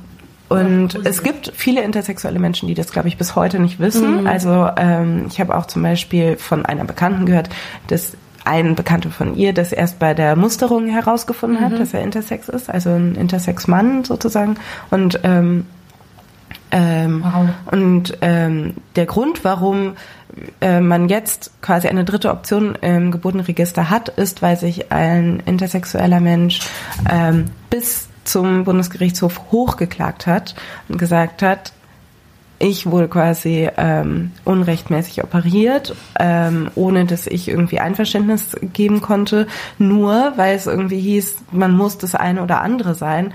und 0.48 0.94
es 1.04 1.22
gibt 1.22 1.52
viele 1.56 1.82
intersexuelle 1.82 2.38
Menschen, 2.38 2.68
die 2.68 2.74
das, 2.74 2.92
glaube 2.92 3.08
ich, 3.08 3.16
bis 3.16 3.34
heute 3.34 3.58
nicht 3.58 3.80
wissen. 3.80 4.22
Mhm. 4.22 4.26
Also 4.26 4.68
ähm, 4.76 5.26
ich 5.28 5.40
habe 5.40 5.56
auch 5.56 5.66
zum 5.66 5.82
Beispiel 5.82 6.36
von 6.36 6.64
einer 6.64 6.84
Bekannten 6.84 7.26
gehört, 7.26 7.48
dass 7.88 8.16
ein 8.44 8.76
Bekannter 8.76 9.10
von 9.10 9.34
ihr 9.34 9.52
das 9.52 9.72
erst 9.72 9.98
bei 9.98 10.14
der 10.14 10.36
Musterung 10.36 10.86
herausgefunden 10.86 11.60
mhm. 11.60 11.64
hat, 11.64 11.80
dass 11.80 11.94
er 11.94 12.02
intersex 12.02 12.48
ist, 12.48 12.70
also 12.70 12.90
ein 12.90 13.16
Intersex-Mann 13.16 14.04
sozusagen. 14.04 14.56
Und 14.90 15.20
ähm, 15.24 15.66
ähm, 16.70 17.24
wow. 17.24 17.48
und 17.72 18.18
ähm, 18.20 18.74
der 18.96 19.06
Grund, 19.06 19.44
warum 19.44 19.94
äh, 20.60 20.80
man 20.80 21.08
jetzt 21.08 21.50
quasi 21.62 21.88
eine 21.88 22.04
dritte 22.04 22.30
Option 22.30 22.74
im 22.76 23.10
Geburtenregister 23.10 23.88
hat, 23.90 24.08
ist, 24.10 24.42
weil 24.42 24.56
sich 24.56 24.92
ein 24.92 25.42
intersexueller 25.46 26.20
Mensch 26.20 26.60
ähm, 27.10 27.46
bis 27.70 28.05
zum 28.26 28.64
Bundesgerichtshof 28.64 29.40
hochgeklagt 29.52 30.26
hat 30.26 30.54
und 30.88 30.98
gesagt 30.98 31.42
hat, 31.42 31.72
ich 32.58 32.90
wurde 32.90 33.08
quasi 33.08 33.68
ähm, 33.76 34.32
unrechtmäßig 34.44 35.22
operiert, 35.22 35.94
ähm, 36.18 36.70
ohne 36.74 37.04
dass 37.04 37.26
ich 37.26 37.48
irgendwie 37.48 37.80
Einverständnis 37.80 38.56
geben 38.72 39.02
konnte, 39.02 39.46
nur 39.78 40.32
weil 40.36 40.56
es 40.56 40.66
irgendwie 40.66 41.00
hieß, 41.00 41.36
man 41.52 41.76
muss 41.76 41.98
das 41.98 42.14
eine 42.14 42.42
oder 42.42 42.62
andere 42.62 42.94
sein 42.94 43.34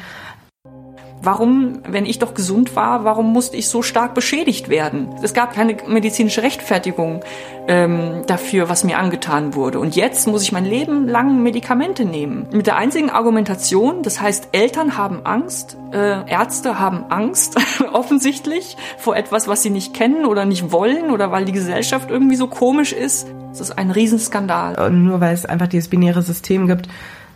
warum, 1.21 1.79
wenn 1.87 2.05
ich 2.05 2.19
doch 2.19 2.33
gesund 2.33 2.75
war, 2.75 3.03
warum 3.03 3.31
musste 3.31 3.57
ich 3.57 3.69
so 3.69 3.81
stark 3.81 4.13
beschädigt 4.13 4.69
werden? 4.69 5.09
Es 5.21 5.33
gab 5.33 5.53
keine 5.53 5.77
medizinische 5.87 6.43
Rechtfertigung 6.43 7.23
ähm, 7.67 8.23
dafür, 8.27 8.69
was 8.69 8.83
mir 8.83 8.97
angetan 8.97 9.53
wurde. 9.55 9.79
Und 9.79 9.95
jetzt 9.95 10.27
muss 10.27 10.43
ich 10.43 10.51
mein 10.51 10.65
Leben 10.65 11.07
lang 11.07 11.43
Medikamente 11.43 12.05
nehmen. 12.05 12.47
Mit 12.51 12.67
der 12.67 12.77
einzigen 12.77 13.09
Argumentation, 13.09 14.03
das 14.03 14.19
heißt, 14.19 14.49
Eltern 14.51 14.97
haben 14.97 15.25
Angst, 15.25 15.77
äh, 15.93 16.29
Ärzte 16.29 16.79
haben 16.79 17.05
Angst, 17.09 17.57
offensichtlich, 17.93 18.77
vor 18.97 19.15
etwas, 19.15 19.47
was 19.47 19.61
sie 19.61 19.69
nicht 19.69 19.93
kennen 19.93 20.25
oder 20.25 20.45
nicht 20.45 20.71
wollen 20.71 21.11
oder 21.11 21.31
weil 21.31 21.45
die 21.45 21.51
Gesellschaft 21.51 22.09
irgendwie 22.09 22.35
so 22.35 22.47
komisch 22.47 22.93
ist. 22.93 23.27
Das 23.49 23.59
ist 23.59 23.77
ein 23.77 23.91
Riesenskandal. 23.91 24.79
Und 24.79 25.03
nur 25.03 25.19
weil 25.19 25.33
es 25.33 25.45
einfach 25.45 25.67
dieses 25.67 25.89
binäre 25.89 26.21
System 26.21 26.67
gibt, 26.67 26.87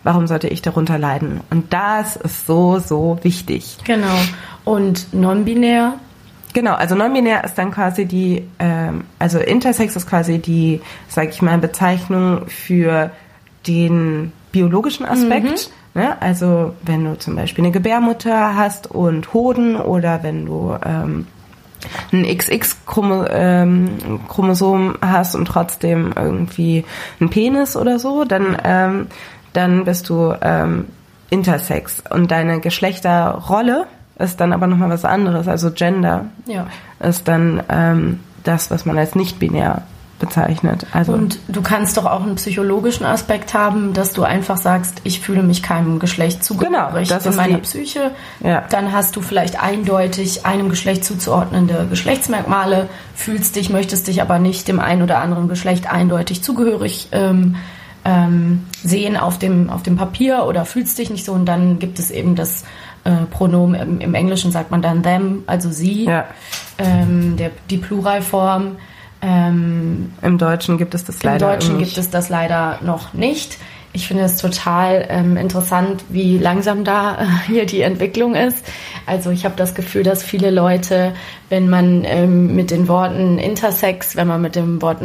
warum 0.06 0.28
sollte 0.28 0.47
ich 0.47 0.62
darunter 0.62 0.97
leiden? 0.97 1.41
Und 1.49 1.74
das 1.74 2.16
ist 2.16 2.45
so, 2.45 2.80
so 2.80 3.18
wichtig. 3.24 3.78
Genau. 3.84 4.16
Und 4.64 5.14
non-binär? 5.14 5.95
Genau, 6.53 6.76
also 6.76 6.95
non-binär 6.95 7.43
ist 7.43 7.56
dann 7.56 7.72
quasi 7.72 8.06
die, 8.06 8.47
ähm, 8.60 9.06
also 9.20 9.39
Intersex 9.39 9.95
ist 9.95 10.08
quasi 10.08 10.38
die, 10.38 10.80
sag 11.10 11.30
ich 11.30 11.41
mal, 11.41 11.58
Bezeichnung 11.58 12.47
für 12.47 13.10
den 13.68 14.32
biologischen 14.51 15.06
Aspekt. 15.06 15.72
Mhm. 15.95 16.01
Ne? 16.01 16.22
Also 16.22 16.76
wenn 16.84 17.03
du 17.03 17.18
zum 17.18 17.36
Beispiel 17.36 17.66
eine 17.66 17.74
Gebärmutter 17.74 18.56
hast 18.56 18.91
und 18.91 19.34
Hoden 19.34 19.76
oder 19.76 20.22
wenn 20.22 20.45
du 20.45 20.78
ähm, 20.86 21.26
ein 22.12 22.26
XX-Chromosom 22.26 24.89
ähm, 24.89 24.97
hast 25.01 25.36
und 25.36 25.45
trotzdem 25.45 26.14
irgendwie 26.16 26.86
einen 27.20 27.32
Penis 27.32 27.76
oder 27.76 27.99
so, 27.99 28.24
dann 28.24 28.58
ähm, 28.64 29.08
dann 29.56 29.86
bist 29.86 30.10
du 30.10 30.34
ähm, 30.41 30.86
intersex 31.30 32.03
und 32.10 32.32
deine 32.32 32.60
Geschlechterrolle 32.60 33.86
ist 34.18 34.39
dann 34.39 34.53
aber 34.53 34.68
nochmal 34.68 34.89
was 34.89 35.03
anderes. 35.06 35.47
Also 35.47 35.72
Gender 35.72 36.26
Ja. 36.45 36.68
ist 36.99 37.28
dann 37.28 37.62
ähm, 37.70 38.20
das, 38.43 38.72
was 38.72 38.86
man 38.86 38.97
als 38.97 39.16
nicht-binär 39.16 39.82
bezeichnet. 40.18 40.86
Also 40.93 41.12
Und 41.12 41.39
du 41.49 41.62
kannst 41.62 41.97
doch 41.97 42.06
auch 42.06 42.24
einen 42.24 42.36
psychologischen 42.36 43.06
Aspekt 43.06 43.53
haben, 43.53 43.93
dass 43.93 44.14
du 44.14 44.24
einfach 44.24 44.56
sagst, 44.56 45.01
ich 45.03 45.20
fühle 45.20 45.43
mich 45.43 45.62
keinem 45.62 45.99
Geschlecht 45.99 46.41
zugehörig 46.45 47.10
Genau, 47.10 47.16
das 47.16 47.26
in 47.26 47.32
ist 47.32 47.36
meiner 47.36 47.56
die- 47.56 47.62
Psyche. 47.64 48.12
Ja. 48.39 48.64
Dann 48.70 48.93
hast 48.93 49.18
du 49.18 49.22
vielleicht 49.22 49.62
eindeutig 49.62 50.45
einem 50.45 50.70
Geschlecht 50.70 51.03
zuzuordnende 51.03 51.86
Geschlechtsmerkmale, 51.89 52.88
fühlst 53.14 53.58
dich, 53.58 53.70
möchtest 53.70 54.08
dich 54.08 54.22
aber 54.22 54.39
nicht 54.39 54.70
dem 54.70 54.80
einen 54.80 55.01
oder 55.01 55.20
anderen 55.20 55.49
Geschlecht 55.49 55.91
eindeutig 55.91 56.41
zugehörig 56.41 57.10
ähm, 57.12 57.58
ähm, 58.06 58.64
sehen 58.84 59.18
auf 59.18 59.39
dem, 59.39 59.70
auf 59.70 59.84
dem 59.84 59.97
Papier 59.97 60.45
oder 60.47 60.64
fühlst 60.66 60.97
dich 60.99 61.10
nicht 61.10 61.26
so 61.26 61.34
und 61.34 61.45
dann 61.45 61.80
gibt 61.80 61.97
es 61.99 62.12
eben 62.12 62.36
das 62.36 62.64
äh, 63.03 63.26
Pronomen, 63.32 63.80
im, 63.82 63.99
im 63.99 64.14
Englischen 64.14 64.51
sagt 64.51 64.72
man 64.72 64.82
dann 64.82 65.03
them, 65.03 65.43
also 65.47 65.70
sie, 65.72 66.06
Ja. 66.06 66.26
ähm, 66.78 67.36
der, 67.38 67.51
die 67.70 67.78
Pluralform. 67.78 68.78
Ähm, 69.22 70.14
im 70.22 70.38
Deutschen 70.38 70.78
gibt 70.78 70.93
es 70.93 71.03
das 71.03 71.18
Im 71.22 71.30
leider 71.32 71.53
Deutschen 71.53 71.78
nicht. 71.78 71.88
gibt 71.95 71.97
es 71.97 72.10
das 72.12 72.30
leider 72.30 72.80
noch 72.84 73.14
nicht. 73.14 73.58
Ich 73.93 74.08
finde 74.08 74.24
es 74.24 74.38
total 74.38 75.06
ähm, 75.10 75.38
interessant, 75.38 76.03
wie 76.10 76.38
langsam 76.38 76.84
da 76.84 77.16
äh, 77.22 77.26
hier 77.47 77.66
die 77.66 77.82
Entwicklung 77.82 78.36
ist. 78.36 78.64
Also 79.06 79.32
ich 79.32 79.45
habe 79.45 79.56
das 79.56 79.74
Gefühl, 79.74 80.03
dass 80.03 80.22
viele 80.22 80.51
Leute, 80.51 81.14
wenn 81.49 81.70
man 81.70 82.03
ähm, 82.03 82.56
mit 82.56 82.72
den 82.72 82.88
Worten 82.89 83.39
Intersex, 83.39 84.16
wenn 84.18 84.28
man 84.28 84.41
mit 84.41 84.56
dem 84.56 84.82
Wort 84.82 85.01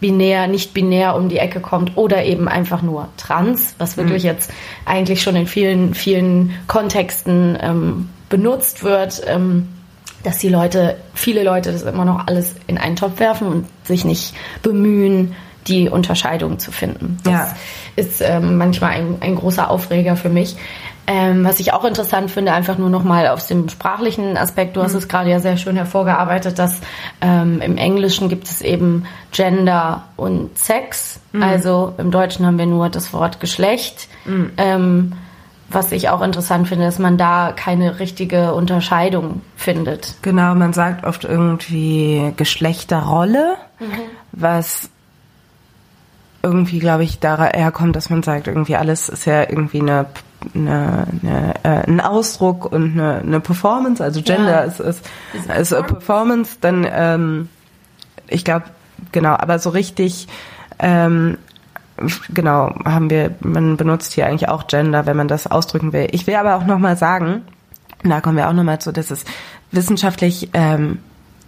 non-binär, 0.00 0.46
nicht-binär 0.46 1.16
um 1.16 1.28
die 1.28 1.38
Ecke 1.38 1.60
kommt 1.60 1.96
oder 1.96 2.24
eben 2.24 2.48
einfach 2.48 2.82
nur 2.82 3.08
trans, 3.16 3.74
was 3.78 3.96
wirklich 3.96 4.22
jetzt 4.22 4.50
eigentlich 4.84 5.22
schon 5.22 5.36
in 5.36 5.46
vielen, 5.46 5.94
vielen 5.94 6.52
Kontexten 6.66 7.58
ähm, 7.60 8.08
benutzt 8.28 8.82
wird, 8.82 9.22
ähm, 9.26 9.68
dass 10.22 10.38
die 10.38 10.48
Leute, 10.48 10.96
viele 11.14 11.42
Leute 11.44 11.72
das 11.72 11.82
immer 11.82 12.04
noch 12.04 12.26
alles 12.26 12.54
in 12.66 12.78
einen 12.78 12.96
Topf 12.96 13.20
werfen 13.20 13.48
und 13.48 13.66
sich 13.84 14.04
nicht 14.04 14.34
bemühen, 14.62 15.34
die 15.66 15.88
Unterscheidung 15.88 16.58
zu 16.58 16.72
finden. 16.72 17.18
Das 17.24 17.32
Ja. 17.32 17.56
ist 17.96 18.20
ähm, 18.22 18.56
manchmal 18.56 18.92
ein, 18.92 19.16
ein 19.20 19.34
großer 19.36 19.70
Aufreger 19.70 20.16
für 20.16 20.30
mich. 20.30 20.56
Ähm, 21.10 21.44
was 21.44 21.58
ich 21.58 21.72
auch 21.72 21.84
interessant 21.84 22.30
finde, 22.30 22.52
einfach 22.52 22.76
nur 22.76 22.90
nochmal 22.90 23.28
aus 23.28 23.46
dem 23.46 23.68
sprachlichen 23.70 24.36
Aspekt, 24.36 24.76
du 24.76 24.82
hast 24.82 24.92
es 24.92 25.08
gerade 25.08 25.30
ja 25.30 25.40
sehr 25.40 25.56
schön 25.56 25.74
hervorgearbeitet, 25.74 26.58
dass 26.58 26.82
ähm, 27.22 27.62
im 27.62 27.78
Englischen 27.78 28.28
gibt 28.28 28.46
es 28.46 28.60
eben 28.60 29.06
Gender 29.32 30.04
und 30.16 30.58
Sex. 30.58 31.20
Also 31.40 31.94
im 31.98 32.10
Deutschen 32.10 32.44
haben 32.44 32.58
wir 32.58 32.66
nur 32.66 32.88
das 32.90 33.12
Wort 33.12 33.40
Geschlecht. 33.40 34.08
Ähm, 34.56 35.12
was 35.70 35.92
ich 35.92 36.08
auch 36.08 36.22
interessant 36.22 36.68
finde, 36.68 36.86
dass 36.86 36.98
man 36.98 37.18
da 37.18 37.52
keine 37.54 38.00
richtige 38.00 38.54
Unterscheidung 38.54 39.42
findet. 39.56 40.14
Genau, 40.22 40.54
man 40.54 40.72
sagt 40.72 41.04
oft 41.04 41.24
irgendwie 41.24 42.32
Geschlechterrolle, 42.36 43.56
was 44.32 44.88
irgendwie, 46.42 46.78
glaube 46.78 47.04
ich, 47.04 47.18
daher 47.18 47.70
kommt, 47.72 47.96
dass 47.96 48.10
man 48.10 48.22
sagt, 48.22 48.46
irgendwie 48.46 48.76
alles 48.76 49.08
ist 49.08 49.26
ja 49.26 49.42
irgendwie 49.42 49.80
eine, 49.80 50.06
eine, 50.54 51.06
eine 51.22 51.54
äh, 51.64 51.90
ein 51.90 52.00
Ausdruck 52.00 52.70
und 52.70 52.92
eine, 52.92 53.18
eine 53.18 53.40
Performance, 53.40 54.02
also 54.02 54.22
Gender 54.22 54.50
Ja. 54.50 54.60
ist, 54.60 54.80
ist, 54.80 55.04
ist 55.58 55.72
a 55.72 55.82
Performance, 55.82 56.56
dann 56.60 56.86
ähm, 56.90 57.48
ich 58.28 58.44
glaube, 58.44 58.66
genau, 59.12 59.30
aber 59.30 59.58
so 59.58 59.70
richtig 59.70 60.28
ähm, 60.78 61.38
genau, 62.32 62.74
haben 62.84 63.10
wir, 63.10 63.34
man 63.40 63.76
benutzt 63.76 64.12
hier 64.12 64.26
eigentlich 64.26 64.48
auch 64.48 64.66
Gender, 64.66 65.06
wenn 65.06 65.16
man 65.16 65.28
das 65.28 65.46
ausdrücken 65.46 65.92
will. 65.92 66.08
Ich 66.12 66.26
will 66.26 66.36
aber 66.36 66.56
auch 66.56 66.66
nochmal 66.66 66.96
sagen, 66.96 67.42
da 68.04 68.20
kommen 68.20 68.36
wir 68.36 68.48
auch 68.48 68.52
nochmal 68.52 68.80
zu, 68.80 68.92
dass 68.92 69.10
es 69.10 69.24
wissenschaftlich, 69.72 70.50
ähm, 70.54 71.00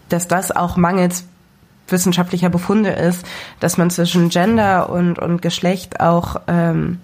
dass 0.08 0.28
das 0.28 0.50
auch 0.50 0.76
mangels 0.76 1.24
wissenschaftlicher 1.88 2.50
Befunde 2.50 2.90
ist, 2.90 3.24
dass 3.58 3.76
man 3.76 3.90
zwischen 3.90 4.28
Gender 4.28 4.90
und, 4.90 5.18
und 5.18 5.42
Geschlecht 5.42 6.00
auch 6.00 6.36
ähm, 6.46 6.98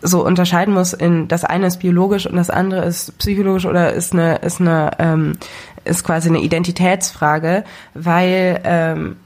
so 0.00 0.24
unterscheiden 0.24 0.74
muss 0.74 0.92
in 0.92 1.28
das 1.28 1.44
eine 1.44 1.66
ist 1.66 1.78
biologisch 1.78 2.26
und 2.26 2.36
das 2.36 2.50
andere 2.50 2.84
ist 2.84 3.18
psychologisch 3.18 3.66
oder 3.66 3.92
ist 3.92 4.12
eine 4.12 4.36
ist 4.36 4.60
eine 4.60 4.90
ähm, 4.98 5.32
ist 5.84 6.04
quasi 6.04 6.28
eine 6.28 6.40
Identitätsfrage, 6.40 7.64
weil 7.94 8.60
ähm, 8.64 9.16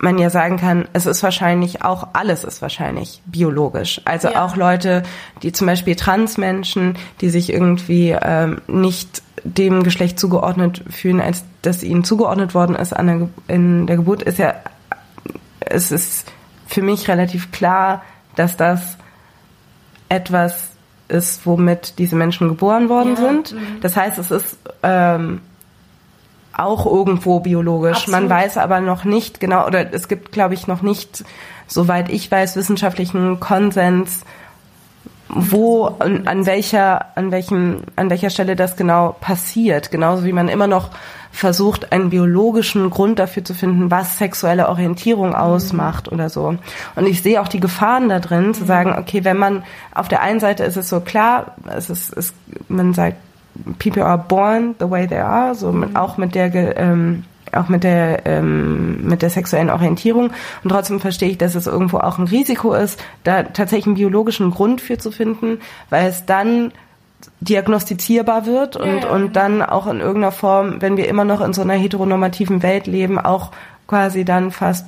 man 0.00 0.18
ja 0.18 0.30
sagen 0.30 0.56
kann, 0.58 0.86
es 0.92 1.06
ist 1.06 1.22
wahrscheinlich 1.22 1.82
auch, 1.82 2.08
alles 2.12 2.44
ist 2.44 2.62
wahrscheinlich 2.62 3.22
biologisch. 3.26 4.00
Also 4.04 4.28
Ja. 4.28 4.44
auch 4.44 4.56
Leute, 4.56 5.02
die 5.42 5.52
zum 5.52 5.66
Beispiel 5.66 5.96
Transmenschen, 5.96 6.96
die 7.20 7.30
sich 7.30 7.52
irgendwie 7.52 8.16
ähm, 8.20 8.60
nicht 8.66 9.22
dem 9.44 9.82
Geschlecht 9.82 10.18
zugeordnet 10.18 10.82
fühlen, 10.90 11.20
als 11.20 11.44
das 11.62 11.82
ihnen 11.82 12.04
zugeordnet 12.04 12.54
worden 12.54 12.76
ist 12.76 12.92
an 12.92 13.06
der, 13.06 13.28
in 13.48 13.86
der 13.86 13.96
Geburt, 13.96 14.22
ist 14.22 14.38
ja, 14.38 14.54
es 15.60 15.90
ist 15.90 16.30
für 16.66 16.82
mich 16.82 17.08
relativ 17.08 17.52
klar, 17.52 18.02
dass 18.36 18.56
das 18.56 18.98
etwas 20.14 20.70
ist, 21.08 21.46
womit 21.46 21.98
diese 21.98 22.16
Menschen 22.16 22.48
geboren 22.48 22.88
worden 22.88 23.14
Ja, 23.16 23.28
sind. 23.28 23.54
Das 23.82 23.96
heißt, 23.96 24.18
es 24.18 24.30
ist 24.30 24.56
ähm, 24.82 25.40
auch 26.56 26.86
irgendwo 26.86 27.40
biologisch. 27.40 28.06
Man 28.06 28.24
Absolut. 28.24 28.30
weiß 28.30 28.58
aber 28.58 28.80
noch 28.80 29.04
nicht 29.04 29.40
genau, 29.40 29.66
oder 29.66 29.92
es 29.92 30.08
gibt, 30.08 30.32
glaube 30.32 30.54
ich, 30.54 30.66
noch 30.66 30.82
nicht, 30.82 31.24
soweit 31.66 32.08
ich 32.08 32.30
weiß, 32.30 32.56
wissenschaftlichen 32.56 33.40
Konsens, 33.40 34.24
wo, 35.28 35.86
an, 35.98 36.26
an 36.28 36.46
welcher, 36.46 37.16
an 37.16 37.32
welchem, 37.32 37.82
an 37.96 38.08
welcher 38.08 38.30
Stelle 38.30 38.56
das 38.56 38.76
genau 38.76 39.16
passiert. 39.20 39.90
Genauso 39.90 40.24
wie 40.24 40.32
man 40.32 40.48
immer 40.48 40.68
noch 40.68 40.90
versucht, 41.34 41.90
einen 41.92 42.10
biologischen 42.10 42.88
Grund 42.90 43.18
dafür 43.18 43.44
zu 43.44 43.54
finden, 43.54 43.90
was 43.90 44.18
sexuelle 44.18 44.68
Orientierung 44.68 45.34
ausmacht 45.34 46.10
oder 46.10 46.30
so. 46.30 46.56
Und 46.94 47.06
ich 47.06 47.22
sehe 47.22 47.40
auch 47.42 47.48
die 47.48 47.58
Gefahren 47.58 48.08
da 48.08 48.20
drin, 48.20 48.54
zu 48.54 48.64
sagen, 48.64 48.94
okay, 48.96 49.24
wenn 49.24 49.36
man 49.36 49.64
auf 49.92 50.06
der 50.06 50.22
einen 50.22 50.38
Seite 50.38 50.62
ist 50.62 50.76
es 50.76 50.88
so 50.88 51.00
klar, 51.00 51.56
es 51.76 51.90
ist, 51.90 52.16
es, 52.16 52.34
man 52.68 52.94
sagt, 52.94 53.16
people 53.80 54.04
are 54.04 54.18
born 54.18 54.76
the 54.78 54.88
way 54.88 55.08
they 55.08 55.18
are, 55.18 55.56
so 55.56 55.72
mit, 55.72 55.96
auch 55.96 56.16
mit 56.16 56.36
der 56.36 56.76
ähm, 56.76 57.24
auch 57.52 57.68
mit 57.68 57.84
der 57.84 58.26
ähm, 58.26 59.06
mit 59.06 59.22
der 59.22 59.30
sexuellen 59.30 59.70
Orientierung 59.70 60.30
und 60.62 60.70
trotzdem 60.70 60.98
verstehe 60.98 61.30
ich, 61.30 61.38
dass 61.38 61.54
es 61.54 61.66
irgendwo 61.66 61.98
auch 61.98 62.18
ein 62.18 62.26
Risiko 62.26 62.74
ist, 62.74 63.00
da 63.22 63.44
tatsächlich 63.44 63.86
einen 63.86 63.94
biologischen 63.96 64.50
Grund 64.50 64.80
für 64.80 64.98
zu 64.98 65.10
finden, 65.10 65.58
weil 65.90 66.08
es 66.08 66.26
dann 66.26 66.72
diagnostizierbar 67.40 68.46
wird 68.46 68.76
und 68.76 69.02
ja. 69.02 69.10
und 69.10 69.36
dann 69.36 69.62
auch 69.62 69.86
in 69.86 70.00
irgendeiner 70.00 70.32
Form, 70.32 70.80
wenn 70.80 70.96
wir 70.96 71.08
immer 71.08 71.24
noch 71.24 71.40
in 71.40 71.52
so 71.52 71.62
einer 71.62 71.74
heteronormativen 71.74 72.62
Welt 72.62 72.86
leben, 72.86 73.18
auch 73.18 73.52
quasi 73.86 74.24
dann 74.24 74.50
fast 74.50 74.86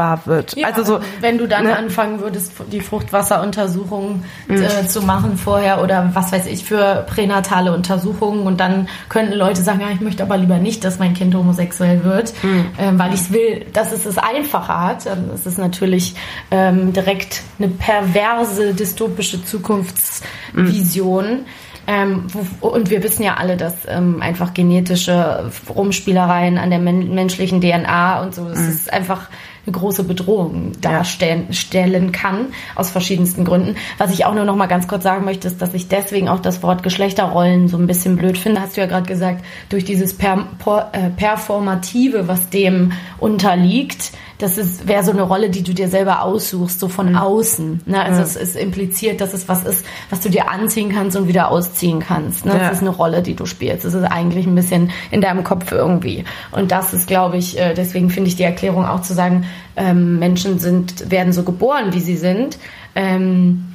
behebbar 0.00 0.26
wird. 0.26 0.56
Ja, 0.56 0.68
also 0.68 0.84
so 0.84 1.00
wenn 1.20 1.38
du 1.38 1.46
dann 1.46 1.64
ne? 1.64 1.76
anfangen 1.76 2.20
würdest, 2.20 2.52
die 2.72 2.80
Fruchtwasseruntersuchung 2.80 4.24
äh, 4.48 4.86
zu 4.86 5.02
machen 5.02 5.36
vorher 5.36 5.82
oder 5.82 6.10
was 6.14 6.32
weiß 6.32 6.46
ich 6.46 6.64
für 6.64 7.06
pränatale 7.08 7.74
Untersuchungen 7.74 8.46
und 8.46 8.60
dann 8.60 8.88
könnten 9.08 9.34
Leute 9.34 9.62
sagen, 9.62 9.80
ja, 9.80 9.90
ich 9.90 10.00
möchte 10.00 10.22
aber 10.22 10.36
lieber 10.36 10.58
nicht, 10.58 10.84
dass 10.84 10.98
mein 10.98 11.14
Kind 11.14 11.34
homosexuell 11.34 12.04
wird, 12.04 12.32
ähm, 12.78 12.98
weil 12.98 13.14
ich 13.14 13.32
will, 13.32 13.66
dass 13.72 13.92
es 13.92 14.06
es 14.06 14.18
einfacher 14.18 14.80
hat. 14.80 15.06
Dann 15.06 15.30
ist 15.34 15.46
es 15.46 15.58
natürlich 15.58 16.14
ähm, 16.50 16.92
direkt 16.92 17.42
eine 17.58 17.68
perverse 17.68 18.74
dystopische 18.74 19.44
Zukunftsvision. 19.44 21.44
Ähm, 21.86 22.24
wo, 22.28 22.68
und 22.68 22.90
wir 22.90 23.02
wissen 23.02 23.24
ja 23.24 23.34
alle, 23.34 23.56
dass 23.56 23.74
ähm, 23.88 24.22
einfach 24.22 24.54
genetische 24.54 25.50
Rumspielereien 25.68 26.58
an 26.58 26.70
der 26.70 26.78
men 26.78 27.14
menschlichen 27.14 27.60
DNA 27.60 28.22
und 28.22 28.34
so, 28.34 28.48
das 28.48 28.60
ist 28.60 28.92
einfach 28.92 29.28
große 29.72 30.04
Bedrohung 30.04 30.72
darstellen 30.80 31.52
stellen 31.52 32.12
kann, 32.12 32.46
aus 32.74 32.90
verschiedensten 32.90 33.44
Gründen. 33.44 33.76
Was 33.98 34.12
ich 34.12 34.24
auch 34.24 34.34
nur 34.34 34.44
noch 34.44 34.56
mal 34.56 34.66
ganz 34.66 34.88
kurz 34.88 35.02
sagen 35.02 35.24
möchte, 35.24 35.48
ist, 35.48 35.60
dass 35.60 35.74
ich 35.74 35.88
deswegen 35.88 36.28
auch 36.28 36.40
das 36.40 36.62
Wort 36.62 36.82
Geschlechterrollen 36.82 37.68
so 37.68 37.76
ein 37.76 37.86
bisschen 37.86 38.16
blöd 38.16 38.38
finde. 38.38 38.60
Hast 38.60 38.76
du 38.76 38.80
ja 38.80 38.86
gerade 38.86 39.06
gesagt, 39.06 39.44
durch 39.68 39.84
dieses 39.84 40.16
per, 40.16 40.48
por, 40.58 40.90
äh, 40.92 41.10
Performative, 41.10 42.28
was 42.28 42.50
dem 42.50 42.92
unterliegt, 43.18 44.12
das 44.40 44.56
ist 44.58 44.88
wäre 44.88 45.04
so 45.04 45.10
eine 45.10 45.22
Rolle, 45.22 45.50
die 45.50 45.62
du 45.62 45.74
dir 45.74 45.88
selber 45.88 46.22
aussuchst, 46.22 46.80
so 46.80 46.88
von 46.88 47.14
außen. 47.14 47.82
Ne? 47.86 48.02
Also 48.02 48.22
es 48.22 48.36
ist 48.36 48.56
impliziert, 48.56 49.20
dass 49.20 49.34
es 49.34 49.48
was 49.48 49.64
ist, 49.64 49.84
was 50.08 50.20
du 50.20 50.30
dir 50.30 50.50
anziehen 50.50 50.90
kannst 50.92 51.16
und 51.16 51.28
wieder 51.28 51.50
ausziehen 51.50 52.00
kannst. 52.00 52.46
Ne? 52.46 52.52
Ja. 52.52 52.58
Das 52.58 52.78
ist 52.78 52.80
eine 52.80 52.90
Rolle, 52.90 53.22
die 53.22 53.34
du 53.34 53.46
spielst. 53.46 53.84
Das 53.84 53.94
ist 53.94 54.04
eigentlich 54.04 54.46
ein 54.46 54.54
bisschen 54.54 54.90
in 55.10 55.20
deinem 55.20 55.44
Kopf 55.44 55.70
irgendwie. 55.72 56.24
Und 56.52 56.72
das 56.72 56.94
ist, 56.94 57.06
glaube 57.06 57.36
ich, 57.36 57.58
äh, 57.58 57.74
deswegen 57.74 58.10
finde 58.10 58.28
ich 58.28 58.36
die 58.36 58.42
Erklärung 58.42 58.86
auch 58.86 59.02
zu 59.02 59.12
sagen, 59.12 59.44
ähm, 59.76 60.18
Menschen 60.18 60.58
sind, 60.58 61.10
werden 61.10 61.32
so 61.32 61.42
geboren, 61.42 61.92
wie 61.92 62.00
sie 62.00 62.16
sind. 62.16 62.58
Ähm, 62.94 63.66
äh, 63.68 63.69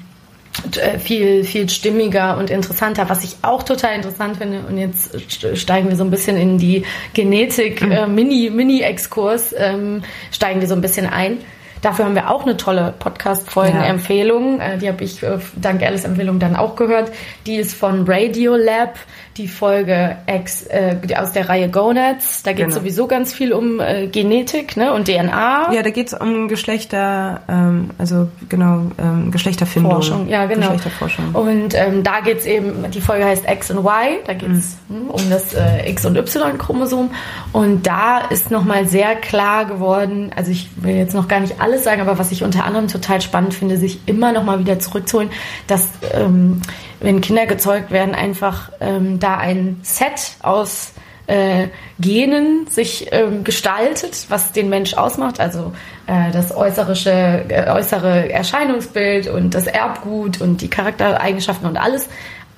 viel, 1.00 1.44
viel 1.44 1.70
stimmiger 1.70 2.38
und 2.38 2.50
interessanter. 2.50 3.10
Was 3.10 3.24
ich 3.24 3.36
auch 3.42 3.64
total 3.64 3.96
interessant 3.96 4.38
finde, 4.38 4.62
und 4.68 4.78
jetzt 4.78 5.16
st- 5.16 5.56
steigen 5.56 5.90
wir 5.90 5.96
so 5.96 6.04
ein 6.04 6.12
bisschen 6.12 6.38
in 6.38 6.58
die 6.58 6.84
Genetik, 7.14 7.82
äh, 7.82 8.08
Mini, 8.08 8.50
Mini-Exkurs, 8.50 9.54
ähm, 9.58 10.02
steigen 10.32 10.62
wir 10.62 10.68
so 10.68 10.76
ein 10.76 10.82
bisschen 10.82 11.08
ein. 11.08 11.38
dafür 11.82 12.06
haben 12.06 12.16
wir 12.16 12.32
auch 12.32 12.44
eine 12.44 12.58
tolle 12.58 12.94
Podcast-Folgen-Empfehlung. 12.98 14.60
Äh, 14.60 14.78
die 14.80 14.88
habe 14.88 15.04
ich 15.04 15.22
äh, 15.24 15.38
dank 15.56 15.84
Alice 15.84 16.04
Empfehlung 16.04 16.40
dann 16.40 16.56
auch 16.56 16.76
gehört. 16.76 17.12
Die 17.46 17.56
ist 17.58 17.76
von 17.76 18.06
Radiolab, 18.08 18.96
die 19.38 19.50
Folge 19.50 20.16
Ex, 20.28 20.66
äh, 20.68 20.96
aus 21.18 21.34
der 21.34 21.50
Reihe 21.50 21.70
Gonads. 21.70 22.44
Da 22.44 22.54
geht 22.54 22.68
es 22.68 22.74
Genau. 22.74 22.82
sowieso 22.82 23.08
ganz 23.08 23.34
viel 23.34 23.52
um 23.52 23.82
äh, 23.82 24.08
Genetik 24.08 24.78
ne? 24.78 24.94
und 24.94 25.08
DNA. 25.08 25.74
Ja, 25.74 25.84
da 25.84 25.90
geht's 25.90 26.14
um 26.14 26.48
Geschlechter, 26.48 27.42
ähm, 27.50 27.90
also 27.98 28.30
genau, 28.48 28.92
ähm, 28.98 29.32
Geschlechterfindung. 29.32 29.92
Forschung, 29.92 30.30
ja 30.30 30.46
genau. 30.46 30.62
Geschlechterforschung. 30.72 31.34
Und 31.34 31.74
ähm, 31.74 32.04
da 32.04 32.22
geht's 32.22 32.46
eben, 32.46 32.90
die 32.92 33.02
Folge 33.02 33.26
heißt 33.26 33.44
X 33.50 33.72
und 33.72 33.80
Y, 33.80 34.20
da 34.26 34.34
geht's 34.34 34.78
hm, 34.88 35.10
um 35.10 35.30
das 35.30 35.54
äh, 35.54 35.90
X- 35.90 36.06
und 36.06 36.16
Y-Chromosom. 36.16 37.10
Und 37.52 37.86
da 37.86 38.20
ist 38.20 38.52
nochmal 38.52 38.88
sehr 38.88 39.16
klar 39.16 39.66
geworden, 39.66 40.32
also 40.36 40.52
ich 40.52 40.70
will 40.78 40.96
jetzt 40.96 41.14
noch 41.14 41.28
gar 41.28 41.42
nicht 41.42 41.60
alles 41.60 41.84
sagen, 41.84 42.00
aber 42.00 42.18
was 42.18 42.32
ich 42.32 42.44
unter 42.44 42.64
anderem 42.64 42.88
total 42.88 43.20
spannend 43.20 43.54
finde, 43.54 43.76
sich 43.76 44.00
immer 44.06 44.32
nochmal 44.32 44.60
wieder 44.60 44.80
zurückzuholen, 44.80 45.30
dass 45.68 45.90
ähm, 46.14 46.62
wenn 47.00 47.22
Kinder 47.22 47.46
gezeugt 47.46 47.92
werden, 47.92 48.16
einfach 48.16 48.72
ähm, 48.80 49.20
da 49.20 49.38
ein 49.38 49.80
Set 49.84 50.38
aus 50.42 50.94
äh, 51.28 51.68
Genen 52.00 52.68
sich 52.68 53.08
ähm, 53.12 53.44
gestaltet, 53.44 54.26
was 54.30 54.52
den 54.52 54.70
Mensch 54.70 54.94
ausmacht, 54.94 55.40
also 55.40 55.74
äh, 56.08 56.32
das 56.32 56.56
äußerische, 56.56 57.46
äh, 57.50 57.70
äußere 57.70 58.32
Erscheinungsbild 58.32 59.28
und 59.28 59.56
das 59.56 59.68
Erbgut 59.68 60.40
und 60.42 60.62
die 60.62 60.70
Charaktereigenschaften 60.70 61.68
und 61.68 61.78
alles, 61.78 62.08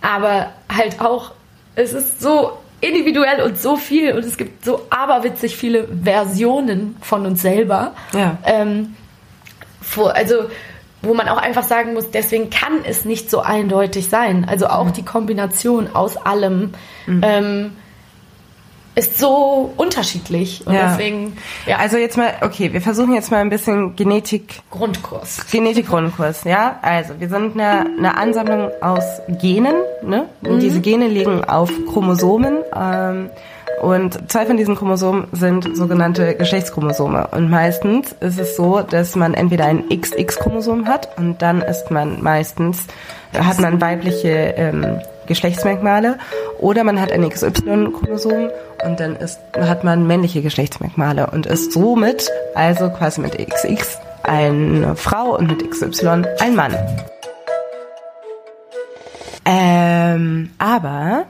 aber 0.02 0.52
halt 0.76 1.00
auch, 1.00 1.32
es 1.76 1.94
ist 1.94 2.22
so 2.22 2.58
individuell 2.82 3.42
und 3.42 3.58
so 3.58 3.76
viel 3.76 4.14
und 4.14 4.24
es 4.26 4.38
gibt 4.38 4.66
so 4.66 4.82
aberwitzig 4.90 5.56
viele 5.56 5.88
Versionen 6.04 6.98
von 7.02 7.26
uns 7.26 7.42
selber. 7.42 7.94
Ja. 8.14 8.38
Ähm, 8.44 8.96
also 9.96 10.36
wo 11.02 11.14
man 11.14 11.28
auch 11.30 11.38
einfach 11.38 11.64
sagen 11.64 11.94
muss, 11.94 12.10
deswegen 12.12 12.50
kann 12.50 12.84
es 12.84 13.06
nicht 13.06 13.30
so 13.30 13.40
eindeutig 13.42 14.10
sein. 14.10 14.46
Also 14.50 14.68
auch 14.68 14.92
die 14.92 15.06
Kombination 15.06 15.90
aus 15.94 16.18
allem 16.18 16.74
ähm, 17.08 17.72
ist 18.96 19.20
so 19.20 19.72
unterschiedlich 19.78 20.66
und 20.66 20.74
Ja. 20.74 20.90
deswegen 20.90 21.38
ja, 21.68 21.78
Also 21.78 21.98
jetzt 21.98 22.18
mal, 22.18 22.34
okay, 22.42 22.74
wir 22.74 22.82
versuchen 22.82 23.14
jetzt 23.14 23.30
mal 23.30 23.38
ein 23.38 23.50
bisschen 23.52 23.96
Genetik, 23.96 24.62
Grundkurs. 24.72 25.46
Genetik-Grundkurs, 25.52 26.44
ja? 26.46 26.80
Also, 26.82 27.14
wir 27.20 27.30
sind 27.30 27.54
eine, 27.54 27.86
eine 27.96 28.18
Ansammlung 28.18 28.72
aus 28.82 29.04
Genen, 29.40 29.76
ne? 30.02 30.28
Und 30.42 30.62
diese 30.62 30.82
Gene 30.82 31.08
liegen 31.08 31.44
auf 31.44 31.72
Chromosomen, 31.94 32.58
ähm, 32.76 33.30
und 33.82 34.32
zwei 34.32 34.46
von 34.46 34.58
diesen 34.58 34.76
Chromosomen 34.76 35.28
sind 35.34 35.78
sogenannte 35.78 36.36
Geschlechtschromosome. 36.36 37.28
Und 37.32 37.50
meistens 37.50 38.16
ist 38.20 38.40
es 38.40 38.56
so, 38.56 38.82
dass 38.82 39.16
man 39.16 39.34
entweder 39.34 39.66
ein 39.66 39.84
XX-Chromosom 39.90 40.88
hat 40.88 41.10
und 41.18 41.42
dann 41.42 41.62
ist 41.62 41.92
man 41.92 42.22
meistens, 42.22 42.86
hat 43.38 43.60
man 43.60 43.80
weibliche 43.80 44.30
ähm, 44.58 45.00
Geschlechtsmerkmale 45.28 46.18
oder 46.60 46.84
man 46.84 47.00
hat 47.00 47.12
ein 47.12 47.28
XY-Chromosom 47.30 48.50
und 48.84 49.00
dann 49.00 49.16
ist, 49.18 49.40
hat 49.56 49.84
man 49.84 50.08
männliche 50.08 50.42
Geschlechtsmerkmale 50.42 51.28
und 51.28 51.46
ist 51.46 51.72
somit, 51.72 52.32
also 52.56 52.90
quasi 52.90 53.22
mit 53.22 53.38
XX, 53.38 54.00
eine 54.24 54.96
Frau 54.96 55.38
und 55.38 55.48
mit 55.48 55.70
XY 55.70 56.24
ein 56.40 56.56
Mann. 56.56 56.76
Ähm, 59.46 60.52
aber 60.58 61.26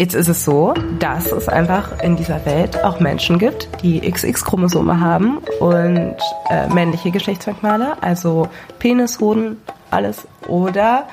Jetzt 0.00 0.14
ist 0.14 0.28
es 0.28 0.46
so, 0.46 0.72
dass 0.98 1.30
es 1.30 1.46
einfach 1.46 2.00
in 2.02 2.16
dieser 2.16 2.46
Welt 2.46 2.82
auch 2.82 3.00
Menschen 3.00 3.38
gibt, 3.38 3.68
die 3.82 4.00
XX-Chromosome 4.00 4.98
haben 4.98 5.42
und 5.58 6.16
äh, 6.48 6.66
männliche 6.72 7.10
Geschlechtsmerkmale, 7.10 8.02
also 8.02 8.48
Penis, 8.78 9.20
Hoden, 9.20 9.58
alles, 9.90 10.26
oder 10.48 11.06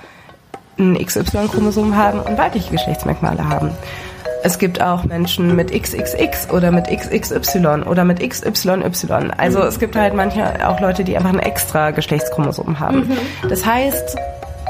ein 0.79 0.97
XY-Chromosom 1.05 1.97
haben 1.97 2.21
und 2.21 2.37
weibliche 2.37 2.71
Geschlechtsmerkmale 2.71 3.49
haben. 3.49 3.71
Es 4.43 4.57
gibt 4.57 4.81
auch 4.81 5.03
Menschen 5.03 5.53
mit 5.53 5.73
XXX 5.73 6.49
oder 6.51 6.71
mit 6.71 6.87
XXY 6.87 7.83
oder 7.89 8.05
mit 8.05 8.21
XYY. 8.21 9.31
Also 9.37 9.63
es 9.63 9.79
gibt 9.79 9.97
halt 9.97 10.13
manche 10.13 10.65
auch 10.65 10.79
Leute, 10.79 11.03
die 11.03 11.17
einfach 11.17 11.33
ein 11.33 11.39
extra 11.39 11.91
Geschlechtschromosom 11.91 12.79
haben. 12.79 13.11
Das 13.49 13.65
heißt, 13.65 14.15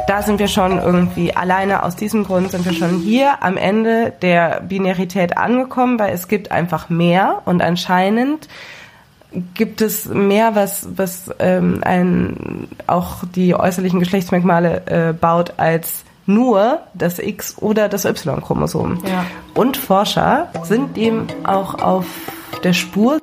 da 0.08 0.22
sind 0.22 0.40
wir 0.40 0.48
schon 0.48 0.80
irgendwie 0.80 1.36
alleine 1.36 1.84
aus 1.84 1.96
diesem 1.96 2.24
Grund 2.24 2.52
sind 2.52 2.66
wir 2.66 2.74
schon 2.74 3.00
hier 3.00 3.44
am 3.44 3.58
Ende 3.58 4.14
der 4.22 4.62
Binarität 4.62 5.38
angekommen, 5.38 6.00
weil 6.00 6.14
es 6.14 6.28
gibt 6.28 6.52
einfach 6.52 6.90
mehr 6.90 7.42
und 7.46 7.62
anscheinend 7.62 8.48
gibt 9.54 9.82
es 9.82 10.06
mehr, 10.06 10.56
was, 10.56 10.88
was 10.96 11.30
ähm, 11.40 11.82
ein, 11.84 12.70
auch 12.88 13.24
die 13.36 13.54
äußerlichen 13.54 14.00
Geschlechtsmerkmale 14.00 14.82
äh, 14.86 15.14
baut, 15.14 15.56
als 15.58 16.06
nur 16.26 16.80
das 16.94 17.20
X- 17.20 17.58
oder 17.60 17.90
das 17.90 18.06
Y-Chromosom. 18.06 19.04
Ja. 19.06 19.26
Und 19.54 19.76
Forscher 19.76 20.48
sind 20.64 20.96
dem 20.96 21.28
auch 21.44 21.76
auf 21.76 22.06
der 22.64 22.74
Spur. 22.74 23.20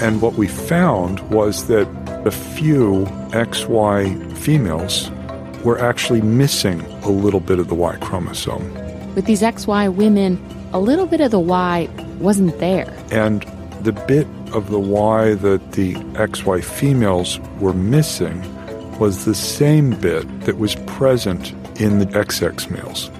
And 0.00 0.20
what 0.20 0.36
we 0.36 0.48
found 0.48 1.22
was 1.30 1.66
that 1.68 1.86
a 2.26 2.30
few 2.30 3.06
XY 3.32 4.16
females 4.34 5.10
were 5.64 5.78
actually 5.78 6.20
missing 6.22 6.80
a 7.02 7.08
little 7.08 7.40
bit 7.40 7.58
of 7.58 7.68
the 7.68 7.74
Y 7.74 7.96
chromosome. 7.96 8.72
With 9.14 9.24
these 9.24 9.42
XY 9.42 9.94
women, 9.94 10.44
a 10.72 10.78
little 10.78 11.06
bit 11.06 11.20
of 11.20 11.30
the 11.30 11.40
Y 11.40 11.88
wasn't 12.18 12.58
there. 12.58 12.92
And 13.10 13.42
the 13.80 13.92
bit 13.92 14.26
of 14.52 14.70
the 14.70 14.78
Y 14.78 15.34
that 15.34 15.72
the 15.72 15.94
XY 15.94 16.62
females 16.62 17.40
were 17.60 17.72
missing 17.74 18.42
was 18.98 19.24
the 19.24 19.34
same 19.34 19.90
bit 20.00 20.40
that 20.42 20.58
was 20.58 20.74
present 20.86 21.52
in 21.80 21.98
the 21.98 22.06
XX 22.06 22.70
males. 22.70 23.10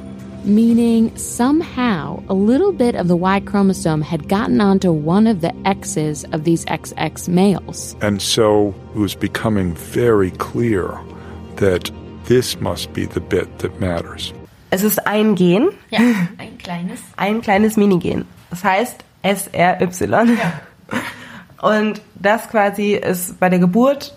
Meaning, 0.44 1.16
somehow, 1.16 2.22
a 2.28 2.34
little 2.34 2.72
bit 2.72 2.94
of 2.94 3.08
the 3.08 3.16
Y 3.16 3.40
chromosome 3.40 4.02
had 4.02 4.28
gotten 4.28 4.60
onto 4.60 4.92
one 4.92 5.26
of 5.26 5.40
the 5.40 5.54
X's 5.66 6.24
of 6.32 6.44
these 6.44 6.66
XX 6.66 7.28
males. 7.28 7.96
And 8.02 8.20
so 8.20 8.74
it 8.94 8.98
was 8.98 9.14
becoming 9.14 9.74
very 9.74 10.30
clear 10.32 11.00
that 11.56 11.90
this 12.26 12.60
must 12.60 12.92
be 12.92 13.08
the 13.12 13.20
bit 13.20 13.58
that 13.58 13.80
matters. 13.80 14.32
Es 14.70 14.82
ist 14.82 15.06
ein 15.06 15.34
Gen, 15.34 15.68
Ja, 15.90 16.00
ein 16.38 16.58
kleines. 16.58 17.00
ein 17.16 17.40
kleines 17.40 17.76
Minigen. 17.76 18.24
Das 18.50 18.64
heißt 18.64 19.04
SRY. 19.22 20.36
Und 21.62 22.02
das 22.14 22.48
quasi 22.48 22.92
ist 22.94 23.40
bei 23.40 23.48
der 23.48 23.58
Geburt, 23.58 24.14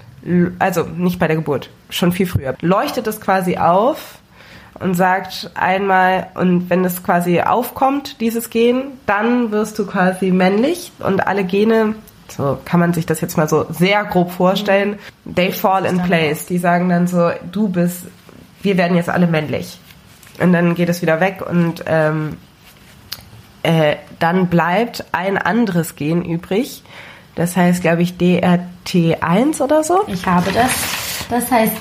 also 0.60 0.84
nicht 0.84 1.20
bei 1.20 1.28
der 1.28 1.38
Geburt, 1.38 1.70
schon 1.90 2.12
viel 2.12 2.26
früher, 2.26 2.56
leuchtet 2.60 3.08
es 3.08 3.22
quasi 3.22 3.58
auf 3.58 4.20
und 4.80 4.96
sagt 4.96 5.52
einmal, 5.56 6.28
und 6.36 6.70
wenn 6.70 6.84
es 6.84 7.04
quasi 7.04 7.40
aufkommt, 7.42 8.20
dieses 8.20 8.50
Gen, 8.50 8.92
dann 9.06 9.52
wirst 9.52 9.80
du 9.80 9.86
quasi 9.86 10.32
männlich 10.32 10.92
und 11.00 11.26
alle 11.26 11.46
Gene, 11.46 11.96
so 12.32 12.58
kann 12.66 12.80
man 12.80 12.94
sich 12.94 13.06
das 13.06 13.22
jetzt 13.22 13.38
mal 13.38 13.48
so 13.48 13.66
sehr 13.70 14.04
grob 14.06 14.32
vorstellen, 14.32 15.00
they 15.36 15.52
fall 15.52 15.86
in 15.86 16.02
place. 16.02 16.46
Die 16.46 16.58
sagen 16.58 16.90
dann 16.90 17.08
so, 17.08 17.32
du 17.52 17.70
bist, 17.70 18.06
wir 18.62 18.78
werden 18.78 18.96
jetzt 18.98 19.10
alle 19.10 19.28
männlich. 19.28 19.80
Und 20.40 20.54
dann 20.54 20.76
geht 20.76 20.90
es 20.90 21.02
wieder 21.02 21.20
weg 21.20 21.44
und 21.48 21.84
ähm, 21.88 22.38
äh, 23.64 23.96
dann 24.20 24.48
bleibt 24.48 25.06
ein 25.12 25.38
anderes 25.38 25.96
Gen 25.96 26.24
übrig. 26.24 26.84
Das 27.36 27.56
heißt, 27.56 27.82
glaube 27.82 28.02
ich, 28.02 28.14
DRT1 28.14 29.62
oder 29.62 29.84
so. 29.84 30.04
Ich 30.08 30.26
habe 30.26 30.52
das. 30.52 30.72
Das 31.30 31.52
heißt 31.52 31.74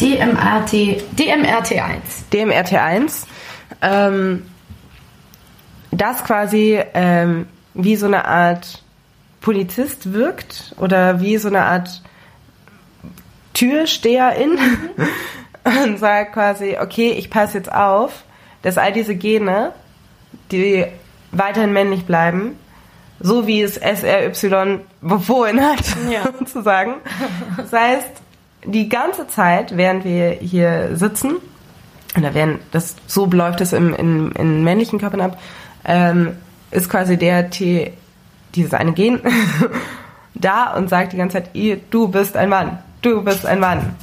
DMRT, 0.00 1.02
DMRT1. 1.16 2.00
DMRT1. 2.32 3.24
Ähm, 3.82 4.46
das 5.90 6.24
quasi 6.24 6.80
ähm, 6.94 7.46
wie 7.74 7.96
so 7.96 8.06
eine 8.06 8.24
Art 8.26 8.82
Polizist 9.40 10.12
wirkt 10.12 10.74
oder 10.78 11.20
wie 11.20 11.36
so 11.38 11.48
eine 11.48 11.64
Art 11.64 12.02
Türsteherin 13.54 14.58
und 15.84 15.98
sagt 15.98 16.32
quasi, 16.34 16.76
okay, 16.80 17.10
ich 17.12 17.30
passe 17.30 17.58
jetzt 17.58 17.72
auf, 17.72 18.24
dass 18.62 18.78
all 18.78 18.92
diese 18.92 19.14
Gene, 19.14 19.72
die 20.52 20.86
weiterhin 21.32 21.72
männlich 21.72 22.04
bleiben, 22.04 22.56
so 23.20 23.46
wie 23.46 23.62
es 23.62 23.74
SRY 23.74 24.80
befohlen 25.00 25.60
hat, 25.60 25.84
Ja. 26.10 26.22
sozusagen. 26.38 26.94
Das 27.56 27.72
heißt, 27.72 28.10
die 28.64 28.88
ganze 28.88 29.26
Zeit, 29.28 29.76
während 29.76 30.04
wir 30.04 30.30
hier 30.30 30.96
sitzen, 30.96 31.36
oder 32.16 32.34
während 32.34 32.60
das 32.72 32.96
so 33.06 33.26
läuft 33.26 33.60
es 33.60 33.72
im, 33.72 33.94
in, 33.94 34.32
in 34.32 34.64
männlichen 34.64 34.98
Körpern 34.98 35.20
ab, 35.20 35.40
ähm, 35.84 36.36
ist 36.70 36.88
quasi 36.88 37.16
der 37.16 37.50
T, 37.50 37.92
dieses 38.54 38.74
eine 38.74 38.92
Gen, 38.92 39.20
da 40.34 40.74
und 40.74 40.88
sagt 40.88 41.12
die 41.12 41.16
ganze 41.16 41.42
Zeit, 41.42 41.50
du 41.90 42.08
bist 42.08 42.36
ein 42.36 42.48
Mann, 42.48 42.78
du 43.02 43.22
bist 43.22 43.46
ein 43.46 43.60
Mann. 43.60 43.94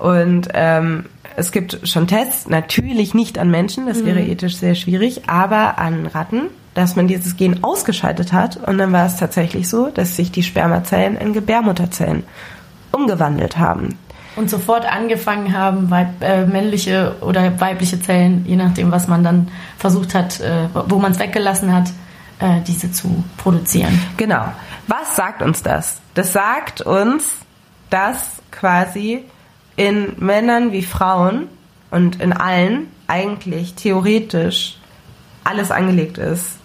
Und 0.00 0.48
ähm, 0.54 1.06
es 1.36 1.52
gibt 1.52 1.88
schon 1.88 2.06
Tests, 2.06 2.48
natürlich 2.48 3.14
nicht 3.14 3.38
an 3.38 3.50
Menschen, 3.50 3.86
das 3.86 4.04
wäre 4.04 4.20
ethisch 4.20 4.56
sehr 4.56 4.74
schwierig, 4.74 5.28
aber 5.28 5.78
an 5.78 6.06
Ratten 6.06 6.50
dass 6.74 6.96
man 6.96 7.06
dieses 7.06 7.36
Gen 7.36 7.62
ausgeschaltet 7.62 8.32
hat 8.32 8.56
und 8.56 8.78
dann 8.78 8.92
war 8.92 9.06
es 9.06 9.16
tatsächlich 9.16 9.68
so, 9.68 9.88
dass 9.88 10.16
sich 10.16 10.32
die 10.32 10.42
Spermazellen 10.42 11.16
in 11.16 11.32
Gebärmutterzellen 11.32 12.24
umgewandelt 12.92 13.56
haben. 13.56 13.96
Und 14.36 14.50
sofort 14.50 14.84
angefangen 14.84 15.56
haben, 15.56 15.90
weib, 15.90 16.20
äh, 16.20 16.44
männliche 16.44 17.14
oder 17.20 17.60
weibliche 17.60 18.00
Zellen, 18.00 18.44
je 18.46 18.56
nachdem, 18.56 18.90
was 18.90 19.06
man 19.06 19.22
dann 19.22 19.48
versucht 19.78 20.14
hat, 20.14 20.40
äh, 20.40 20.68
wo 20.88 20.98
man 20.98 21.12
es 21.12 21.20
weggelassen 21.20 21.72
hat, 21.72 21.90
äh, 22.38 22.60
diese 22.62 22.90
zu 22.92 23.24
produzieren. 23.36 24.00
Genau. 24.16 24.52
Was 24.86 25.16
sagt 25.16 25.42
uns 25.42 25.62
das? 25.62 26.00
Das 26.14 26.32
sagt 26.32 26.80
uns, 26.82 27.24
dass 27.90 28.42
quasi 28.50 29.24
in 29.76 30.14
Männern 30.18 30.72
wie 30.72 30.82
Frauen 30.82 31.48
und 31.90 32.20
in 32.20 32.32
allen 32.32 32.88
eigentlich 33.06 33.74
theoretisch 33.74 34.78
alles 35.44 35.70
angelegt 35.70 36.18
ist, 36.18 36.58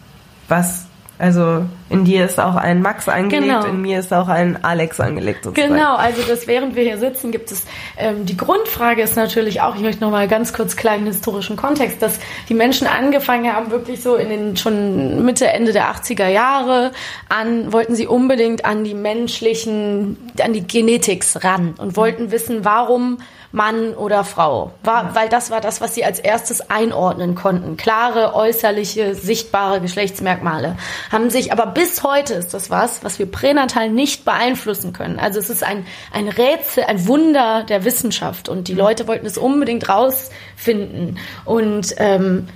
was 0.47 0.88
also 1.19 1.65
in 1.89 2.05
dir 2.05 2.23
ist 2.25 2.39
auch 2.39 2.55
ein 2.55 2.81
Max 2.81 3.09
angelegt, 3.09 3.47
Genau. 3.47 3.65
in 3.65 3.81
mir 3.81 3.99
ist 3.99 4.13
auch 4.13 4.29
ein 4.29 4.63
Alex 4.63 4.99
angelegt. 5.01 5.43
Sozusagen. 5.43 5.73
Genau, 5.73 5.95
also 5.95 6.21
das 6.27 6.47
während 6.47 6.75
wir 6.75 6.83
hier 6.83 6.97
sitzen, 6.97 7.31
gibt 7.31 7.51
es 7.51 7.65
ähm, 7.97 8.25
die 8.25 8.37
Grundfrage 8.37 9.01
ist 9.01 9.17
natürlich 9.17 9.59
auch, 9.59 9.75
ich 9.75 9.81
möchte 9.81 10.01
noch 10.01 10.11
mal 10.11 10.29
ganz 10.29 10.53
kurz 10.53 10.77
kleinen 10.77 11.05
historischen 11.07 11.57
Kontext, 11.57 12.01
dass 12.01 12.19
die 12.47 12.53
Menschen 12.53 12.87
angefangen 12.87 13.53
haben, 13.53 13.69
wirklich 13.69 14.01
so 14.01 14.15
in 14.15 14.29
den 14.29 14.55
schon 14.55 15.25
Mitte, 15.25 15.47
Ende 15.47 15.73
der 15.73 15.93
80er 15.93 16.27
Jahre 16.27 16.91
an, 17.27 17.73
wollten 17.73 17.95
sie 17.95 18.07
unbedingt 18.07 18.63
an 18.63 18.85
die 18.85 18.93
menschlichen, 18.93 20.17
an 20.41 20.53
die 20.53 20.65
Genetics 20.65 21.43
ran 21.43 21.75
und 21.77 21.97
wollten 21.97 22.31
wissen, 22.31 22.63
warum 22.63 23.17
Mann 23.51 23.93
oder 23.95 24.23
Frau. 24.23 24.71
War, 24.83 25.15
weil 25.15 25.29
das 25.29 25.49
war 25.49 25.61
das, 25.61 25.81
was 25.81 25.95
sie 25.95 26.05
als 26.05 26.19
erstes 26.19 26.69
einordnen 26.69 27.35
konnten. 27.35 27.77
Klare, 27.77 28.35
äußerliche, 28.35 29.15
sichtbare 29.15 29.81
Geschlechtsmerkmale. 29.81 30.77
Haben 31.11 31.29
sich, 31.29 31.51
aber 31.51 31.67
bis 31.67 32.03
heute 32.03 32.35
ist 32.35 32.53
das 32.53 32.69
was, 32.69 33.03
was 33.03 33.17
wir 33.17 33.25
pränatal 33.25 33.89
nicht 33.89 34.25
beeinflussen 34.25 34.93
können. 34.93 35.19
Also 35.19 35.39
es 35.39 35.49
ist 35.49 35.63
ein, 35.63 35.85
ein 36.13 36.27
Rätsel, 36.27 36.83
ein 36.83 37.07
Wunder 37.07 37.63
der 37.63 37.85
Wissenschaft 37.85 38.49
und 38.49 38.67
die 38.67 38.75
Leute 38.75 39.07
wollten 39.07 39.25
es 39.25 39.37
unbedingt 39.37 39.89
rausfinden. 39.89 41.17
Und 41.45 41.95
ähm, 41.97 42.47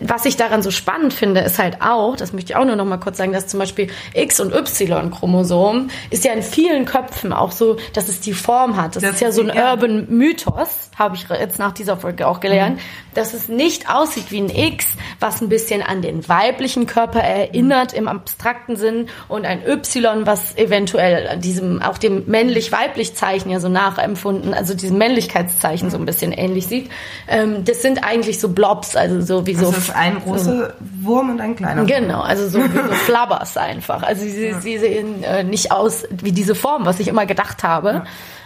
was 0.00 0.24
ich 0.24 0.36
daran 0.36 0.62
so 0.62 0.70
spannend 0.70 1.12
finde, 1.12 1.40
ist 1.40 1.58
halt 1.58 1.82
auch, 1.82 2.16
das 2.16 2.32
möchte 2.32 2.52
ich 2.52 2.56
auch 2.56 2.64
nur 2.64 2.76
noch 2.76 2.84
mal 2.84 2.98
kurz 2.98 3.18
sagen, 3.18 3.32
dass 3.32 3.46
zum 3.46 3.58
Beispiel 3.60 3.88
X- 4.14 4.40
und 4.40 4.52
Y-Chromosom 4.54 5.88
ist 6.10 6.24
ja 6.24 6.32
in 6.32 6.42
vielen 6.42 6.84
Köpfen 6.84 7.32
auch 7.32 7.52
so, 7.52 7.76
dass 7.92 8.08
es 8.08 8.20
die 8.20 8.32
Form 8.32 8.76
hat. 8.76 8.96
Das, 8.96 9.02
Das 9.02 9.14
ist 9.14 9.20
ja 9.20 9.32
so 9.32 9.42
ein 9.42 9.48
ja. 9.54 9.72
Urban 9.72 10.06
Mythos, 10.08 10.90
habe 10.96 11.16
ich 11.16 11.26
jetzt 11.28 11.58
nach 11.58 11.72
dieser 11.72 11.96
Folge 11.96 12.26
auch 12.26 12.40
gelernt, 12.40 12.76
Mhm. 12.76 12.80
dass 13.14 13.34
es 13.34 13.48
nicht 13.48 13.88
aussieht 13.92 14.30
wie 14.30 14.40
ein 14.40 14.50
X, 14.50 14.86
was 15.20 15.40
ein 15.40 15.48
bisschen 15.48 15.82
an 15.82 16.02
den 16.02 16.28
weiblichen 16.28 16.86
Körper 16.86 17.20
erinnert 17.20 17.92
im 17.92 18.08
abstrakten 18.08 18.76
Sinn 18.76 19.06
und 19.28 19.44
ein 19.46 19.62
Y, 19.66 20.26
was 20.26 20.56
eventuell 20.56 21.38
diesem, 21.38 21.82
auch 21.82 21.98
dem 21.98 22.24
männlich-weiblich 22.26 23.14
Zeichen 23.14 23.50
ja 23.50 23.60
so 23.60 23.68
nachempfunden, 23.68 24.54
also 24.54 24.74
diesem 24.74 24.98
Männlichkeitszeichen 24.98 25.90
so 25.90 25.96
ein 25.96 26.04
bisschen 26.04 26.32
ähnlich 26.32 26.66
sieht. 26.66 26.90
Ähm, 27.28 27.64
das 27.64 27.82
sind 27.82 28.04
eigentlich 28.04 28.40
so 28.40 28.48
Blobs, 28.48 28.96
also 28.96 29.20
so 29.20 29.46
wie 29.46 29.54
so 29.54 29.70
Das 29.70 29.87
ist 29.88 29.96
ein 29.96 30.20
großer 30.20 30.74
Wurm 31.02 31.30
und 31.30 31.40
ein 31.40 31.56
kleiner 31.56 31.80
Wurm. 31.80 31.86
Genau, 31.86 32.20
also 32.20 32.46
so 32.48 32.60
so 32.60 32.68
Flabbers 33.06 33.56
einfach. 33.56 34.02
Also 34.02 34.22
sie, 34.22 34.52
sie 34.60 34.78
sehen 34.78 35.22
äh, 35.22 35.44
nicht 35.44 35.72
aus 35.72 36.04
wie 36.10 36.32
diese 36.32 36.54
Form, 36.54 36.84
was 36.86 37.00
ich 37.00 37.08
immer 37.08 37.26
gedacht 37.26 37.62
habe. 37.62 38.04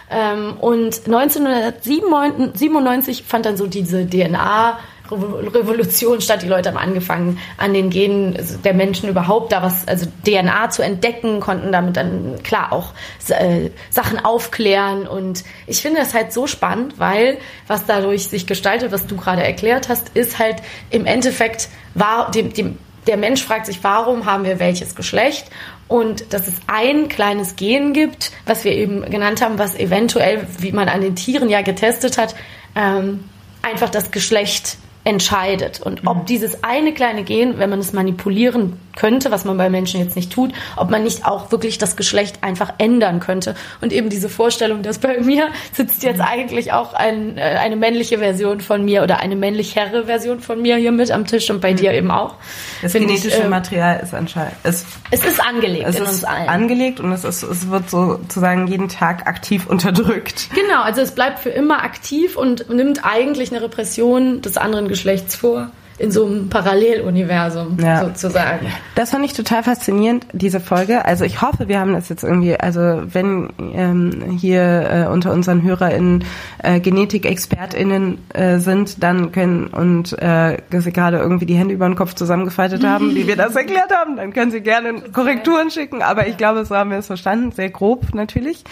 Ähm, 0.09 0.57
und 0.59 1.05
1997 1.05 3.23
fand 3.23 3.45
dann 3.45 3.55
so 3.57 3.67
diese 3.67 4.07
DNA 4.07 4.79
Revolution 5.11 6.21
statt. 6.21 6.41
Die 6.41 6.47
Leute 6.47 6.69
haben 6.69 6.77
angefangen, 6.77 7.39
an 7.57 7.73
den 7.73 7.89
Genen 7.89 8.37
der 8.63 8.73
Menschen 8.73 9.09
überhaupt 9.09 9.51
da 9.51 9.61
was, 9.61 9.87
also 9.87 10.07
DNA 10.25 10.69
zu 10.69 10.81
entdecken, 10.81 11.39
konnten 11.39 11.71
damit 11.71 11.97
dann 11.97 12.41
klar 12.43 12.71
auch 12.71 12.93
äh, 13.29 13.69
Sachen 13.89 14.23
aufklären. 14.23 15.07
Und 15.07 15.43
ich 15.67 15.81
finde 15.81 15.99
das 15.99 16.13
halt 16.13 16.31
so 16.33 16.47
spannend, 16.47 16.99
weil 16.99 17.37
was 17.67 17.85
dadurch 17.85 18.27
sich 18.29 18.47
gestaltet, 18.47 18.91
was 18.91 19.07
du 19.07 19.17
gerade 19.17 19.43
erklärt 19.43 19.89
hast, 19.89 20.09
ist 20.09 20.39
halt 20.39 20.57
im 20.89 21.05
Endeffekt 21.05 21.69
war 21.93 22.31
dem, 22.31 22.53
dem 22.53 22.77
der 23.07 23.17
Mensch 23.17 23.43
fragt 23.43 23.65
sich, 23.65 23.83
warum 23.83 24.25
haben 24.25 24.45
wir 24.45 24.59
welches 24.59 24.95
Geschlecht? 24.95 25.47
Und 25.87 26.33
dass 26.33 26.47
es 26.47 26.55
ein 26.67 27.09
kleines 27.09 27.55
Gen 27.55 27.93
gibt, 27.93 28.31
was 28.45 28.63
wir 28.63 28.71
eben 28.71 29.09
genannt 29.09 29.41
haben, 29.41 29.59
was 29.59 29.75
eventuell, 29.75 30.47
wie 30.59 30.71
man 30.71 30.87
an 30.87 31.01
den 31.01 31.15
Tieren 31.15 31.49
ja 31.49 31.61
getestet 31.61 32.17
hat, 32.17 32.33
ähm, 32.75 33.25
einfach 33.61 33.89
das 33.89 34.11
Geschlecht 34.11 34.77
entscheidet. 35.03 35.81
Und 35.81 36.07
ob 36.07 36.25
dieses 36.25 36.63
eine 36.63 36.93
kleine 36.93 37.23
Gen, 37.23 37.59
wenn 37.59 37.69
man 37.69 37.79
es 37.79 37.93
manipulieren 37.93 38.79
könnte, 38.95 39.31
was 39.31 39.43
man 39.43 39.57
bei 39.57 39.69
Menschen 39.69 39.99
jetzt 39.99 40.15
nicht 40.15 40.31
tut, 40.31 40.53
ob 40.75 40.89
man 40.91 41.03
nicht 41.03 41.25
auch 41.25 41.51
wirklich 41.51 41.77
das 41.77 41.95
Geschlecht 41.95 42.43
einfach 42.43 42.73
ändern 42.77 43.19
könnte. 43.19 43.55
Und 43.81 43.91
eben 43.91 44.09
diese 44.09 44.29
Vorstellung, 44.29 44.83
dass 44.83 44.99
bei 44.99 45.19
mir 45.19 45.49
sitzt 45.71 46.03
jetzt 46.03 46.21
eigentlich 46.21 46.73
auch 46.73 46.93
ein, 46.93 47.37
äh, 47.37 47.41
eine 47.41 47.75
männliche 47.75 48.19
Version 48.19 48.61
von 48.61 48.85
mir 48.85 49.03
oder 49.03 49.19
eine 49.19 49.35
männlichere 49.35 50.05
Version 50.05 50.39
von 50.39 50.61
mir 50.61 50.77
hier 50.77 50.91
mit 50.91 51.11
am 51.11 51.25
Tisch 51.25 51.49
und 51.49 51.59
bei 51.59 51.73
dir 51.73 51.91
eben 51.93 52.11
auch. 52.11 52.35
Das 52.81 52.91
Finde 52.91 53.13
ich, 53.13 53.21
genetische 53.21 53.43
äh, 53.43 53.49
Material 53.49 53.99
ist 54.01 54.13
anscheinend. 54.13 54.53
Es, 54.63 54.85
Es 55.11 55.25
ist 55.25 55.41
angelegt 55.43 55.85
es 55.87 55.95
in 55.95 56.03
ist 56.03 56.09
uns 56.09 56.23
allen. 56.23 56.47
angelegt 56.49 56.99
und 56.99 57.11
es, 57.11 57.23
ist, 57.23 57.43
es 57.43 57.69
wird 57.69 57.89
sozusagen 57.89 58.67
jeden 58.67 58.89
Tag 58.89 59.27
aktiv 59.27 59.65
unterdrückt. 59.67 60.49
Genau, 60.53 60.81
also 60.83 61.01
es 61.01 61.11
bleibt 61.15 61.39
für 61.39 61.49
immer 61.49 61.83
aktiv 61.83 62.37
und 62.37 62.69
nimmt 62.69 63.03
eigentlich 63.03 63.51
eine 63.51 63.63
Repression 63.63 64.41
des 64.41 64.57
anderen 64.57 64.87
Geschlechts 64.93 65.35
vor. 65.35 65.69
In 65.99 66.09
so 66.11 66.25
einem 66.25 66.49
Paralleluniversum 66.49 67.77
Ja. 67.79 68.03
sozusagen. 68.03 68.65
Das 68.95 69.11
fand 69.11 69.25
ich 69.25 69.33
total 69.33 69.61
faszinierend, 69.61 70.25
diese 70.33 70.59
Folge. 70.59 71.05
Also 71.05 71.23
ich 71.23 71.43
hoffe, 71.43 71.67
wir 71.67 71.79
haben 71.79 71.93
das 71.93 72.09
jetzt 72.09 72.23
irgendwie, 72.23 72.59
also 72.59 72.81
wenn 73.05 73.49
ähm, 73.59 74.37
hier 74.39 74.89
äh, 74.91 75.07
unter 75.07 75.31
unseren 75.31 75.61
HörerInnen 75.61 76.25
äh, 76.63 76.79
Genetikexpertinnen 76.79 78.17
äh, 78.33 78.57
sind, 78.57 79.03
dann 79.03 79.31
können 79.31 79.67
und 79.67 80.13
äh, 80.19 80.57
sie 80.79 80.91
gerade 80.91 81.17
irgendwie 81.17 81.45
die 81.45 81.55
Hände 81.55 81.75
über 81.75 81.85
den 81.85 81.95
Kopf 81.95 82.15
zusammengefaltet 82.15 82.83
haben, 82.83 83.13
wie 83.13 83.27
wir 83.27 83.35
das 83.35 83.55
erklärt 83.63 83.91
haben, 83.95 84.17
dann 84.17 84.33
können 84.33 84.49
sie 84.49 84.61
gerne 84.61 84.95
Korrekturen 85.13 85.69
schicken. 85.69 86.01
Aber 86.01 86.27
ich 86.27 86.37
glaube, 86.37 86.65
so 86.65 86.75
haben 86.75 86.89
wir 86.89 86.97
es 86.97 87.07
verstanden, 87.07 87.51
sehr 87.51 87.69
grob 87.69 88.15
natürlich. 88.15 88.63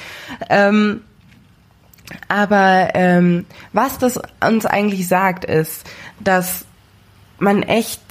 Ähm, 0.49 1.01
aber 2.27 2.89
ähm, 2.93 3.45
was 3.73 3.97
das 3.97 4.19
uns 4.45 4.65
eigentlich 4.65 5.07
sagt, 5.07 5.45
ist, 5.45 5.89
dass 6.19 6.65
man 7.39 7.63
echt, 7.63 8.01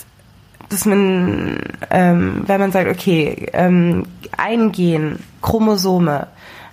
dass 0.68 0.84
man, 0.84 1.58
ähm, 1.90 2.42
wenn 2.46 2.60
man 2.60 2.72
sagt, 2.72 2.88
okay, 2.88 3.48
ähm, 3.52 4.04
ein 4.36 4.72
Gen, 4.72 5.18
Chromosome, 5.42 6.26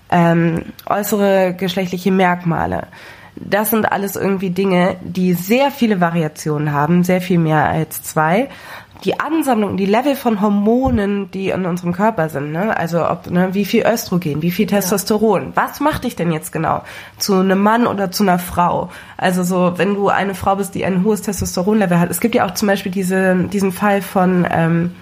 ähm, 0.10 0.64
äußere 0.86 1.56
geschlechtliche 1.58 2.12
Merkmale, 2.12 2.88
das 3.40 3.70
sind 3.70 3.92
alles 3.92 4.16
irgendwie 4.16 4.50
Dinge, 4.50 4.96
die 5.02 5.34
sehr 5.34 5.72
viele 5.72 6.02
Variationen 6.02 6.72
haben, 6.72 7.04
sehr 7.04 7.22
viel 7.22 7.38
mehr 7.38 7.66
als 7.66 8.02
zwei. 8.04 8.50
Die 9.04 9.20
Ansammlung, 9.20 9.78
die 9.78 9.86
Level 9.86 10.16
von 10.16 10.42
Hormonen, 10.42 11.30
die 11.32 11.50
in 11.50 11.66
unserem 11.66 11.94
Körper 11.94 12.30
sind, 12.30 12.52
ne? 12.52 12.76
also 12.76 13.08
ob, 13.08 13.30
ne, 13.30 13.54
wie 13.54 13.66
viel 13.66 13.86
Östrogen, 13.86 14.42
wie 14.42 14.52
viel 14.52 14.66
Testosteron, 14.66 15.52
was 15.56 15.80
macht 15.80 16.04
dich 16.04 16.16
denn 16.16 16.32
jetzt 16.32 16.52
genau 16.52 16.84
zu 17.18 17.36
einem 17.36 17.62
Mann 17.62 17.86
oder 17.86 18.12
zu 18.12 18.24
einer 18.24 18.40
Frau? 18.40 18.90
Also 19.16 19.44
so, 19.44 19.74
wenn 19.78 19.94
du 19.94 20.10
eine 20.10 20.36
Frau 20.36 20.56
bist, 20.56 20.74
die 20.74 20.86
ein 20.86 21.04
hohes 21.04 21.22
Testosteronlevel 21.22 22.00
hat. 22.00 22.10
Es 22.10 22.20
gibt 22.20 22.36
ja 22.36 22.46
auch 22.46 22.54
zum 22.54 22.68
Beispiel 22.68 22.92
diese, 22.92 23.36
diesen 23.52 23.72
Fall 23.72 24.02
von 24.02 24.48
ähm, 24.50 24.96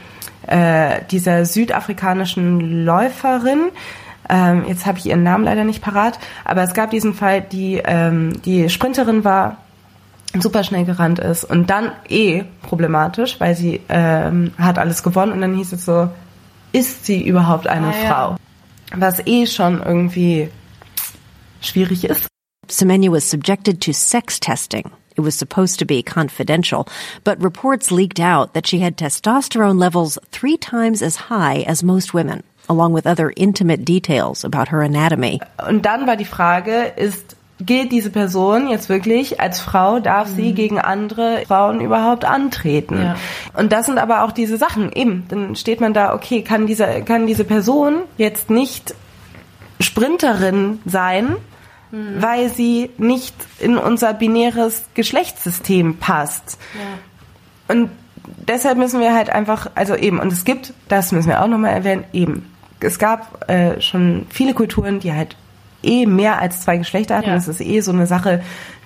äh, 0.48 1.02
dieser 1.10 1.46
südafrikanischen 1.46 2.86
Läuferin, 2.86 3.72
ähm, 4.30 4.66
jetzt 4.68 4.86
habe 4.86 4.98
ich 4.98 5.06
ihren 5.06 5.24
Namen 5.24 5.44
leider 5.44 5.64
nicht 5.64 5.82
parat, 5.82 6.20
aber 6.44 6.64
es 6.64 6.74
gab 6.74 6.90
diesen 6.90 7.14
Fall, 7.14 7.42
die 7.42 7.82
ähm, 7.84 8.42
die 8.44 8.70
Sprinterin 8.70 9.24
war, 9.24 9.58
super 10.42 10.64
schnell 10.64 10.86
gerannt 10.86 11.20
ist 11.20 11.44
und 11.44 11.70
dann 11.70 11.92
eh 12.10 12.44
problematisch, 12.62 13.40
weil 13.40 13.56
sie 13.56 13.82
ähm, 13.90 14.52
hat 14.58 14.78
alles 14.80 15.04
gewonnen 15.04 15.32
und 15.32 15.42
dann 15.42 15.56
hieß 15.56 15.74
es 15.74 15.86
so, 15.86 16.10
ist 16.72 17.06
sie 17.06 17.24
überhaupt 17.26 17.68
eine 17.68 17.88
Ah, 17.88 18.04
ja. 18.04 18.14
Frau? 18.14 18.36
Was 18.96 19.26
eh 19.26 19.46
schon 19.48 19.82
irgendwie 19.82 20.50
schwierig 21.62 22.06
ist. 22.06 22.28
Semenya 22.68 23.12
was 23.12 23.30
subjected 23.30 23.82
to 23.82 23.94
sex 23.94 24.40
testing. 24.40 24.92
It 25.18 25.24
was 25.24 25.36
supposed 25.38 25.80
to 25.80 25.86
be 25.86 26.04
confidential, 26.04 26.86
but 27.24 27.42
reports 27.42 27.90
leaked 27.90 28.20
out 28.20 28.54
that 28.54 28.68
she 28.68 28.80
had 28.84 28.98
testosterone 28.98 29.80
levels 29.80 30.20
three 30.32 30.58
times 30.58 31.02
as 31.02 31.30
high 31.30 31.64
as 31.68 31.84
most 31.84 32.14
women, 32.14 32.44
along 32.68 32.92
with 32.94 33.08
other 33.08 33.32
intimate 33.38 33.86
details 33.86 34.44
about 34.44 34.68
her 34.68 34.82
anatomy. 34.82 35.40
Und 35.66 35.86
dann 35.86 36.06
war 36.06 36.18
die 36.18 36.26
Frage, 36.26 36.92
ist 36.98 37.38
gilt 37.60 37.92
diese 37.92 38.10
Person 38.10 38.70
jetzt 38.70 38.90
wirklich 38.90 39.40
als 39.40 39.60
Frau, 39.60 40.00
darf 40.00 40.28
sie 40.28 40.54
gegen 40.54 40.80
andere 40.80 41.44
Frauen 41.48 41.80
überhaupt 41.80 42.26
antreten? 42.26 43.02
Ja. 43.02 43.16
Und 43.54 43.72
das 43.72 43.86
sind 43.86 43.98
aber 43.98 44.24
auch 44.24 44.32
diese 44.32 44.58
Sachen. 44.58 44.92
Eben, 44.92 45.26
dann 45.30 45.56
steht 45.56 45.80
man 45.80 45.94
da, 45.94 46.14
okay, 46.14 46.42
kann 46.42 46.68
diese, 46.68 47.02
kann 47.04 47.28
diese 47.28 47.46
Person 47.46 48.02
jetzt 48.18 48.50
nicht 48.50 48.94
Sprinterin 49.80 50.80
sein, 50.86 51.38
weil 52.20 52.50
sie 52.50 52.90
nicht 52.98 53.34
in 53.60 53.78
unser 53.78 54.14
binäres 54.14 54.86
Geschlechtssystem 54.96 55.98
passt. 55.98 56.58
Und 57.68 57.90
deshalb 58.48 58.78
müssen 58.78 59.00
wir 59.00 59.14
halt 59.14 59.30
einfach, 59.30 59.72
also 59.76 59.96
eben, 59.96 60.20
und 60.20 60.34
es 60.34 60.44
gibt, 60.44 60.74
das 60.90 61.12
müssen 61.12 61.30
wir 61.30 61.42
auch 61.42 61.48
nochmal 61.48 61.72
erwähnen, 61.72 62.04
eben, 62.12 62.52
es 62.82 63.00
gab 63.00 63.50
äh, 63.50 63.80
schon 63.82 64.28
viele 64.30 64.54
Kulturen, 64.54 65.00
die 65.00 65.14
halt 65.14 65.36
eh 65.86 66.06
mehr 66.06 66.40
als 66.42 66.62
zwei 66.62 66.78
Geschlechter 66.78 67.18
hatten. 67.18 67.30
Ja. 67.30 67.36
Das 67.36 67.48
ist 67.48 67.62
eh 67.62 67.80
so 67.82 67.92
eine 67.92 68.08
Sache, 68.08 68.42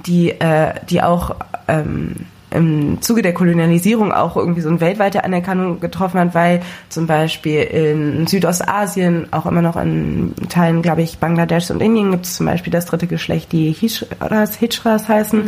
die, 0.05 0.31
äh, 0.31 0.73
die 0.89 1.01
auch 1.01 1.35
ähm, 1.67 2.15
im 2.51 3.01
Zuge 3.01 3.21
der 3.21 3.33
Kolonialisierung 3.33 4.11
auch 4.11 4.35
irgendwie 4.35 4.61
so 4.61 4.69
eine 4.69 4.81
weltweite 4.81 5.23
Anerkennung 5.23 5.79
getroffen 5.79 6.19
hat, 6.19 6.33
weil 6.33 6.61
zum 6.89 7.05
Beispiel 7.05 7.61
in 7.61 8.27
Südostasien, 8.27 9.27
auch 9.31 9.45
immer 9.45 9.61
noch 9.61 9.75
in 9.75 10.33
Teilen, 10.49 10.81
glaube 10.81 11.01
ich, 11.01 11.19
Bangladesch 11.19 11.69
und 11.69 11.81
Indien 11.81 12.11
gibt 12.11 12.25
es 12.25 12.35
zum 12.35 12.47
Beispiel 12.47 12.71
das 12.71 12.85
dritte 12.85 13.07
Geschlecht, 13.07 13.51
die 13.51 13.71
Hijras, 13.71 14.55
Hijras 14.55 15.07
heißen. 15.07 15.43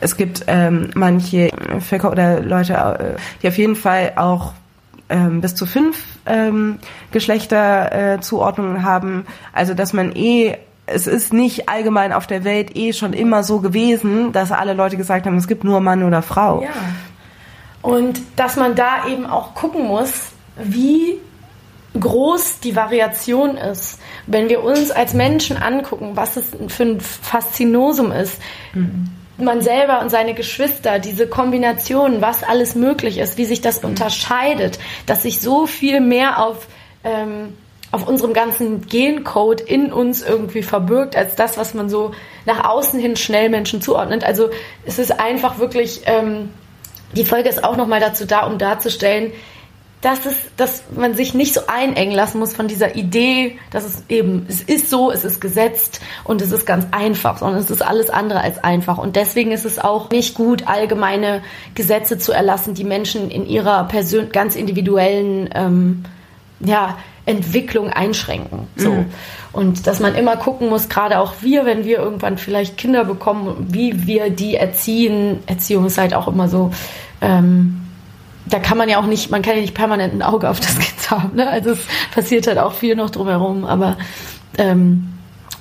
Es 0.00 0.16
gibt 0.16 0.44
ähm, 0.46 0.90
manche 0.94 1.50
Völker 1.80 2.10
oder 2.10 2.40
Leute, 2.40 2.74
äh, 2.74 3.18
die 3.42 3.48
auf 3.48 3.56
jeden 3.56 3.76
Fall 3.76 4.12
auch 4.16 4.52
ähm, 5.08 5.40
bis 5.40 5.54
zu 5.54 5.66
fünf 5.66 6.04
ähm, 6.26 6.78
Geschlechterzuordnungen 7.12 8.76
äh, 8.76 8.80
haben. 8.80 9.24
Also 9.52 9.74
dass 9.74 9.92
man 9.92 10.14
eh 10.14 10.56
es 10.86 11.06
ist 11.06 11.32
nicht 11.32 11.68
allgemein 11.68 12.12
auf 12.12 12.26
der 12.26 12.44
Welt 12.44 12.76
eh 12.76 12.92
schon 12.92 13.12
immer 13.12 13.44
so 13.44 13.60
gewesen, 13.60 14.32
dass 14.32 14.52
alle 14.52 14.74
Leute 14.74 14.96
gesagt 14.96 15.26
haben, 15.26 15.36
es 15.36 15.48
gibt 15.48 15.64
nur 15.64 15.80
Mann 15.80 16.02
oder 16.02 16.22
Frau. 16.22 16.62
Ja. 16.62 16.70
Und 17.82 18.20
dass 18.36 18.56
man 18.56 18.74
da 18.74 19.06
eben 19.08 19.26
auch 19.26 19.54
gucken 19.54 19.86
muss, 19.86 20.12
wie 20.56 21.18
groß 21.98 22.60
die 22.60 22.74
Variation 22.74 23.56
ist. 23.56 24.00
Wenn 24.26 24.48
wir 24.48 24.62
uns 24.62 24.90
als 24.90 25.14
Menschen 25.14 25.56
angucken, 25.56 26.12
was 26.14 26.36
es 26.36 26.44
für 26.68 26.84
ein 26.84 27.00
Faszinosum 27.00 28.12
ist, 28.12 28.40
man 29.36 29.60
selber 29.60 30.00
und 30.00 30.10
seine 30.10 30.34
Geschwister, 30.34 30.98
diese 30.98 31.26
Kombination, 31.26 32.20
was 32.20 32.44
alles 32.44 32.74
möglich 32.74 33.18
ist, 33.18 33.36
wie 33.36 33.44
sich 33.44 33.60
das 33.60 33.78
unterscheidet, 33.78 34.78
dass 35.06 35.22
sich 35.22 35.40
so 35.40 35.66
viel 35.66 36.00
mehr 36.00 36.42
auf, 36.42 36.66
ähm, 37.04 37.54
auf 37.92 38.08
unserem 38.08 38.32
ganzen 38.32 38.86
Gencode 38.86 39.60
in 39.60 39.92
uns 39.92 40.22
irgendwie 40.22 40.62
verbirgt, 40.62 41.14
als 41.14 41.36
das, 41.36 41.58
was 41.58 41.74
man 41.74 41.90
so 41.90 42.12
nach 42.46 42.64
außen 42.64 42.98
hin 42.98 43.16
schnell 43.16 43.50
Menschen 43.50 43.82
zuordnet. 43.82 44.24
Also 44.24 44.48
es 44.84 44.98
ist 44.98 45.20
einfach 45.20 45.58
wirklich, 45.58 46.00
ähm, 46.06 46.48
die 47.14 47.26
Folge 47.26 47.50
ist 47.50 47.62
auch 47.62 47.76
nochmal 47.76 48.00
dazu 48.00 48.24
da, 48.24 48.46
um 48.46 48.56
darzustellen, 48.56 49.32
dass 50.00 50.26
es, 50.26 50.50
dass 50.56 50.84
man 50.96 51.14
sich 51.14 51.32
nicht 51.32 51.54
so 51.54 51.60
einengen 51.68 52.12
lassen 52.12 52.40
muss 52.40 52.54
von 52.54 52.66
dieser 52.66 52.96
Idee, 52.96 53.58
dass 53.70 53.84
es 53.84 54.02
eben, 54.08 54.46
es 54.48 54.62
ist 54.62 54.90
so, 54.90 55.12
es 55.12 55.24
ist 55.24 55.40
gesetzt 55.40 56.00
und 56.24 56.42
es 56.42 56.50
ist 56.50 56.66
ganz 56.66 56.86
einfach, 56.90 57.38
sondern 57.38 57.60
es 57.60 57.70
ist 57.70 57.82
alles 57.82 58.10
andere 58.10 58.40
als 58.40 58.64
einfach. 58.64 58.98
Und 58.98 59.14
deswegen 59.14 59.52
ist 59.52 59.64
es 59.64 59.78
auch 59.78 60.10
nicht 60.10 60.34
gut, 60.34 60.66
allgemeine 60.66 61.42
Gesetze 61.76 62.18
zu 62.18 62.32
erlassen, 62.32 62.74
die 62.74 62.84
Menschen 62.84 63.30
in 63.30 63.46
ihrer 63.46 63.84
persön 63.84 64.32
ganz 64.32 64.56
individuellen 64.56 65.50
ähm, 65.54 66.04
ja, 66.58 66.96
Entwicklung 67.26 67.90
einschränken. 67.90 68.66
So. 68.76 68.90
Mhm. 68.90 69.06
Und 69.52 69.86
dass 69.86 70.00
man 70.00 70.14
immer 70.14 70.36
gucken 70.36 70.68
muss, 70.68 70.88
gerade 70.88 71.18
auch 71.18 71.34
wir, 71.40 71.64
wenn 71.66 71.84
wir 71.84 71.98
irgendwann 71.98 72.38
vielleicht 72.38 72.78
Kinder 72.78 73.04
bekommen, 73.04 73.66
wie 73.70 74.06
wir 74.06 74.30
die 74.30 74.56
erziehen. 74.56 75.40
Erziehung 75.46 75.86
ist 75.86 75.98
halt 75.98 76.14
auch 76.14 76.26
immer 76.26 76.48
so, 76.48 76.72
ähm, 77.20 77.82
da 78.46 78.58
kann 78.58 78.78
man 78.78 78.88
ja 78.88 78.98
auch 78.98 79.06
nicht, 79.06 79.30
man 79.30 79.42
kann 79.42 79.54
ja 79.54 79.60
nicht 79.60 79.74
permanent 79.74 80.14
ein 80.14 80.22
Auge 80.22 80.48
auf 80.48 80.58
das 80.58 80.78
Kind 80.78 81.10
haben. 81.10 81.36
Ne? 81.36 81.48
Also 81.48 81.70
es 81.70 81.80
passiert 82.14 82.46
halt 82.46 82.58
auch 82.58 82.72
viel 82.72 82.96
noch 82.96 83.10
drumherum, 83.10 83.64
aber 83.64 83.96
ähm, 84.58 85.08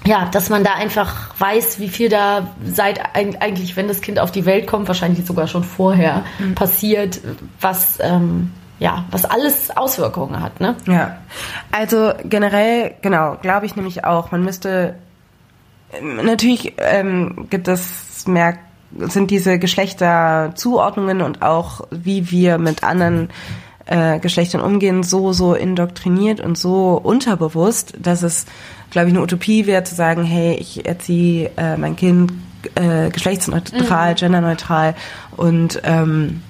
ja, 0.05 0.27
dass 0.31 0.49
man 0.49 0.63
da 0.63 0.73
einfach 0.73 1.29
weiß, 1.37 1.79
wie 1.79 1.89
viel 1.89 2.09
da 2.09 2.55
seit 2.65 3.15
eigentlich, 3.15 3.75
wenn 3.75 3.87
das 3.87 4.01
Kind 4.01 4.19
auf 4.19 4.31
die 4.31 4.45
Welt 4.45 4.65
kommt, 4.65 4.87
wahrscheinlich 4.87 5.25
sogar 5.25 5.47
schon 5.47 5.63
vorher 5.63 6.23
passiert, 6.55 7.21
was 7.59 7.99
ähm, 8.01 8.51
ja, 8.81 9.05
was 9.11 9.25
alles 9.25 9.69
Auswirkungen 9.77 10.41
hat, 10.41 10.59
ne? 10.59 10.75
Ja. 10.87 11.17
Also 11.71 12.13
generell, 12.23 12.95
genau, 13.03 13.37
glaube 13.39 13.67
ich 13.67 13.75
nämlich 13.75 14.05
auch, 14.05 14.31
man 14.31 14.43
müsste 14.43 14.95
ähm, 15.93 16.15
natürlich 16.25 16.73
ähm, 16.79 17.45
gibt 17.51 17.67
es 17.67 18.25
mehr 18.25 18.57
sind 18.97 19.29
diese 19.29 19.59
Geschlechterzuordnungen 19.59 21.21
und 21.21 21.43
auch 21.43 21.81
wie 21.91 22.31
wir 22.31 22.57
mit 22.57 22.83
anderen 22.83 23.29
äh, 23.85 24.19
Geschlechtern 24.19 24.61
umgehen, 24.61 25.03
so, 25.03 25.31
so 25.31 25.53
indoktriniert 25.53 26.41
und 26.41 26.57
so 26.57 26.99
unterbewusst, 27.01 27.93
dass 27.99 28.23
es, 28.23 28.47
glaube 28.89 29.07
ich, 29.07 29.13
eine 29.13 29.23
Utopie 29.23 29.67
wäre 29.67 29.83
zu 29.83 29.93
sagen, 29.93 30.23
hey, 30.23 30.55
ich 30.55 30.87
erziehe 30.87 31.51
äh, 31.55 31.77
mein 31.77 31.95
Kind 31.95 32.33
äh, 32.75 33.11
geschlechtsneutral, 33.11 34.15
genderneutral 34.15 34.95
und 35.37 35.79
ähm, 35.83 36.41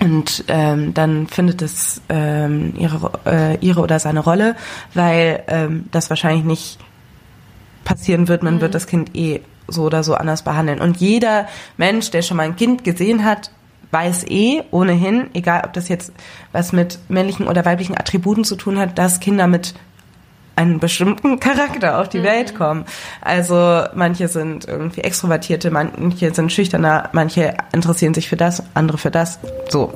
und 0.00 0.44
ähm, 0.48 0.94
dann 0.94 1.26
findet 1.26 1.60
es 1.60 2.00
ähm, 2.08 2.72
ihre, 2.78 3.12
äh, 3.26 3.58
ihre 3.58 3.80
oder 3.80 3.98
seine 3.98 4.20
Rolle, 4.20 4.56
weil 4.94 5.42
ähm, 5.46 5.84
das 5.90 6.08
wahrscheinlich 6.08 6.44
nicht 6.44 6.78
passieren 7.84 8.26
wird. 8.26 8.42
Man 8.42 8.60
wird 8.62 8.74
das 8.74 8.86
Kind 8.86 9.14
eh 9.14 9.42
so 9.68 9.82
oder 9.82 10.02
so 10.02 10.14
anders 10.14 10.42
behandeln. 10.42 10.80
Und 10.80 10.96
jeder 10.98 11.46
Mensch, 11.76 12.10
der 12.10 12.22
schon 12.22 12.38
mal 12.38 12.44
ein 12.44 12.56
Kind 12.56 12.82
gesehen 12.82 13.24
hat, 13.24 13.50
weiß 13.90 14.24
eh 14.28 14.62
ohnehin, 14.70 15.28
egal 15.34 15.62
ob 15.66 15.74
das 15.74 15.88
jetzt 15.88 16.12
was 16.52 16.72
mit 16.72 16.98
männlichen 17.08 17.46
oder 17.46 17.64
weiblichen 17.64 17.96
Attributen 17.96 18.44
zu 18.44 18.56
tun 18.56 18.78
hat, 18.78 18.98
dass 18.98 19.20
Kinder 19.20 19.46
mit 19.46 19.74
einem 20.56 20.78
bestimmten 20.78 21.40
Charakter 21.40 22.00
auf 22.00 22.08
die 22.08 22.22
Welt 22.22 22.54
kommen. 22.54 22.84
Also 23.20 23.84
manche 23.94 24.28
sind 24.28 24.68
irgendwie 24.68 25.00
extrovertierte, 25.00 25.70
manche 25.70 26.34
sind 26.34 26.52
schüchterner, 26.52 27.08
manche 27.12 27.54
interessieren 27.72 28.14
sich 28.14 28.28
für 28.28 28.36
das, 28.36 28.62
andere 28.74 28.98
für 28.98 29.10
das. 29.10 29.38
So. 29.68 29.92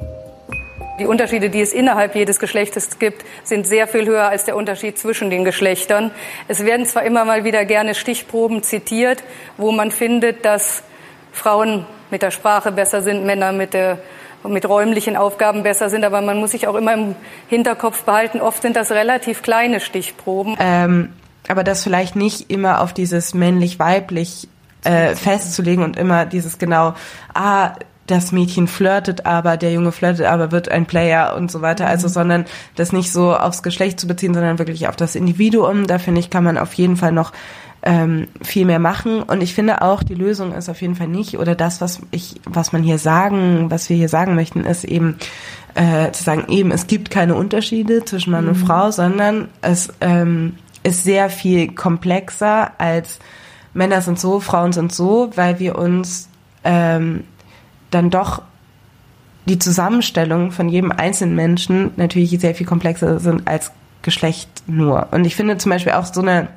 Die 1.01 1.07
Unterschiede, 1.07 1.51
die 1.51 1.61
es 1.61 1.73
innerhalb 1.73 2.15
jedes 2.15 2.39
Geschlechtes 2.39 3.01
gibt, 3.01 3.25
sind 3.43 3.67
sehr 3.67 3.89
viel 3.89 4.07
höher 4.07 4.29
als 4.29 4.45
der 4.45 4.55
Unterschied 4.55 4.97
zwischen 4.97 5.29
den 5.29 5.45
Geschlechtern. 5.45 6.13
Es 6.47 6.65
werden 6.65 6.87
zwar 6.87 7.03
immer 7.03 7.25
mal 7.25 7.43
wieder 7.43 7.65
gerne 7.65 7.97
Stichproben 7.97 8.63
zitiert, 8.63 9.25
wo 9.57 9.73
man 9.73 9.91
findet, 9.91 10.45
dass 10.45 10.85
Frauen 11.33 11.85
mit 12.11 12.23
der 12.23 12.31
Sprache 12.31 12.71
besser 12.71 13.03
sind, 13.03 13.27
Männer 13.27 13.51
mit 13.51 13.75
der 13.75 13.99
mit 14.49 14.69
räumlichen 14.69 15.17
Aufgaben 15.17 15.63
besser 15.63 15.89
sind, 15.89 16.05
aber 16.05 16.21
man 16.21 16.39
muss 16.39 16.53
sich 16.53 16.69
auch 16.69 16.75
immer 16.75 16.95
im 16.95 17.15
Hinterkopf 17.49 18.05
behalten, 18.05 18.41
oft 18.41 18.63
sind 18.63 18.77
das 18.77 18.91
relativ 18.91 19.43
kleine 19.43 19.81
Stichproben. 19.81 20.57
Ähm, 20.59 21.13
aber 21.49 21.65
das 21.65 21.83
vielleicht 21.83 22.17
nicht 22.17 22.51
immer 22.51 22.81
auf 22.81 22.93
dieses 22.93 23.35
männlich-weiblich 23.35 24.49
äh, 24.85 25.15
festzulegen 25.15 25.85
und 25.85 25.97
immer 25.97 26.27
dieses 26.27 26.59
genau, 26.59 26.95
ah, 27.35 27.73
das 28.07 28.33
Mädchen 28.33 28.69
flirtet 28.69 29.25
aber, 29.27 29.57
der 29.57 29.73
Junge 29.73 29.93
flirtet 29.93 30.27
aber, 30.27 30.53
wird 30.53 30.69
ein 30.69 30.87
Player 30.87 31.35
und 31.37 31.51
so 31.51 31.63
weiter. 31.63 31.87
Also, 31.87 32.09
sondern 32.09 32.45
das 32.77 32.93
nicht 32.93 33.11
so 33.11 33.35
aufs 33.35 33.63
Geschlecht 33.63 33.99
zu 33.99 34.07
beziehen, 34.07 34.35
sondern 34.35 34.59
wirklich 34.59 34.89
auf 34.89 34.97
das 34.97 35.15
Individuum. 35.15 35.87
Da 35.87 35.99
finde 35.99 36.21
ich, 36.21 36.31
kann 36.31 36.45
man 36.45 36.59
auf 36.59 36.75
jeden 36.75 36.97
Fall 36.97 37.13
noch 37.13 37.33
ähm, 37.83 38.29
viel 38.43 38.67
mehr 38.67 38.79
machen. 38.79 39.23
Und 39.23 39.43
ich 39.43 39.55
finde 39.55 39.83
auch, 39.83 40.03
die 40.03 40.15
Lösung 40.15 40.53
ist 40.53 40.69
auf 40.69 40.81
jeden 40.81 40.97
Fall 40.97 41.09
nicht, 41.09 41.39
oder 41.39 41.55
das, 41.55 41.81
was 41.81 42.01
ich, 42.11 42.41
was 42.45 42.73
man 42.73 42.83
hier 42.83 42.99
sagen, 42.99 43.71
was 43.71 43.89
wir 43.89 43.97
hier 43.97 44.09
sagen 44.09 44.35
möchten, 44.35 44.65
ist 44.65 44.85
eben 44.85 45.17
äh, 45.75 46.11
zu 46.13 46.23
sagen, 46.23 46.45
eben, 46.49 46.71
es 46.73 46.87
gibt 46.87 47.11
keine 47.11 47.35
Unterschiede 47.35 48.05
zwischen 48.05 48.31
Mann 48.31 48.49
und 48.49 48.55
Frau, 48.55 48.91
sondern 48.91 49.49
es 49.61 49.93
ähm, 50.01 50.57
ist 50.83 51.05
sehr 51.05 51.31
viel 51.31 51.75
komplexer 51.75 52.73
als 52.79 53.19
Männer 53.75 54.01
sind 54.01 54.21
so, 54.21 54.39
Frauen 54.41 54.73
sind 54.73 54.93
so, 54.93 55.31
weil 55.35 55.59
wir 55.59 55.77
uns 55.77 56.29
ähm, 56.63 57.25
dann 57.95 58.11
doch 58.11 58.43
die 59.47 59.59
Zusammenstellung 59.59 60.53
von 60.53 60.69
jedem 60.69 60.91
einzelnen 60.91 61.35
Menschen 61.35 61.93
natürlich 61.97 62.31
sehr 62.41 62.55
viel 62.55 62.67
komplexer 62.67 63.21
sind 63.21 63.47
als 63.47 63.73
Geschlecht 64.03 64.49
nur. 64.67 65.09
Und 65.11 65.25
ich 65.27 65.37
finde 65.37 65.59
zum 65.59 65.71
Beispiel 65.71 65.93
auch 65.93 66.07
so 66.07 66.21
eine 66.21 66.49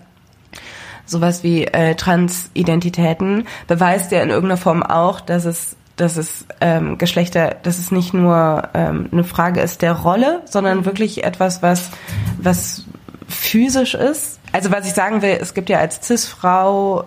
sowas 1.05 1.43
wie 1.43 1.63
äh, 1.63 1.95
Transidentitäten 1.95 3.47
beweist 3.67 4.11
ja 4.11 4.21
in 4.21 4.29
irgendeiner 4.29 4.57
Form 4.57 4.83
auch, 4.83 5.21
dass 5.21 5.45
es 5.45 5.75
dass 5.95 6.15
es 6.15 6.45
ähm, 6.61 6.99
Geschlechter, 6.99 7.55
dass 7.63 7.79
es 7.79 7.89
nicht 7.89 8.13
nur 8.13 8.69
ähm, 8.75 9.09
eine 9.11 9.23
Frage 9.23 9.61
ist 9.61 9.81
der 9.81 9.93
Rolle, 9.93 10.41
sondern 10.45 10.85
wirklich 10.85 11.23
etwas, 11.23 11.63
was 11.63 11.89
was 12.37 12.85
physisch 13.27 13.95
ist. 13.95 14.39
Also 14.51 14.71
was 14.71 14.85
ich 14.85 14.93
sagen 14.93 15.21
will, 15.21 15.37
es 15.41 15.53
gibt 15.53 15.69
ja 15.69 15.79
als 15.79 16.05
Cis-Frau 16.05 17.05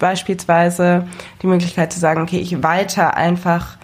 beispielsweise 0.00 1.06
die 1.42 1.46
Möglichkeit 1.46 1.92
zu 1.92 2.00
sagen, 2.00 2.22
okay, 2.22 2.38
ich 2.38 2.60
weiter 2.64 3.16
einfach 3.16 3.76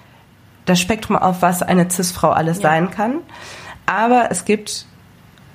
das 0.64 0.80
Spektrum 0.80 1.16
auf, 1.16 1.42
was 1.42 1.62
eine 1.62 1.88
Cis-Frau 1.88 2.30
alles 2.30 2.56
Ja. 2.58 2.70
sein 2.70 2.90
kann. 2.90 3.18
Aber 3.86 4.30
es 4.32 4.44
gibt 4.44 4.86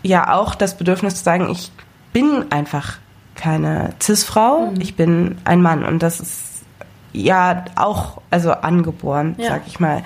ja 0.03 0.33
auch 0.33 0.55
das 0.55 0.77
Bedürfnis 0.77 1.15
zu 1.15 1.23
sagen, 1.25 1.49
ich 1.51 1.69
bin 2.13 2.45
einfach 2.49 2.93
keine 3.35 3.93
Cis-Frau, 4.01 4.71
ich 4.79 4.95
bin 4.95 5.37
ein 5.43 5.61
Mann 5.61 5.83
und 5.83 6.01
das 6.01 6.19
ist 6.21 6.41
ja 7.13 7.65
auch 7.75 8.21
also 8.29 8.51
angeboren, 8.53 9.35
Ja. 9.37 9.49
sag 9.49 9.63
ich 9.67 9.81
mal. 9.81 10.03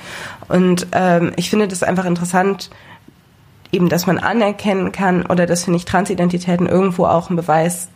Und 0.48 0.88
ähm, 0.94 1.34
ich 1.36 1.52
finde 1.52 1.68
das 1.68 1.84
einfach 1.84 2.06
interessant, 2.06 2.72
eben, 3.72 3.90
dass 3.90 4.08
man 4.08 4.18
anerkennen 4.18 4.92
kann 4.92 5.24
oder 5.26 5.46
dass 5.46 5.66
finde 5.66 5.78
ich 5.78 5.86
Transidentitäten 5.86 6.66
irgendwo 6.66 7.06
auch 7.06 7.30
ein 7.30 7.36
Beweis, 7.36 7.90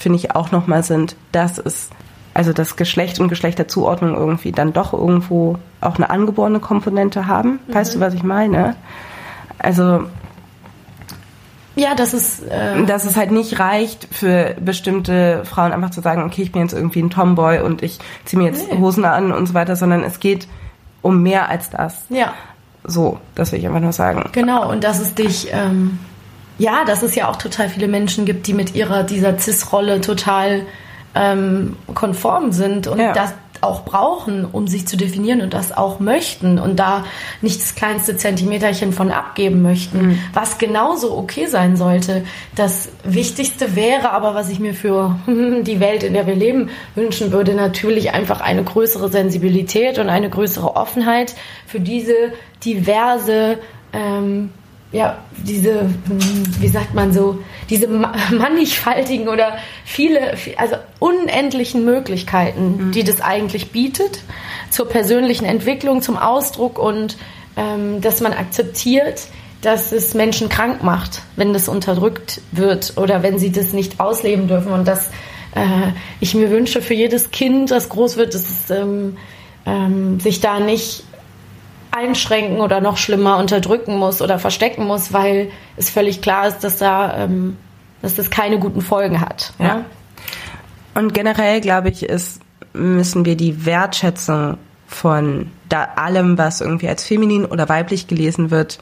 finde 0.00 0.16
ich 0.18 0.34
auch 0.34 0.50
nochmal 0.50 0.82
sind, 0.82 1.14
dass 1.30 1.58
es 1.58 1.90
also 2.32 2.52
das 2.52 2.76
Geschlecht 2.76 3.20
und 3.20 3.28
Geschlechterzuordnung 3.28 4.14
irgendwie 4.16 4.50
dann 4.50 4.72
doch 4.72 4.92
irgendwo 4.92 5.58
auch 5.80 5.96
eine 5.96 6.10
angeborene 6.10 6.58
Komponente 6.60 7.26
haben. 7.26 7.58
Weißt 7.68 7.94
du, 7.94 8.00
was 8.00 8.14
ich 8.14 8.22
meine? 8.22 8.76
Also 9.58 10.04
Ja, 11.74 11.94
das 11.94 12.14
ist. 12.14 12.42
Äh, 12.48 12.84
dass 12.86 13.04
es 13.04 13.16
halt 13.16 13.30
nicht 13.30 13.58
reicht 13.58 14.08
für 14.10 14.56
bestimmte 14.60 15.44
Frauen 15.44 15.72
einfach 15.72 15.90
zu 15.90 16.00
sagen, 16.00 16.22
okay, 16.24 16.42
ich 16.42 16.52
bin 16.52 16.62
jetzt 16.62 16.72
irgendwie 16.72 17.02
ein 17.02 17.10
Tomboy 17.10 17.60
und 17.60 17.82
ich 17.82 17.98
ziehe 18.24 18.40
mir 18.40 18.48
jetzt 18.48 18.70
Nee. 18.70 18.78
Hosen 18.78 19.04
an 19.04 19.32
und 19.32 19.46
so 19.46 19.54
weiter, 19.54 19.76
sondern 19.76 20.02
es 20.02 20.18
geht 20.20 20.48
um 21.02 21.22
mehr 21.22 21.48
als 21.48 21.70
das. 21.70 22.04
ja. 22.08 22.32
So, 22.82 23.18
das 23.34 23.52
will 23.52 23.58
ich 23.58 23.66
einfach 23.66 23.80
nur 23.80 23.92
sagen. 23.92 24.30
Genau, 24.32 24.70
und 24.70 24.84
dass 24.84 25.00
es 25.00 25.14
dich, 25.14 25.48
ähm, 25.52 25.98
ja, 26.60 26.84
dass 26.84 27.02
es 27.02 27.14
ja 27.14 27.28
auch 27.28 27.36
total 27.36 27.68
viele 27.70 27.88
Menschen 27.88 28.26
gibt, 28.26 28.46
die 28.46 28.52
mit 28.54 28.74
ihrer, 28.74 29.02
dieser 29.02 29.38
Cis-Rolle 29.38 30.00
total 30.02 30.66
ähm, 31.14 31.76
konform 31.94 32.52
sind 32.52 32.86
und 32.86 32.98
Ja. 33.00 33.12
das 33.12 33.34
auch 33.62 33.84
brauchen, 33.84 34.46
um 34.50 34.66
sich 34.68 34.86
zu 34.86 34.96
definieren 34.96 35.42
und 35.42 35.52
das 35.52 35.76
auch 35.76 36.00
möchten 36.00 36.58
und 36.58 36.76
da 36.80 37.04
nicht 37.42 37.60
das 37.60 37.74
kleinste 37.74 38.16
Zentimeterchen 38.16 38.92
von 38.94 39.10
abgeben 39.10 39.60
möchten, 39.60 40.18
was 40.32 40.56
genauso 40.56 41.14
okay 41.18 41.44
sein 41.46 41.76
sollte. 41.76 42.24
Das 42.56 42.88
Wichtigste 43.04 43.76
wäre 43.76 44.12
aber, 44.12 44.34
was 44.34 44.48
ich 44.48 44.60
mir 44.60 44.72
für 44.72 45.16
die 45.26 45.78
Welt, 45.80 46.02
in 46.04 46.14
der 46.14 46.26
wir 46.26 46.36
leben, 46.36 46.70
wünschen 46.94 47.32
würde, 47.32 47.54
natürlich 47.54 48.12
einfach 48.12 48.40
eine 48.40 48.64
größere 48.64 49.10
Sensibilität 49.10 49.98
und 49.98 50.08
eine 50.08 50.30
größere 50.30 50.76
Offenheit 50.76 51.34
für 51.66 51.80
diese 51.80 52.14
diverse 52.64 53.58
ähm, 53.92 54.50
ja, 54.92 55.18
diese, 55.46 55.88
wie 56.58 56.68
sagt 56.68 56.94
man 56.94 57.12
so, 57.12 57.38
diese 57.68 57.86
ma- 57.86 58.12
mannigfaltigen 58.32 59.28
oder 59.28 59.58
viele, 59.84 60.34
vi- 60.34 60.56
also 60.56 60.76
unendlichen 60.98 61.84
Möglichkeiten, 61.84 62.90
die 62.92 63.04
das 63.04 63.20
eigentlich 63.20 63.70
bietet, 63.70 64.20
zur 64.70 64.88
persönlichen 64.88 65.44
Entwicklung, 65.44 66.02
zum 66.02 66.16
Ausdruck 66.16 66.78
und 66.78 67.16
ähm, 67.56 68.00
dass 68.00 68.20
man 68.20 68.32
akzeptiert, 68.32 69.22
dass 69.62 69.92
es 69.92 70.14
Menschen 70.14 70.48
krank 70.48 70.82
macht, 70.82 71.22
wenn 71.36 71.52
das 71.52 71.68
unterdrückt 71.68 72.40
wird 72.50 72.94
oder 72.96 73.22
wenn 73.22 73.38
sie 73.38 73.52
das 73.52 73.72
nicht 73.72 74.00
ausleben 74.00 74.48
dürfen. 74.48 74.72
Und 74.72 74.88
dass 74.88 75.08
äh, 75.54 75.92
ich 76.20 76.34
mir 76.34 76.50
wünsche 76.50 76.80
für 76.82 76.94
jedes 76.94 77.30
Kind, 77.30 77.70
das 77.70 77.88
groß 77.90 78.16
wird, 78.16 78.34
dass 78.34 78.42
es 78.48 78.70
ähm, 78.70 79.18
ähm, 79.66 80.18
sich 80.18 80.40
da 80.40 80.60
nicht 80.60 81.04
einschränken 81.90 82.60
oder 82.60 82.80
noch 82.80 82.96
schlimmer 82.96 83.38
unterdrücken 83.38 83.96
muss 83.96 84.22
oder 84.22 84.38
verstecken 84.38 84.86
muss, 84.86 85.12
weil 85.12 85.50
es 85.76 85.90
völlig 85.90 86.22
klar 86.22 86.46
ist, 86.48 86.60
dass 86.64 86.78
da 86.78 87.24
ähm, 87.24 87.56
dass 88.02 88.14
das 88.14 88.30
keine 88.30 88.58
guten 88.58 88.80
Folgen 88.80 89.20
hat. 89.20 89.52
Ja. 89.58 89.66
Ja. 89.66 89.84
Und 90.94 91.12
generell, 91.14 91.60
glaube 91.60 91.90
ich, 91.90 92.02
ist, 92.02 92.40
müssen 92.72 93.24
wir 93.24 93.36
die 93.36 93.66
Wertschätzung 93.66 94.56
von 94.86 95.50
da 95.68 95.84
allem, 95.96 96.36
was 96.38 96.60
irgendwie 96.60 96.88
als 96.88 97.04
feminin 97.06 97.44
oder 97.44 97.68
weiblich 97.68 98.06
gelesen 98.06 98.50
wird, 98.50 98.78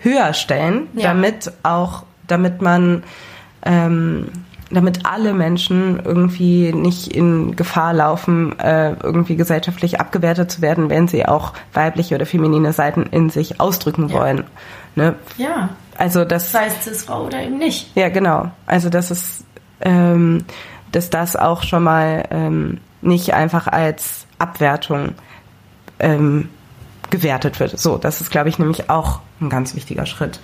höher 0.00 0.32
stellen, 0.34 0.86
Ja. 0.94 1.08
damit 1.08 1.52
auch, 1.64 2.04
damit 2.26 2.62
man, 2.62 3.02
ähm, 3.66 4.28
damit 4.70 5.06
alle 5.06 5.34
Menschen 5.34 6.00
irgendwie 6.04 6.72
nicht 6.72 7.08
in 7.08 7.54
Gefahr 7.54 7.92
laufen, 7.92 8.58
äh, 8.58 8.94
irgendwie 9.02 9.36
gesellschaftlich 9.36 10.00
abgewertet 10.00 10.50
zu 10.50 10.62
werden, 10.62 10.90
wenn 10.90 11.08
sie 11.08 11.26
auch 11.26 11.52
weibliche 11.72 12.14
oder 12.14 12.26
feminine 12.26 12.72
Seiten 12.72 13.04
in 13.04 13.30
sich 13.30 13.60
ausdrücken 13.60 14.12
wollen. 14.12 14.44
Ne? 14.94 15.16
ja. 15.36 15.70
Also 15.96 16.24
das 16.24 16.50
Sei 16.50 16.66
es 16.66 16.82
Cis-Frau 16.82 17.26
oder 17.26 17.40
eben 17.42 17.56
nicht. 17.56 17.94
ja, 17.94 18.08
genau. 18.08 18.50
Also 18.66 18.90
das 18.90 19.12
ist, 19.12 19.44
ähm, 19.80 20.44
dass 20.90 21.08
das 21.08 21.36
auch 21.36 21.62
schon 21.62 21.84
mal 21.84 22.24
ähm, 22.32 22.80
nicht 23.00 23.32
einfach 23.32 23.68
als 23.68 24.26
Abwertung 24.38 25.10
ähm, 26.00 26.48
gewertet 27.10 27.60
wird. 27.60 27.78
So, 27.78 27.96
das 27.96 28.20
ist, 28.20 28.32
glaube 28.32 28.48
ich, 28.48 28.58
nämlich 28.58 28.90
auch 28.90 29.20
ein 29.40 29.50
ganz 29.50 29.76
wichtiger 29.76 30.06
Schritt. 30.06 30.40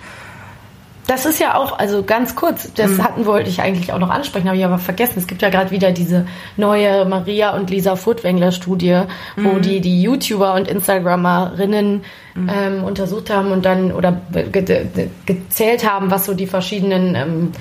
Das 1.11 1.25
ist 1.25 1.41
ja 1.41 1.55
auch, 1.55 1.77
also 1.77 2.03
ganz 2.03 2.37
kurz, 2.37 2.71
das 2.73 2.97
hatten 3.01 3.25
wollte 3.25 3.49
ich 3.49 3.61
eigentlich 3.61 3.91
auch 3.91 3.99
noch 3.99 4.11
ansprechen, 4.11 4.47
habe 4.47 4.57
ich 4.57 4.63
aber 4.63 4.77
vergessen. 4.77 5.15
Es 5.17 5.27
gibt 5.27 5.41
ja 5.41 5.49
gerade 5.49 5.69
wieder 5.69 5.91
diese 5.91 6.25
neue 6.55 7.03
Maria 7.03 7.53
und 7.53 7.69
Lisa 7.69 7.97
Furtwängler 7.97 8.53
Studie, 8.53 9.01
wo 9.35 9.59
die 9.59 9.81
die 9.81 10.01
YouTuber 10.01 10.53
und 10.53 10.69
Instagrammerinnen 10.69 12.05
ähm, 12.37 12.85
untersucht 12.85 13.29
haben 13.29 13.51
und 13.51 13.65
dann 13.65 13.91
oder 13.91 14.21
ge 14.31 14.49
ge 14.51 15.09
gezählt 15.25 15.85
haben, 15.85 16.11
was 16.11 16.25
so 16.25 16.33
die 16.33 16.47
verschiedenen 16.47 17.15
ähm, 17.15 17.51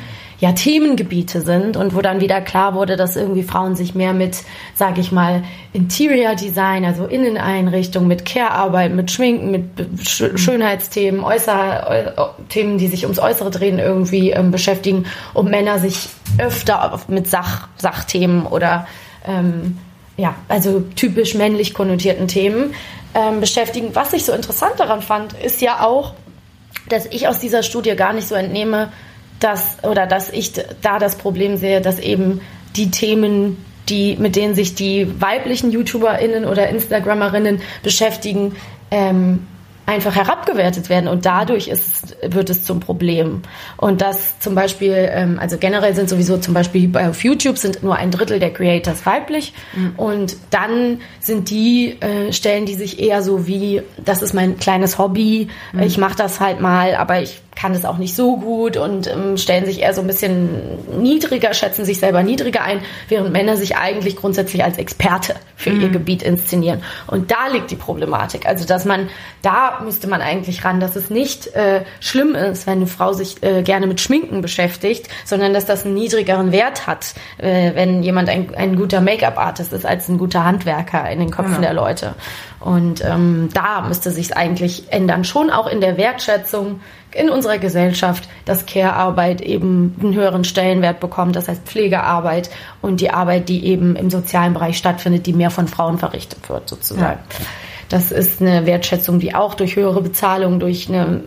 ja, 0.40 0.52
Themengebiete 0.52 1.42
sind 1.42 1.76
und 1.76 1.94
wo 1.94 2.00
dann 2.00 2.20
wieder 2.22 2.40
klar 2.40 2.74
wurde, 2.74 2.96
dass 2.96 3.14
irgendwie 3.14 3.42
Frauen 3.42 3.76
sich 3.76 3.94
mehr 3.94 4.14
mit, 4.14 4.38
sag 4.74 4.96
ich 4.96 5.12
mal, 5.12 5.44
Interior 5.74 6.34
Design, 6.34 6.86
also 6.86 7.04
Inneneinrichtung, 7.04 8.06
mit 8.06 8.24
Care-Arbeit, 8.24 8.94
mit 8.94 9.10
Schminken, 9.10 9.50
mit 9.50 9.64
Sch 10.02 10.24
Schönheitsthemen, 10.36 11.22
Äußer 11.22 11.90
Äu- 11.90 12.30
Themen, 12.48 12.78
die 12.78 12.86
sich 12.88 13.04
ums 13.04 13.18
Äußere 13.18 13.50
drehen, 13.50 13.78
irgendwie 13.78 14.30
ähm, 14.30 14.50
beschäftigen 14.50 15.04
und 15.34 15.50
Männer 15.50 15.78
sich 15.78 16.08
öfter 16.38 16.98
mit 17.08 17.28
Sach 17.28 17.68
Sachthemen 17.76 18.46
oder 18.46 18.86
ähm, 19.26 19.76
ja, 20.16 20.34
also 20.48 20.80
typisch 20.96 21.34
männlich 21.34 21.74
konnotierten 21.74 22.28
Themen 22.28 22.74
ähm, 23.14 23.40
beschäftigen. 23.40 23.90
Was 23.94 24.14
ich 24.14 24.24
so 24.24 24.32
interessant 24.32 24.74
daran 24.78 25.02
fand, 25.02 25.34
ist 25.34 25.60
ja 25.60 25.84
auch, 25.84 26.14
dass 26.88 27.06
ich 27.06 27.28
aus 27.28 27.40
dieser 27.40 27.62
Studie 27.62 27.94
gar 27.94 28.14
nicht 28.14 28.26
so 28.26 28.34
entnehme, 28.34 28.90
dass 29.40 29.82
oder 29.82 30.06
dass 30.06 30.30
ich 30.30 30.52
da 30.82 30.98
das 30.98 31.16
Problem 31.16 31.56
sehe, 31.56 31.80
dass 31.80 31.98
eben 31.98 32.40
die 32.76 32.90
Themen, 32.90 33.56
die 33.88 34.16
mit 34.16 34.36
denen 34.36 34.54
sich 34.54 34.74
die 34.74 35.20
weiblichen 35.20 35.70
YouTuberInnen 35.72 36.44
oder 36.44 36.68
Instagrammerinnen 36.68 37.60
beschäftigen, 37.82 38.54
ähm, 38.90 39.46
einfach 39.90 40.14
herabgewertet 40.14 40.88
werden. 40.88 41.08
Und 41.08 41.26
dadurch 41.26 41.66
ist, 41.66 42.16
wird 42.22 42.48
es 42.48 42.64
zum 42.64 42.78
Problem. 42.78 43.42
Und 43.76 44.00
das 44.00 44.38
zum 44.38 44.54
Beispiel, 44.54 44.94
ähm, 44.94 45.38
also 45.40 45.58
generell 45.58 45.94
sind 45.94 46.08
sowieso 46.08 46.38
zum 46.38 46.54
Beispiel 46.54 46.86
bei 46.88 47.08
auf 47.08 47.24
YouTube 47.24 47.58
sind 47.58 47.82
nur 47.82 47.96
ein 47.96 48.12
Drittel 48.12 48.38
der 48.38 48.52
Creators 48.52 49.04
weiblich. 49.04 49.52
Und 49.96 50.36
dann 50.50 51.00
sind 51.18 51.50
die, 51.50 52.00
äh, 52.00 52.32
stellen 52.32 52.66
die 52.66 52.74
sich 52.74 53.00
eher 53.00 53.22
so 53.22 53.48
wie, 53.48 53.82
das 54.04 54.22
ist 54.22 54.32
mein 54.32 54.58
kleines 54.58 54.96
Hobby, 54.96 55.48
ich 55.80 55.98
mache 55.98 56.16
das 56.16 56.38
halt 56.38 56.60
mal, 56.60 56.94
aber 56.94 57.20
ich 57.20 57.40
kann 57.60 57.74
es 57.74 57.84
auch 57.84 57.98
nicht 57.98 58.14
so 58.14 58.36
gut 58.38 58.76
und 58.76 59.06
ähm, 59.06 59.36
stellen 59.36 59.66
sich 59.66 59.80
eher 59.80 59.92
so 59.92 60.00
ein 60.00 60.06
bisschen 60.06 61.00
niedriger, 61.00 61.52
schätzen 61.52 61.84
sich 61.84 62.00
selber 62.00 62.22
niedriger 62.22 62.62
ein, 62.62 62.80
während 63.08 63.32
Männer 63.32 63.56
sich 63.56 63.76
eigentlich 63.76 64.16
grundsätzlich 64.16 64.64
als 64.64 64.78
Experte 64.78 65.34
für 65.56 65.70
ihr 65.70 65.90
Gebiet 65.90 66.22
inszenieren. 66.22 66.82
Und 67.06 67.30
da 67.30 67.48
liegt 67.52 67.70
die 67.70 67.76
Problematik. 67.76 68.46
Also, 68.46 68.64
dass 68.64 68.86
man, 68.86 69.10
da 69.42 69.80
müsste 69.84 70.08
man 70.08 70.22
eigentlich 70.22 70.64
ran, 70.64 70.80
dass 70.80 70.96
es 70.96 71.10
nicht 71.10 71.48
äh, 71.48 71.82
schlimm 72.00 72.34
ist, 72.34 72.66
wenn 72.66 72.78
eine 72.78 72.86
Frau 72.86 73.12
sich 73.12 73.42
äh, 73.42 73.62
gerne 73.62 73.86
mit 73.86 74.00
Schminken 74.00 74.40
beschäftigt, 74.40 75.08
sondern 75.26 75.52
dass 75.52 75.66
das 75.66 75.84
einen 75.84 75.94
niedrigeren 75.94 76.52
Wert 76.52 76.86
hat, 76.86 77.14
äh, 77.36 77.74
wenn 77.74 78.02
jemand 78.02 78.30
ein, 78.30 78.54
ein 78.54 78.76
guter 78.76 79.02
Make-up-Artist 79.02 79.72
ist, 79.74 79.84
als 79.84 80.08
ein 80.08 80.16
guter 80.16 80.44
Handwerker 80.44 81.10
in 81.10 81.18
den 81.18 81.30
Köpfen 81.30 81.60
der 81.60 81.74
Leute. 81.74 82.14
Und 82.58 83.02
ähm, 83.04 83.48
da 83.52 83.82
müsste 83.82 84.10
sich 84.10 84.36
eigentlich 84.36 84.92
ändern, 84.92 85.24
schon 85.24 85.50
auch 85.50 85.66
in 85.66 85.80
der 85.80 85.96
Wertschätzung 85.96 86.80
in 87.12 87.30
unserer 87.30 87.58
Gesellschaft, 87.58 88.28
dass 88.44 88.66
Care-Arbeit 88.66 89.40
eben 89.40 89.96
einen 90.00 90.14
höheren 90.14 90.44
Stellenwert 90.44 91.00
bekommt, 91.00 91.36
das 91.36 91.48
heißt 91.48 91.62
Pflegearbeit 91.64 92.50
und 92.82 93.00
die 93.00 93.10
Arbeit, 93.10 93.48
die 93.48 93.66
eben 93.66 93.96
im 93.96 94.10
sozialen 94.10 94.54
Bereich 94.54 94.76
stattfindet, 94.78 95.26
die 95.26 95.32
mehr 95.32 95.50
von 95.50 95.68
Frauen 95.68 95.98
verrichtet 95.98 96.48
wird, 96.48 96.68
sozusagen. 96.68 97.20
Das 97.88 98.12
ist 98.12 98.40
eine 98.40 98.66
Wertschätzung, 98.66 99.18
die 99.18 99.34
auch 99.34 99.54
durch 99.54 99.74
höhere 99.74 100.00
Bezahlung, 100.00 100.60
durch 100.60 100.88
eine 100.88 101.20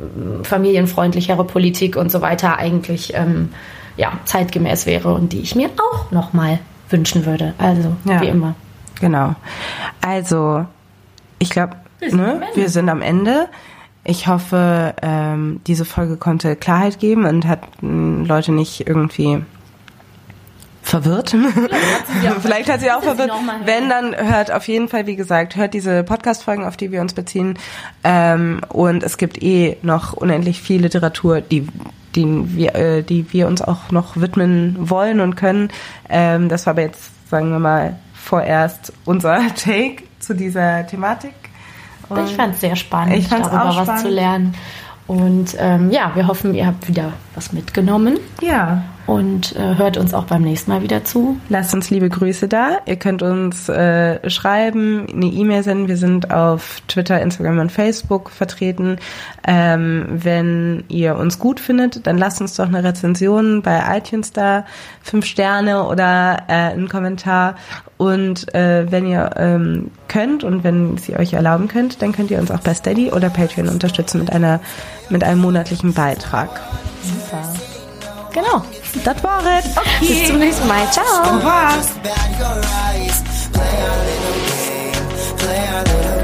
familienfreundlichere 0.43 1.43
Politik 1.43 1.97
und 1.97 2.09
so 2.09 2.21
weiter 2.21 2.57
eigentlich 2.57 3.13
ähm, 3.15 3.49
ja, 3.97 4.13
zeitgemäß 4.25 4.85
wäre 4.85 5.13
und 5.13 5.33
die 5.33 5.39
ich 5.41 5.55
mir 5.55 5.69
auch 5.77 6.11
nochmal 6.11 6.59
wünschen 6.89 7.25
würde. 7.25 7.53
Also, 7.57 7.93
Ja. 8.05 8.21
wie 8.21 8.27
immer. 8.27 8.55
Genau. 9.01 9.35
Also, 10.01 10.65
ich 11.39 11.49
glaube, 11.49 11.75
ne, 11.99 12.41
wir 12.55 12.69
sind 12.69 12.87
am 12.89 13.01
Ende. 13.01 13.49
Ich 14.05 14.27
hoffe, 14.27 14.93
ähm, 15.01 15.61
diese 15.65 15.85
Folge 15.85 16.17
konnte 16.17 16.55
Klarheit 16.55 16.99
geben 16.99 17.25
und 17.25 17.47
hat 17.47 17.61
mh, 17.81 18.27
Leute 18.27 18.51
nicht 18.51 18.85
irgendwie 18.85 19.43
verwirrt. 20.81 21.35
Vielleicht 22.41 22.69
hat 22.69 22.81
sie 22.81 22.91
auch 22.91 23.01
verwirrt. 23.01 23.31
Wenn, 23.63 23.89
dann 23.89 24.13
hört 24.15 24.51
auf 24.51 24.67
jeden 24.67 24.89
Fall, 24.89 25.07
wie 25.07 25.15
gesagt, 25.15 25.55
hört 25.55 25.73
diese 25.73 26.03
Podcast-Folgen, 26.03 26.65
auf 26.65 26.75
die 26.75 26.91
wir 26.91 26.99
uns 26.99 27.13
beziehen. 27.13 27.57
Ähm, 28.03 28.59
und 28.67 29.03
es 29.03 29.17
gibt 29.17 29.41
eh 29.41 29.77
noch 29.81 30.13
unendlich 30.13 30.61
viel 30.61 30.81
Literatur, 30.81 31.39
die 31.39 31.67
die 32.15 32.55
wir, 32.55 32.75
äh, 32.75 33.03
die 33.03 33.31
wir 33.33 33.47
uns 33.47 33.61
auch 33.61 33.91
noch 33.91 34.17
widmen 34.17 34.89
wollen 34.89 35.19
und 35.19 35.35
können. 35.35 35.69
Ähm, 36.09 36.49
das 36.49 36.65
war 36.65 36.71
aber 36.71 36.83
jetzt, 36.83 37.09
sagen 37.29 37.49
wir 37.49 37.59
mal, 37.59 37.97
vorerst 38.13 38.93
unser 39.05 39.39
Take 39.55 40.03
zu 40.19 40.35
dieser 40.35 40.85
Thematik. 40.85 41.33
Und 42.09 42.25
Ich 42.25 42.35
fand 42.35 42.55
es 42.55 42.61
sehr 42.61 42.75
spannend, 42.75 43.15
Ich 43.17 43.29
darüber 43.29 43.65
auch 43.65 43.75
was 43.77 43.83
spannend. 43.83 44.01
zu 44.01 44.09
lernen. 44.09 44.55
Und 45.07 45.55
ähm, 45.59 45.91
ja, 45.91 46.11
wir 46.15 46.27
hoffen, 46.27 46.53
ihr 46.55 46.65
habt 46.67 46.87
wieder 46.87 47.13
was 47.35 47.51
mitgenommen. 47.53 48.17
ja, 48.41 48.83
und 49.05 49.53
äh, 49.57 49.75
hört 49.75 49.97
uns 49.97 50.13
auch 50.13 50.23
beim 50.23 50.43
nächsten 50.43 50.71
Mal 50.71 50.81
wieder 50.81 51.03
zu. 51.03 51.37
Lasst 51.49 51.73
uns 51.73 51.89
liebe 51.89 52.09
Grüße 52.09 52.47
da. 52.47 52.77
Ihr 52.85 52.95
könnt 52.95 53.21
uns 53.21 53.67
äh, 53.67 54.29
schreiben, 54.29 55.07
eine 55.11 55.25
E-Mail 55.25 55.63
senden. 55.63 55.87
Wir 55.89 55.97
sind 55.97 56.31
auf 56.31 56.81
Twitter, 56.87 57.21
Instagram 57.21 57.59
und 57.59 57.71
Facebook 57.71 58.29
vertreten. 58.29 58.97
Ähm, 59.45 60.05
wenn 60.09 60.85
ihr 60.87 61.17
uns 61.17 61.37
gut 61.37 61.59
findet, 61.59 62.07
dann 62.07 62.17
lasst 62.17 62.39
uns 62.39 62.55
doch 62.55 62.67
eine 62.67 62.81
Rezension 62.81 63.61
bei 63.61 63.81
iTunes 63.97 64.31
da, 64.31 64.65
fünf 65.01 65.25
Sterne 65.25 65.85
oder 65.85 66.43
äh, 66.47 66.53
einen 66.53 66.87
Kommentar. 66.87 67.55
Und 67.97 68.53
äh, 68.55 68.89
wenn 68.89 69.05
ihr 69.05 69.31
ähm, 69.35 69.91
könnt 70.07 70.45
und 70.45 70.63
wenn 70.63 70.97
sie 70.97 71.17
euch 71.17 71.33
erlauben 71.33 71.67
könnt, 71.67 72.01
dann 72.01 72.13
könnt 72.13 72.31
ihr 72.31 72.39
uns 72.39 72.51
auch 72.51 72.59
bei 72.59 72.73
Steady 72.73 73.11
oder 73.11 73.29
Patreon 73.29 73.67
unterstützen 73.67 74.19
mit 74.19 74.31
einer 74.31 74.61
mit 75.09 75.25
einem 75.25 75.41
monatlichen 75.41 75.93
Beitrag. 75.93 76.61
Super. 77.01 77.53
Genau. 78.33 78.63
Das 79.03 79.23
war 79.23 79.41
es. 79.57 79.65
Okay. 79.75 80.07
Bis 80.07 80.27
zum 80.27 80.39
nächsten 80.39 80.67
Mal. 80.67 80.89
Ciao. 80.91 81.03
Au 81.03 81.35
revoir. 81.37 81.77
Just 81.77 82.01
bat 82.03 82.29
your 82.37 82.61
eyes. 82.89 83.23
Play 83.51 83.79
our 83.81 83.97
little 84.05 84.37
game. 84.49 85.01
Play 85.37 85.67
our 85.67 85.83
little 85.83 86.23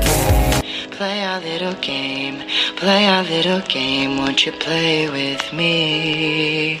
game. 0.00 0.90
Play 0.90 1.24
our 1.24 1.40
little 1.40 1.74
game. 1.80 2.42
Play 2.76 3.06
our 3.06 3.22
little 3.22 3.60
game. 3.68 4.18
Won't 4.18 4.44
you 4.46 4.52
play 4.52 5.08
with 5.08 5.52
me? 5.52 6.80